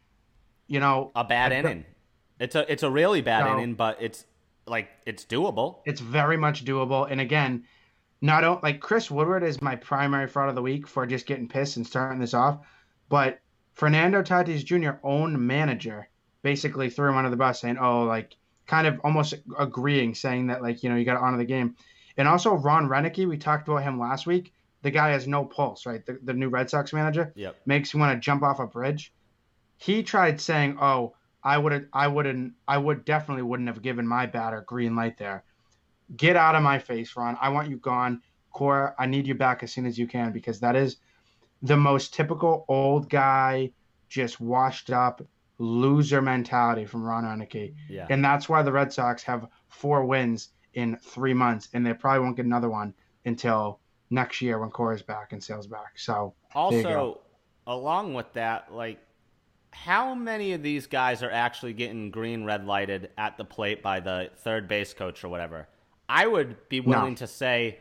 you 0.69 0.81
know, 0.81 1.11
a 1.17 1.25
bad 1.25 1.53
inning 1.53 1.85
it's 2.41 2.55
a 2.55 2.71
it's 2.73 2.83
a 2.83 2.91
really 2.91 3.21
bad 3.21 3.45
No. 3.45 3.59
inning 3.59 3.75
but 3.75 3.99
it's 4.01 4.25
like 4.67 4.89
it's 5.07 5.25
doable 5.25 5.81
It's 5.85 6.01
very 6.01 6.37
much 6.37 6.65
doable. 6.65 7.11
And 7.11 7.21
again, 7.21 7.65
not 8.21 8.45
o- 8.45 8.61
like 8.63 8.81
Chris 8.81 9.11
Woodward 9.11 9.43
is 9.43 9.61
my 9.61 9.77
primary 9.77 10.27
fraud 10.27 10.49
of 10.49 10.55
the 10.55 10.63
week 10.63 10.87
for 10.87 11.07
just 11.07 11.27
getting 11.27 11.49
pissed 11.49 11.77
and 11.77 11.87
starting 11.87 12.21
this 12.21 12.35
off, 12.35 12.67
but 13.09 13.41
Fernando 13.75 14.23
Tatis 14.23 14.65
Jr. 14.65 14.99
own 15.03 15.47
manager 15.47 16.09
basically 16.43 16.91
threw 16.91 17.09
him 17.11 17.17
under 17.17 17.31
the 17.31 17.37
bus, 17.37 17.61
saying, 17.61 17.77
"Oh, 17.79 18.05
like 18.05 18.37
kind 18.67 18.87
of 18.87 19.01
almost 19.05 19.35
agreeing, 19.59 20.15
saying 20.15 20.47
that 20.47 20.63
like 20.63 20.83
you 20.83 20.89
know 20.91 20.97
you 20.97 21.05
got 21.05 21.15
to 21.15 21.21
honor 21.21 21.39
the 21.39 21.45
game." 21.45 21.77
And 22.17 22.29
also 22.29 22.55
Ron 22.55 22.89
Roenicke, 22.89 23.29
we 23.29 23.37
talked 23.37 23.67
about 23.69 23.83
him 23.83 23.99
last 23.99 24.27
week. 24.27 24.53
The 24.83 24.91
guy 24.91 25.11
has 25.11 25.27
no 25.27 25.45
pulse, 25.45 25.87
right? 25.87 26.05
The, 26.07 26.19
the 26.23 26.35
new 26.35 26.49
Red 26.49 26.71
Sox 26.71 26.93
manager 26.93 27.33
yep 27.35 27.57
makes 27.67 27.93
you 27.93 28.01
want 28.01 28.15
to 28.17 28.25
jump 28.25 28.43
off 28.43 28.61
a 28.61 28.67
bridge. 28.67 29.13
He 29.77 30.03
tried 30.03 30.41
saying, 30.41 30.79
"Oh, 30.81 31.15
I 31.45 31.59
would 31.59 31.89
I 31.93 32.09
wouldn't 32.09 32.55
I 32.67 32.79
would 32.79 33.05
definitely 33.05 33.43
wouldn't 33.43 33.69
have 33.69 33.83
given 33.83 34.07
my 34.07 34.27
batter 34.27 34.65
green 34.67 34.97
light 34.97 35.19
there. 35.19 35.45
Get 36.17 36.37
out 36.37 36.55
of 36.55 36.63
my 36.63 36.79
face, 36.79 37.15
Ron. 37.17 37.37
I 37.41 37.51
want 37.51 37.69
you 37.71 37.77
gone. 37.77 38.23
Cora, 38.51 38.95
I 38.99 39.07
need 39.07 39.27
you 39.27 39.35
back 39.35 39.63
as 39.63 39.73
soon 39.73 39.85
as 39.85 39.99
you 39.99 40.07
can 40.07 40.33
because 40.33 40.61
that 40.61 40.77
is 40.77 40.97
the 41.63 41.77
most 41.77 42.15
typical 42.15 42.65
old 42.69 43.11
guy, 43.11 43.73
just 44.09 44.41
washed 44.41 44.91
up 44.91 45.23
loser 45.59 46.21
mentality 46.21 46.85
from 46.85 47.03
Ron 47.03 47.25
Roenicke. 47.25 47.75
yeah 47.89 48.07
And 48.11 48.25
that's 48.25 48.49
why 48.49 48.63
the 48.63 48.73
Red 48.73 48.93
Sox 48.93 49.23
have 49.25 49.47
four 49.69 50.05
wins 50.05 50.51
in 50.75 50.97
three 50.97 51.35
months, 51.35 51.69
and 51.73 51.87
they 51.87 51.95
probably 51.95 52.21
won't 52.21 52.37
get 52.37 52.45
another 52.45 52.69
one 52.69 52.95
until 53.25 53.81
next 54.11 54.43
year 54.43 54.59
when 54.59 54.71
Cora's 54.71 55.03
back 55.03 55.33
and 55.33 55.43
Sale's 55.43 55.67
back. 55.67 55.99
So 55.99 56.35
There 56.55 56.73
you 56.73 56.83
go. 56.83 56.89
Also, 56.89 57.21
along 57.67 58.15
with 58.15 58.33
that, 58.35 58.73
like, 58.73 58.99
how 59.75 60.15
many 60.15 60.53
of 60.53 60.63
these 60.63 60.87
guys 60.87 61.23
are 61.23 61.31
actually 61.31 61.73
getting 61.73 62.11
green 62.11 62.45
red 62.45 62.65
lighted 62.67 63.11
at 63.19 63.37
the 63.37 63.45
plate 63.45 63.83
by 63.83 64.01
the 64.01 64.31
third 64.39 64.69
base 64.69 64.95
coach 64.95 65.23
or 65.25 65.29
whatever? 65.29 65.69
I 66.09 66.27
would 66.27 66.69
be 66.69 66.81
willing 66.81 67.17
to 67.17 67.27
say, 67.27 67.79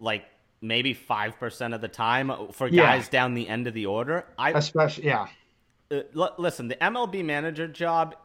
like, 0.00 0.24
maybe 0.60 0.94
5% 0.94 1.74
of 1.74 1.80
the 1.80 1.88
time 1.88 2.32
for 2.52 2.68
Yeah. 2.68 2.82
guys 2.82 3.08
down 3.08 3.34
the 3.34 3.48
end 3.48 3.66
of 3.66 3.74
the 3.74 3.86
order. 3.86 4.26
I 4.38 4.50
especially 4.52 5.06
yeah. 5.06 5.26
uh, 5.90 6.00
l- 6.16 6.34
listen, 6.38 6.68
the 6.68 6.76
MLB 6.76 7.24
manager 7.24 7.68
job 7.68 8.16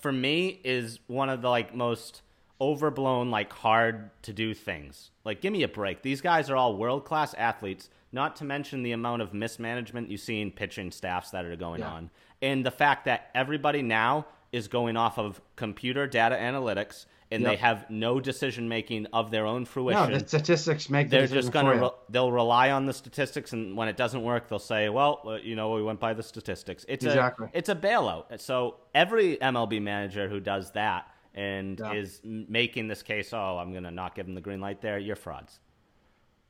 for 0.00 0.12
me 0.12 0.60
is 0.64 0.98
one 1.06 1.28
of 1.30 1.42
the 1.42 1.48
like 1.48 1.74
most 1.74 2.22
overblown, 2.60 3.30
like 3.30 3.52
hard 3.52 4.10
to 4.22 4.32
do 4.32 4.52
things. 4.52 5.10
Like, 5.24 5.40
give 5.40 5.52
me 5.52 5.62
a 5.62 5.68
break. 5.68 6.02
These 6.02 6.20
guys 6.20 6.50
are 6.50 6.56
all 6.56 6.76
world 6.76 7.04
class 7.04 7.34
athletes. 7.34 7.88
Not 8.16 8.34
to 8.36 8.44
mention 8.44 8.82
the 8.82 8.92
amount 8.92 9.20
of 9.20 9.34
mismanagement 9.34 10.10
you 10.10 10.16
see 10.16 10.40
in 10.40 10.50
pitching 10.50 10.90
staffs 10.90 11.30
that 11.32 11.44
are 11.44 11.54
going 11.54 11.80
Yeah. 11.82 11.90
on, 11.92 12.10
and 12.40 12.64
the 12.64 12.70
fact 12.70 13.04
that 13.04 13.30
everybody 13.34 13.82
now 13.82 14.24
is 14.52 14.68
going 14.68 14.96
off 14.96 15.18
of 15.18 15.40
computer 15.54 16.06
data 16.06 16.34
analytics, 16.34 17.04
and 17.30 17.44
they 17.44 17.56
have 17.56 17.90
no 17.90 18.18
decision 18.18 18.68
making 18.70 19.04
of 19.12 19.30
their 19.30 19.44
own 19.44 19.66
fruition. 19.66 20.10
No, 20.12 20.18
the 20.18 20.26
statistics 20.26 20.88
make 20.88 21.10
the 21.10 21.18
they're 21.18 21.26
just 21.26 21.52
going 21.52 21.66
to 21.66 21.72
re- 21.82 21.90
they'll 22.08 22.32
rely 22.32 22.70
on 22.70 22.86
the 22.86 22.92
statistics 22.94 23.52
and 23.52 23.76
when 23.76 23.88
it 23.88 23.96
doesn't 23.98 24.22
work 24.22 24.48
they'll 24.48 24.58
say 24.60 24.88
well 24.88 25.38
you 25.42 25.56
know 25.56 25.72
we 25.72 25.82
went 25.82 25.98
by 26.00 26.14
the 26.14 26.22
statistics 26.22 26.86
it's 26.88 27.04
Exactly. 27.04 27.48
a 27.52 27.58
it's 27.58 27.68
a 27.68 27.74
bailout 27.74 28.40
so 28.40 28.76
every 28.94 29.36
mlb 29.38 29.82
manager 29.82 30.28
who 30.28 30.38
does 30.38 30.70
that 30.72 31.08
and 31.34 31.80
Yeah. 31.80 31.94
is 31.94 32.20
making 32.24 32.86
this 32.86 33.02
case 33.02 33.32
oh 33.32 33.58
i'm 33.58 33.72
going 33.72 33.82
to 33.84 33.90
not 33.90 34.14
give 34.14 34.26
them 34.26 34.36
the 34.36 34.40
green 34.40 34.60
light 34.60 34.80
there 34.80 34.96
you're 34.98 35.16
frauds 35.16 35.58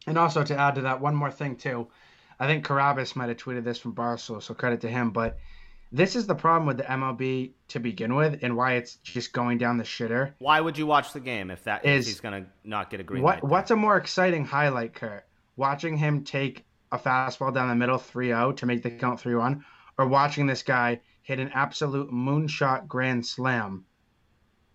And 0.06 0.16
also 0.16 0.44
to 0.44 0.56
add 0.56 0.76
to 0.76 0.82
that, 0.82 1.00
one 1.00 1.14
more 1.14 1.30
thing 1.30 1.56
too. 1.56 1.88
I 2.38 2.46
think 2.46 2.66
Carrabis 2.66 3.16
might 3.16 3.28
have 3.28 3.38
tweeted 3.38 3.64
this 3.64 3.78
from 3.78 3.94
Barstool, 3.94 4.42
so 4.42 4.54
credit 4.54 4.82
to 4.82 4.88
him. 4.88 5.10
But 5.10 5.38
this 5.90 6.16
is 6.16 6.26
the 6.26 6.34
problem 6.34 6.66
with 6.66 6.76
the 6.76 6.84
MLB 6.84 7.52
to 7.68 7.80
begin 7.80 8.14
with, 8.14 8.40
and 8.42 8.56
why 8.56 8.74
it's 8.74 8.96
just 8.96 9.32
going 9.32 9.58
down 9.58 9.78
the 9.78 9.84
shitter. 9.84 10.34
why 10.38 10.60
would 10.60 10.76
you 10.76 10.86
watch 10.86 11.12
the 11.12 11.20
game 11.20 11.50
if 11.50 11.64
that 11.64 11.84
is 11.84 12.06
if 12.06 12.12
he's 12.12 12.20
going 12.20 12.44
to 12.44 12.50
not 12.64 12.90
get 12.90 13.00
a 13.00 13.02
green 13.02 13.22
What 13.22 13.42
light? 13.42 13.44
What's 13.44 13.70
a 13.70 13.76
more 13.76 13.96
exciting 13.96 14.44
highlight, 14.44 14.94
Kurt? 14.94 15.24
Watching 15.56 15.96
him 15.96 16.24
take 16.24 16.64
a 16.92 16.98
fastball 16.98 17.54
down 17.54 17.68
the 17.68 17.74
middle 17.74 17.98
3-0 17.98 18.56
to 18.58 18.66
make 18.66 18.82
the 18.82 18.90
count 18.90 19.20
3-1, 19.20 19.62
or 19.98 20.06
watching 20.06 20.46
this 20.46 20.62
guy 20.62 21.00
hit 21.22 21.38
an 21.40 21.50
absolute 21.54 22.10
moonshot 22.10 22.86
grand 22.86 23.24
slam? 23.26 23.84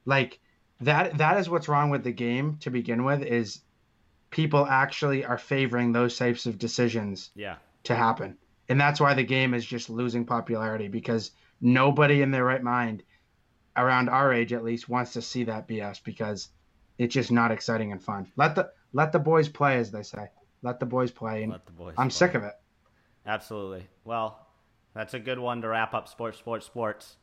Like 0.06 0.40
that. 0.80 1.18
That 1.20 1.38
is 1.38 1.50
what's 1.50 1.68
wrong 1.68 1.90
with 1.90 2.04
the 2.04 2.12
game 2.12 2.58
to 2.62 2.72
begin 2.72 3.04
with. 3.04 3.22
Is 3.22 3.62
people 4.32 4.66
actually 4.66 5.24
are 5.24 5.38
favoring 5.38 5.92
those 5.92 6.18
types 6.18 6.46
of 6.46 6.58
decisions 6.58 7.30
yeah 7.36 7.58
to 7.84 7.96
happen. 7.96 8.38
And 8.70 8.80
that's 8.80 9.00
why 9.00 9.14
the 9.14 9.24
game 9.24 9.54
is 9.54 9.66
just 9.66 9.90
losing 9.90 10.26
popularity 10.26 10.88
because 10.88 11.32
nobody 11.60 12.22
in 12.22 12.32
their 12.32 12.46
right 12.46 12.64
mind, 12.64 13.04
around 13.76 14.08
our 14.08 14.34
age 14.34 14.54
at 14.54 14.64
least, 14.64 14.88
wants 14.88 15.14
to 15.14 15.22
see 15.22 15.44
that 15.46 15.68
BS 15.68 16.04
because 16.04 16.50
it's 16.98 17.14
just 17.14 17.32
not 17.32 17.52
exciting 17.52 17.92
and 17.92 18.02
fun. 18.02 18.32
Let 18.38 18.56
the 18.56 18.72
let 18.94 19.12
the 19.12 19.20
boys 19.20 19.50
play, 19.50 19.78
as 19.78 19.92
they 19.92 20.04
say. 20.04 20.28
Let 20.62 20.80
the 20.80 20.86
boys 20.86 21.12
play. 21.12 21.44
And 21.44 21.52
let 21.52 21.66
the 21.66 21.72
boys 21.72 21.96
I'm 21.98 22.10
play. 22.10 22.14
sick 22.14 22.36
of 22.36 22.44
it. 22.44 22.54
Absolutely. 23.26 23.88
Well, 24.04 24.40
that's 24.94 25.14
a 25.14 25.20
good 25.20 25.40
one 25.40 25.62
to 25.62 25.70
wrap 25.70 25.94
up 25.94 26.08
sports, 26.08 26.38
sports, 26.38 26.66
sports. 26.66 27.18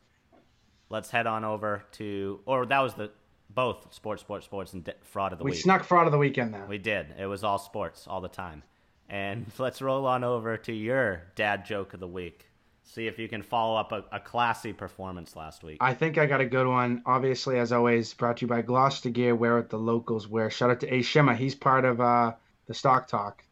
Let's 0.89 1.11
head 1.11 1.27
on 1.27 1.45
over 1.45 1.83
to, 1.93 2.39
or 2.45 2.65
that 2.65 2.79
was 2.79 2.95
the 2.95 3.11
both 3.49 3.93
sports, 3.93 4.21
sports, 4.21 4.45
sports, 4.45 4.73
and 4.73 4.83
di- 4.83 4.93
fraud 5.01 5.33
of 5.33 5.39
the 5.39 5.45
We 5.45 5.51
week. 5.51 5.57
We 5.57 5.61
snuck 5.61 5.83
fraud 5.83 6.05
of 6.05 6.11
the 6.11 6.17
weekend 6.17 6.53
there. 6.53 6.65
We 6.67 6.77
did. 6.77 7.07
It 7.17 7.25
was 7.25 7.43
all 7.43 7.57
sports 7.57 8.05
all 8.07 8.21
the 8.21 8.27
time. 8.27 8.63
And 9.09 9.45
let's 9.57 9.81
roll 9.81 10.05
on 10.05 10.23
over 10.23 10.57
to 10.57 10.73
your 10.73 11.23
dad 11.35 11.65
joke 11.65 11.93
of 11.93 11.99
the 11.99 12.07
week. 12.07 12.45
See 12.83 13.05
if 13.05 13.19
you 13.19 13.27
can 13.27 13.43
follow 13.43 13.75
up 13.77 13.91
a, 13.91 14.03
a 14.11 14.19
classy 14.19 14.73
performance 14.73 15.35
last 15.35 15.63
week. 15.63 15.77
I 15.79 15.93
think 15.93 16.17
I 16.17 16.25
got 16.25 16.41
a 16.41 16.45
good 16.45 16.65
one. 16.65 17.03
Obviously, 17.05 17.59
as 17.59 17.71
always, 17.71 18.13
brought 18.15 18.37
to 18.37 18.41
you 18.41 18.47
by 18.47 18.63
Gloucester 18.63 19.11
Gear. 19.11 19.35
Wear 19.35 19.57
what 19.57 19.69
the 19.69 19.77
locals 19.77 20.27
wear. 20.27 20.49
Shout 20.49 20.71
out 20.71 20.79
to 20.79 20.93
A 20.93 21.03
Shima. 21.03 21.35
He's 21.35 21.53
part 21.53 21.85
of 21.85 22.01
uh, 22.01 22.33
the 22.65 22.73
Stock 22.73 23.07
Talk. 23.07 23.43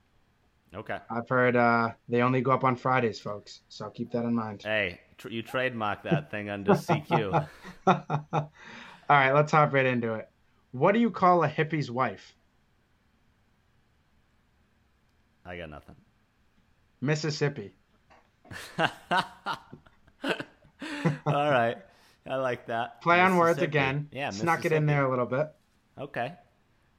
Okay. 0.73 0.97
I've 1.09 1.29
heard 1.29 1.55
uh, 1.55 1.91
they 2.09 2.21
only 2.21 2.41
go 2.41 2.51
up 2.51 2.63
on 2.63 2.75
Fridays, 2.75 3.19
folks. 3.19 3.61
So 3.69 3.89
keep 3.89 4.11
that 4.11 4.23
in 4.23 4.33
mind. 4.33 4.63
Hey, 4.63 5.01
tr- 5.17 5.29
you 5.29 5.43
trademark 5.43 6.03
that 6.03 6.31
thing 6.31 6.49
under 6.49 6.73
CQ. 6.73 7.47
All 9.09 9.17
right, 9.17 9.31
let's 9.31 9.51
hop 9.51 9.73
right 9.73 9.85
into 9.85 10.13
it. 10.15 10.29
What 10.71 10.91
do 10.91 10.99
you 10.99 11.09
call 11.09 11.43
a 11.43 11.47
hippie's 11.47 11.89
wife? 11.89 12.35
I 15.45 15.57
got 15.57 15.69
nothing. 15.69 15.95
Mississippi. 16.99 17.73
all 18.79 18.89
right. 21.25 21.77
I 22.29 22.35
like 22.35 22.67
that. 22.67 23.01
Play 23.01 23.21
on 23.21 23.37
words 23.37 23.61
again. 23.61 24.09
Yeah, 24.11 24.31
Snuck 24.31 24.65
it 24.65 24.73
in 24.73 24.85
there 24.85 25.05
a 25.05 25.09
little 25.09 25.25
bit. 25.25 25.47
Okay, 25.97 26.33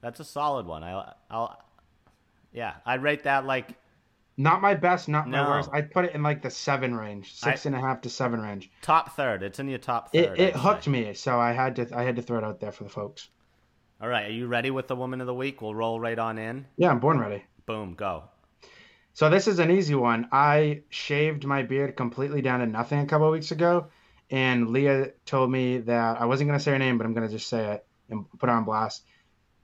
that's 0.01 0.19
a 0.19 0.25
solid 0.25 0.65
one. 0.65 0.83
I, 0.83 1.13
I'll, 1.29 1.61
yeah, 2.51 2.75
I'd 2.85 3.03
rate 3.03 3.23
that 3.23 3.45
like 3.45 3.75
Not 4.39 4.61
my 4.61 4.73
best, 4.73 5.09
not 5.09 5.27
my 5.27 5.45
worst. 5.45 5.69
I'd 5.73 5.91
put 5.91 6.05
it 6.05 6.15
in 6.15 6.23
like 6.23 6.41
the 6.41 6.49
seven 6.49 6.95
range, 6.95 7.33
six 7.35 7.65
I- 7.65 7.69
and 7.69 7.75
a 7.75 7.79
half 7.81 7.99
to 8.01 8.09
seven 8.09 8.39
range. 8.41 8.71
top 8.81 9.13
third. 9.15 9.43
It's 9.43 9.59
in 9.59 9.67
your 9.67 9.79
top 9.79 10.09
It, 10.13 10.27
third. 10.27 10.39
it 10.39 10.55
I'd 10.55 10.59
hooked 10.61 10.85
say. 10.85 10.91
me, 10.91 11.13
so 11.13 11.37
I 11.37 11.51
had 11.51 11.75
to 11.75 11.87
I 11.93 12.03
had 12.03 12.15
to 12.15 12.21
throw 12.21 12.37
it 12.37 12.43
out 12.45 12.61
there 12.61 12.71
for 12.71 12.85
the 12.85 12.89
folks. 12.89 13.27
All 14.01 14.07
right, 14.07 14.27
are 14.27 14.33
you 14.33 14.47
ready 14.47 14.71
with 14.71 14.87
the 14.87 14.95
woman 14.95 15.19
of 15.19 15.27
the 15.27 15.33
week? 15.33 15.61
We'll 15.61 15.75
roll 15.75 15.99
right 15.99 16.17
on 16.17 16.37
in. 16.37 16.65
Yeah, 16.77 16.89
I'm 16.89 16.99
born 16.99 17.19
ready. 17.19 17.43
Boom, 17.65 17.95
go. 17.95 18.23
So 19.13 19.29
this 19.29 19.45
is 19.45 19.59
an 19.59 19.71
easy 19.71 19.95
one. 19.95 20.29
I 20.31 20.83
shaved 20.89 21.43
my 21.45 21.63
beard 21.63 21.97
completely 21.97 22.41
down 22.41 22.61
to 22.61 22.65
nothing 22.65 22.99
a 22.99 23.05
couple 23.05 23.27
of 23.27 23.33
weeks 23.33 23.51
ago, 23.51 23.87
and 24.31 24.69
Leah 24.69 25.11
told 25.25 25.51
me 25.51 25.79
that 25.79 26.21
I 26.21 26.25
wasn't 26.25 26.47
gonna 26.47 26.61
say 26.61 26.71
her 26.71 26.79
name, 26.79 26.97
but 26.97 27.05
I'm 27.05 27.13
gonna 27.13 27.27
just 27.27 27.49
say 27.49 27.73
it 27.73 27.85
and 28.09 28.23
put 28.39 28.47
her 28.47 28.55
on 28.55 28.63
blast. 28.63 29.03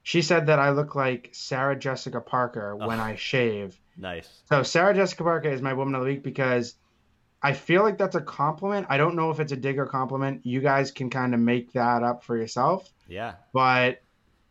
She 0.06 0.22
said 0.22 0.46
that 0.46 0.60
I 0.60 0.70
look 0.70 0.94
like 0.94 1.30
Sarah 1.32 1.76
Jessica 1.76 2.20
Parker 2.20 2.76
when 2.76 3.00
Ugh. 3.00 3.10
I 3.10 3.16
shave. 3.16 3.76
Nice. 3.96 4.28
So 4.48 4.62
Sarah 4.62 4.94
Jessica 4.94 5.24
Parker 5.24 5.48
is 5.48 5.60
my 5.60 5.72
woman 5.72 5.96
of 5.96 6.02
the 6.02 6.06
week 6.06 6.22
because 6.22 6.76
I 7.42 7.52
feel 7.54 7.82
like 7.82 7.98
that's 7.98 8.14
a 8.14 8.20
compliment. 8.20 8.86
I 8.88 8.98
don't 8.98 9.16
know 9.16 9.30
if 9.30 9.40
it's 9.40 9.50
a 9.50 9.56
dig 9.56 9.80
or 9.80 9.86
compliment. 9.86 10.42
You 10.46 10.60
guys 10.60 10.92
can 10.92 11.10
kind 11.10 11.34
of 11.34 11.40
make 11.40 11.72
that 11.72 12.04
up 12.04 12.22
for 12.22 12.36
yourself, 12.36 12.88
Yeah. 13.08 13.34
but 13.52 14.00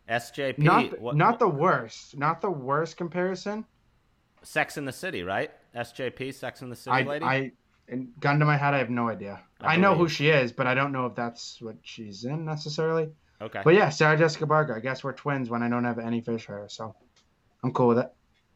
SJP. 0.06 0.58
not 0.58 1.00
what- 1.00 1.16
not 1.16 1.38
the 1.38 1.48
worst, 1.48 2.18
not 2.18 2.42
the 2.42 2.50
worst 2.50 2.98
comparison. 2.98 3.64
Sex 4.42 4.76
in 4.76 4.84
the 4.84 4.92
City, 4.92 5.22
right? 5.22 5.50
SJP, 5.74 6.32
Sex 6.32 6.60
in 6.60 6.68
the 6.68 6.76
City 6.76 6.94
I 6.94 7.00
lady. 7.00 7.24
I 7.24 7.52
and 7.88 8.12
gun 8.20 8.40
to 8.40 8.44
my 8.44 8.58
head, 8.58 8.74
I 8.74 8.78
have 8.78 8.90
no 8.90 9.08
idea. 9.08 9.40
I 9.58 9.74
I, 9.74 9.76
know 9.78 9.94
who 9.94 10.06
she 10.06 10.28
is, 10.28 10.52
but 10.52 10.66
I 10.66 10.74
don't 10.74 10.92
know 10.92 11.06
if 11.06 11.14
that's 11.14 11.62
what 11.62 11.76
she's 11.80 12.26
in 12.26 12.44
necessarily. 12.44 13.08
Okay. 13.40 13.60
But 13.64 13.74
yeah, 13.74 13.88
Sarah 13.90 14.16
Jessica 14.16 14.46
Parker. 14.46 14.74
I 14.76 14.80
guess 14.80 15.02
we're 15.04 15.12
twins 15.12 15.50
when 15.50 15.62
I 15.62 15.68
don't 15.68 15.84
have 15.84 15.98
any 15.98 16.20
fish 16.20 16.46
hair, 16.46 16.66
so 16.68 16.94
I'm 17.62 17.72
cool 17.72 17.88
with 17.88 17.98
it. 17.98 18.12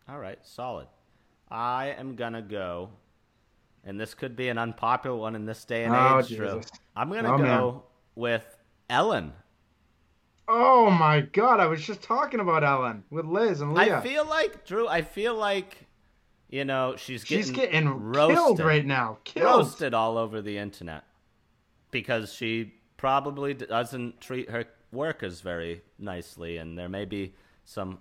All 0.09 0.19
right, 0.19 0.39
solid. 0.43 0.87
I 1.51 1.95
am 1.99 2.15
gonna 2.17 2.43
go, 2.43 2.91
and 3.85 3.99
this 4.01 4.15
could 4.15 4.37
be 4.37 4.49
an 4.49 4.59
unpopular 4.59 5.17
one 5.17 5.35
in 5.35 5.47
this 5.47 5.65
day 5.65 5.85
and 5.85 5.95
Oh, 5.95 6.19
age. 6.21 6.29
Drew. 6.29 6.57
Jesus. 6.59 6.71
I'm 6.97 7.11
gonna 7.13 7.35
Oh, 7.35 7.39
go 7.39 7.83
with 8.15 8.45
Ellen. 8.89 9.33
Oh 10.49 10.91
my 10.91 11.21
god, 11.21 11.61
I 11.61 11.67
was 11.67 11.85
just 11.85 12.03
talking 12.03 12.41
about 12.41 12.65
Ellen 12.65 13.05
with 13.11 13.25
Liz 13.25 13.61
and 13.61 13.73
Leah. 13.73 13.99
I 13.99 14.01
feel 14.01 14.25
like 14.27 14.65
Drew. 14.67 14.89
I 14.89 15.03
feel 15.03 15.35
like, 15.35 15.87
you 16.49 16.65
know, 16.65 16.97
she's 16.97 17.23
getting 17.23 17.45
She's 17.45 17.51
getting 17.55 17.89
roasted, 17.89 18.37
killed 18.37 18.61
right 18.61 18.85
now. 18.85 19.19
Killed. 19.23 19.47
roasted 19.47 19.95
all 19.95 20.19
over 20.19 20.43
the 20.43 20.59
internet 20.59 21.05
because 21.93 22.33
she 22.33 22.75
probably 23.01 23.55
doesn't 23.55 24.21
treat 24.21 24.51
her 24.51 24.67
workers 24.93 25.41
very 25.41 25.81
nicely, 25.99 26.59
and 26.59 26.77
there 26.79 26.89
may 26.89 27.07
be 27.07 27.33
some 27.65 27.99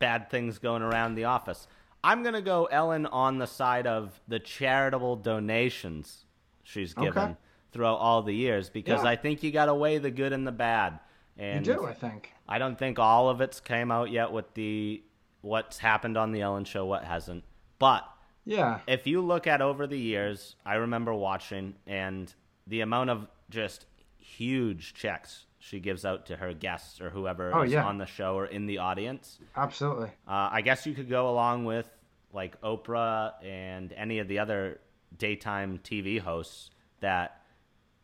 bad 0.00 0.28
things 0.30 0.58
going 0.58 0.82
around 0.82 1.14
the 1.14 1.22
office. 1.24 1.68
I'm 2.02 2.24
gonna 2.24 2.42
go 2.42 2.64
Ellen 2.64 3.06
on 3.06 3.38
the 3.38 3.46
side 3.46 3.86
of 3.86 4.20
the 4.26 4.40
charitable 4.40 5.14
donations 5.14 6.24
she's 6.64 6.92
given 6.92 7.22
Okay. 7.22 7.36
throughout 7.70 7.98
all 7.98 8.22
the 8.22 8.34
years 8.34 8.68
because 8.68 9.04
Yeah. 9.04 9.10
I 9.10 9.14
think 9.16 9.44
you 9.44 9.52
got 9.52 9.66
to 9.66 9.74
weigh 9.74 9.98
the 9.98 10.10
good 10.10 10.32
and 10.32 10.44
the 10.44 10.50
bad. 10.52 10.98
You 11.38 11.60
do, 11.60 11.86
I 11.86 11.92
think. 11.92 12.32
I 12.48 12.58
don't 12.58 12.76
think 12.76 12.98
all 12.98 13.28
of 13.28 13.40
it's 13.40 13.60
came 13.60 13.92
out 13.92 14.10
yet 14.10 14.32
with 14.32 14.54
the 14.54 15.04
what's 15.42 15.78
happened 15.78 16.16
on 16.16 16.32
the 16.32 16.40
Ellen 16.40 16.64
show, 16.64 16.84
what 16.84 17.04
hasn't. 17.04 17.44
But 17.78 18.04
Yeah. 18.44 18.80
if 18.88 19.06
you 19.06 19.20
look 19.20 19.46
at 19.46 19.62
over 19.62 19.86
the 19.86 19.98
years, 20.00 20.56
I 20.66 20.74
remember 20.74 21.14
watching 21.14 21.76
and 21.86 22.34
the 22.66 22.80
amount 22.80 23.10
of 23.10 23.28
just 23.50 23.86
huge 24.26 24.94
checks 24.94 25.46
she 25.58 25.80
gives 25.80 26.04
out 26.04 26.26
to 26.26 26.36
her 26.36 26.52
guests 26.52 27.00
or 27.00 27.10
whoever 27.10 27.52
Oh, 27.54 27.62
is 27.62 27.72
yeah. 27.72 27.84
on 27.84 27.98
the 27.98 28.06
show 28.06 28.34
or 28.36 28.46
in 28.46 28.66
the 28.66 28.78
audience. 28.78 29.38
Absolutely. 29.56 30.08
Uh, 30.28 30.48
I 30.52 30.60
guess 30.60 30.86
you 30.86 30.94
could 30.94 31.08
go 31.08 31.28
along 31.30 31.64
with 31.64 31.88
like 32.32 32.60
Oprah 32.60 33.32
and 33.44 33.92
any 33.92 34.18
of 34.20 34.28
the 34.28 34.38
other 34.38 34.80
daytime 35.16 35.80
TV 35.82 36.20
hosts 36.20 36.70
that 37.00 37.40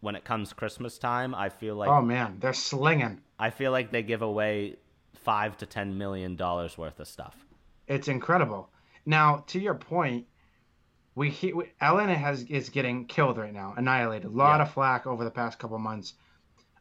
when 0.01 0.17
it 0.17 0.25
comes 0.25 0.53
Christmas 0.53 0.99
time, 0.99 1.35
I 1.35 1.49
feel 1.51 1.77
like 1.77 1.89
oh 1.89 2.03
man, 2.03 2.39
they're 2.41 2.53
slinging. 2.53 3.21
I 3.39 3.51
feel 3.51 3.71
like 3.71 3.93
they 3.93 4.03
give 4.03 4.23
away 4.23 4.77
five 5.15 5.57
to 5.59 5.67
ten 5.67 5.97
million 5.99 6.35
dollars 6.35 6.77
worth 6.77 6.99
of 6.99 7.07
stuff. 7.07 7.37
It's 7.87 8.09
incredible. 8.09 8.71
Now, 9.07 9.45
to 9.49 9.61
your 9.61 9.75
point, 9.75 10.27
we, 11.15 11.31
he, 11.31 11.53
we 11.53 11.73
Ellen 11.81 12.09
has 12.09 12.43
is 12.45 12.71
getting 12.71 13.07
killed 13.07 13.39
right 13.39 13.53
now, 13.53 13.75
annihilated. 13.77 14.27
A 14.27 14.35
lot 14.35 14.57
Yeah. 14.59 14.63
of 14.63 14.73
flack 14.73 15.07
over 15.07 15.25
the 15.25 15.31
past 15.31 15.59
couple 15.59 15.79
months. 15.79 16.15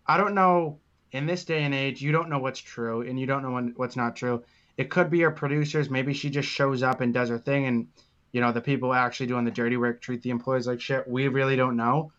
I 0.08 0.18
don't 0.18 0.36
know. 0.36 0.80
In 1.12 1.26
this 1.26 1.44
day 1.44 1.64
and 1.64 1.74
age, 1.74 2.02
you 2.02 2.14
don't 2.14 2.30
know 2.30 2.40
what's 2.40 2.60
true, 2.62 3.02
and 3.02 3.20
you 3.20 3.26
don't 3.26 3.44
know 3.44 3.52
when, 3.52 3.74
what's 3.76 3.98
not 3.98 4.16
true. 4.16 4.44
It 4.78 4.90
could 4.90 5.10
be 5.10 5.20
her 5.22 5.32
producers. 5.32 5.90
Maybe 5.90 6.14
she 6.14 6.30
just 6.30 6.48
shows 6.48 6.82
up 6.84 7.02
and 7.02 7.14
does 7.14 7.28
her 7.28 7.38
thing, 7.38 7.66
and 7.66 7.88
you 8.32 8.40
know 8.40 8.54
the 8.54 8.62
people 8.62 8.94
actually 8.94 9.28
doing 9.28 9.44
the 9.44 9.52
dirty 9.52 9.76
work 9.76 10.02
treat 10.02 10.22
the 10.22 10.30
employees 10.30 10.68
like 10.68 10.80
shit. 10.80 11.06
We 11.08 11.28
really 11.28 11.58
don't 11.58 11.76
know. 11.76 12.14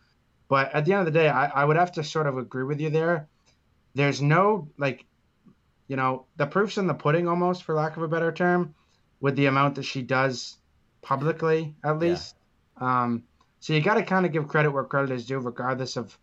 But 0.49 0.75
at 0.75 0.85
the 0.85 0.93
end 0.93 1.01
of 1.01 1.13
the 1.13 1.19
day, 1.19 1.31
I, 1.31 1.47
I 1.47 1.65
would 1.65 1.77
have 1.77 1.93
to 1.93 2.05
sort 2.05 2.27
of 2.27 2.37
agree 2.37 2.65
with 2.65 2.81
you 2.81 2.91
there. 2.91 3.29
there's 3.95 4.21
no 4.21 4.69
like, 4.77 5.07
you 5.89 5.97
know, 5.97 6.27
the 6.37 6.47
proof's 6.47 6.77
in 6.77 6.87
the 6.87 6.95
pudding 6.95 7.29
almost, 7.29 7.63
for 7.63 7.75
lack 7.75 7.97
of 7.97 8.03
a 8.03 8.09
better 8.09 8.31
term, 8.33 8.75
with 9.21 9.37
the 9.37 9.47
amount 9.47 9.77
that 9.77 9.85
she 9.85 10.03
does 10.03 10.59
publicly, 11.03 11.75
at 11.85 11.99
least. 11.99 12.37
Yeah. 12.81 13.03
Um, 13.03 13.25
so 13.61 13.73
you 13.75 13.81
got 13.81 13.95
to 13.95 14.03
kind 14.03 14.27
of 14.27 14.33
give 14.33 14.49
credit 14.49 14.71
where 14.71 14.85
credit 14.85 15.11
is 15.13 15.27
due, 15.27 15.39
regardless 15.39 15.97
of 15.97 16.17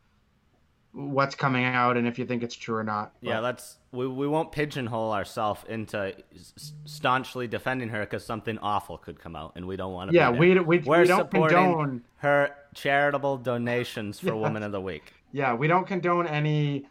what's 0.92 1.36
coming 1.36 1.64
out 1.64 1.96
and 1.98 2.08
if 2.08 2.18
you 2.18 2.26
think 2.26 2.42
it's 2.42 2.56
true 2.56 2.76
or 2.76 2.84
not. 2.84 3.14
Yeah, 3.22 3.36
But- 3.36 3.44
let's 3.44 3.78
we, 3.92 4.08
we 4.08 4.28
won't 4.28 4.52
pigeonhole 4.52 5.12
ourselves 5.14 5.62
into 5.68 6.16
staunchly 6.86 7.48
defending 7.48 7.90
her 7.90 8.02
because 8.02 8.26
something 8.26 8.58
awful 8.60 8.98
could 8.98 9.20
come 9.20 9.36
out, 9.36 9.54
and 9.56 9.66
we 9.66 9.76
don't 9.78 9.94
want 9.94 10.12
to. 10.12 10.16
Yeah, 10.16 10.30
we, 10.30 10.60
we, 10.60 10.80
We're 10.80 11.02
we 11.02 11.08
don't 11.08 11.20
supporting 11.20 11.58
condone. 11.58 12.04
her 12.18 12.52
charitable 12.76 13.38
donations 13.38 14.20
for 14.20 14.28
Yeah. 14.34 14.34
Woman 14.34 14.62
of 14.64 14.72
the 14.72 14.82
Week. 14.82 15.14
Yeah, 15.32 15.54
we 15.54 15.68
don't 15.68 15.88
condone 15.88 16.28
any 16.28 16.86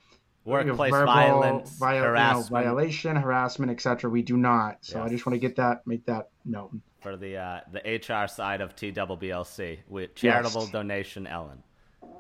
Workplace 0.49 0.91
verbal 0.91 1.13
violence, 1.13 1.71
vio- 1.79 1.95
you 1.95 2.01
know, 2.01 2.07
harassment 2.09 2.49
violation, 2.65 3.17
harassment, 3.17 3.71
etc. 3.73 4.11
We 4.11 4.23
do 4.23 4.37
not. 4.37 4.79
So 4.81 5.03
I 5.03 5.09
just 5.09 5.27
want 5.27 5.35
to 5.35 5.39
get 5.41 5.57
that, 5.57 5.87
make 5.87 6.05
that 6.07 6.29
known. 6.45 6.83
for 7.01 7.17
the 7.17 7.37
uh, 7.37 7.61
the 7.71 7.81
HR 7.81 8.27
side 8.29 8.61
of 8.61 8.75
TWBLC 8.75 9.79
with 9.89 10.15
charitable 10.15 10.63
Yes. 10.63 10.71
donation 10.71 11.27
Ellen. 11.27 11.63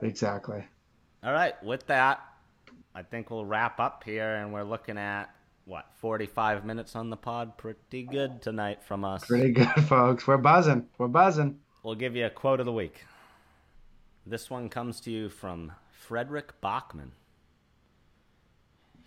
Exactly. 0.03 0.65
All 1.25 1.33
right, 1.33 1.61
with 1.65 1.87
that, 1.89 2.21
I 2.95 3.03
think 3.03 3.31
we'll 3.31 3.45
wrap 3.45 3.81
up 3.81 4.05
here, 4.05 4.37
and 4.37 4.53
we're 4.53 4.63
looking 4.65 4.97
at 4.99 5.27
what 5.65 5.87
45 5.97 6.65
minutes 6.65 6.95
on 6.97 7.11
the 7.11 7.17
pod. 7.17 7.57
Pretty 7.59 8.05
good 8.05 8.41
tonight 8.41 8.83
from 8.85 9.05
us. 9.05 9.25
Pretty 9.27 9.51
good, 9.53 9.69
folks. 9.89 10.27
We're 10.27 10.37
buzzing. 10.37 10.87
We're 10.99 11.09
buzzing. 11.09 11.59
We'll 11.83 11.95
give 11.97 12.15
you 12.15 12.27
a 12.27 12.31
quote 12.31 12.61
of 12.61 12.67
the 12.67 12.73
week. 12.73 13.05
This 14.27 14.49
one 14.51 14.69
comes 14.69 15.01
to 15.03 15.11
you 15.11 15.29
from 15.29 15.73
Fredrik 15.91 16.53
Backman. 16.63 17.11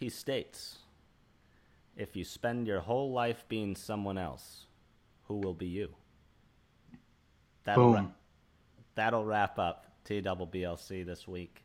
He 0.01 0.09
states 0.09 0.79
If 1.95 2.15
you 2.15 2.23
spend 2.23 2.65
your 2.65 2.79
whole 2.79 3.11
life 3.11 3.45
being 3.47 3.75
someone 3.75 4.17
else, 4.17 4.65
who 5.25 5.35
will 5.35 5.53
be 5.53 5.67
you? 5.67 5.93
That'll, 7.65 7.93
Boom. 7.93 8.15
that'll 8.95 9.23
wrap 9.23 9.59
up 9.59 9.85
TWBLC 10.05 11.05
this 11.05 11.27
week. 11.27 11.63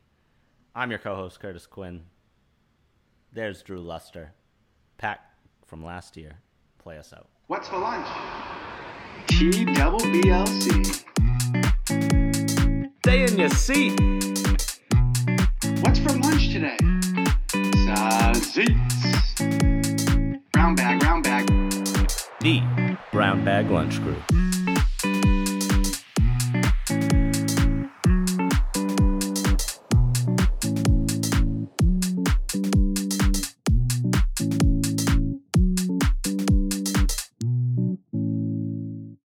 I'm 0.75 0.91
your 0.91 0.99
co 0.99 1.15
host, 1.15 1.39
Curtis 1.39 1.65
Quinn. 1.65 2.03
There's 3.33 3.63
Drew 3.63 3.79
Luster. 3.79 4.33
Pat 4.99 5.19
from 5.65 5.83
last 5.83 6.15
year. 6.15 6.33
Play 6.77 6.99
us 6.99 7.13
out. 7.13 7.29
What's 7.47 7.67
for 7.67 7.79
lunch? 7.79 8.05
TWBLC. 9.29 11.03
Stay 12.99 13.23
in 13.23 13.39
your 13.39 13.49
seat. 13.49 13.99
What's 15.81 15.97
for 15.97 16.13
lunch 16.19 16.49
today? 16.53 16.77
The 22.41 22.97
Brown 23.11 23.45
Bag 23.45 23.69
Lunch 23.69 24.01
Crew. 24.01 24.56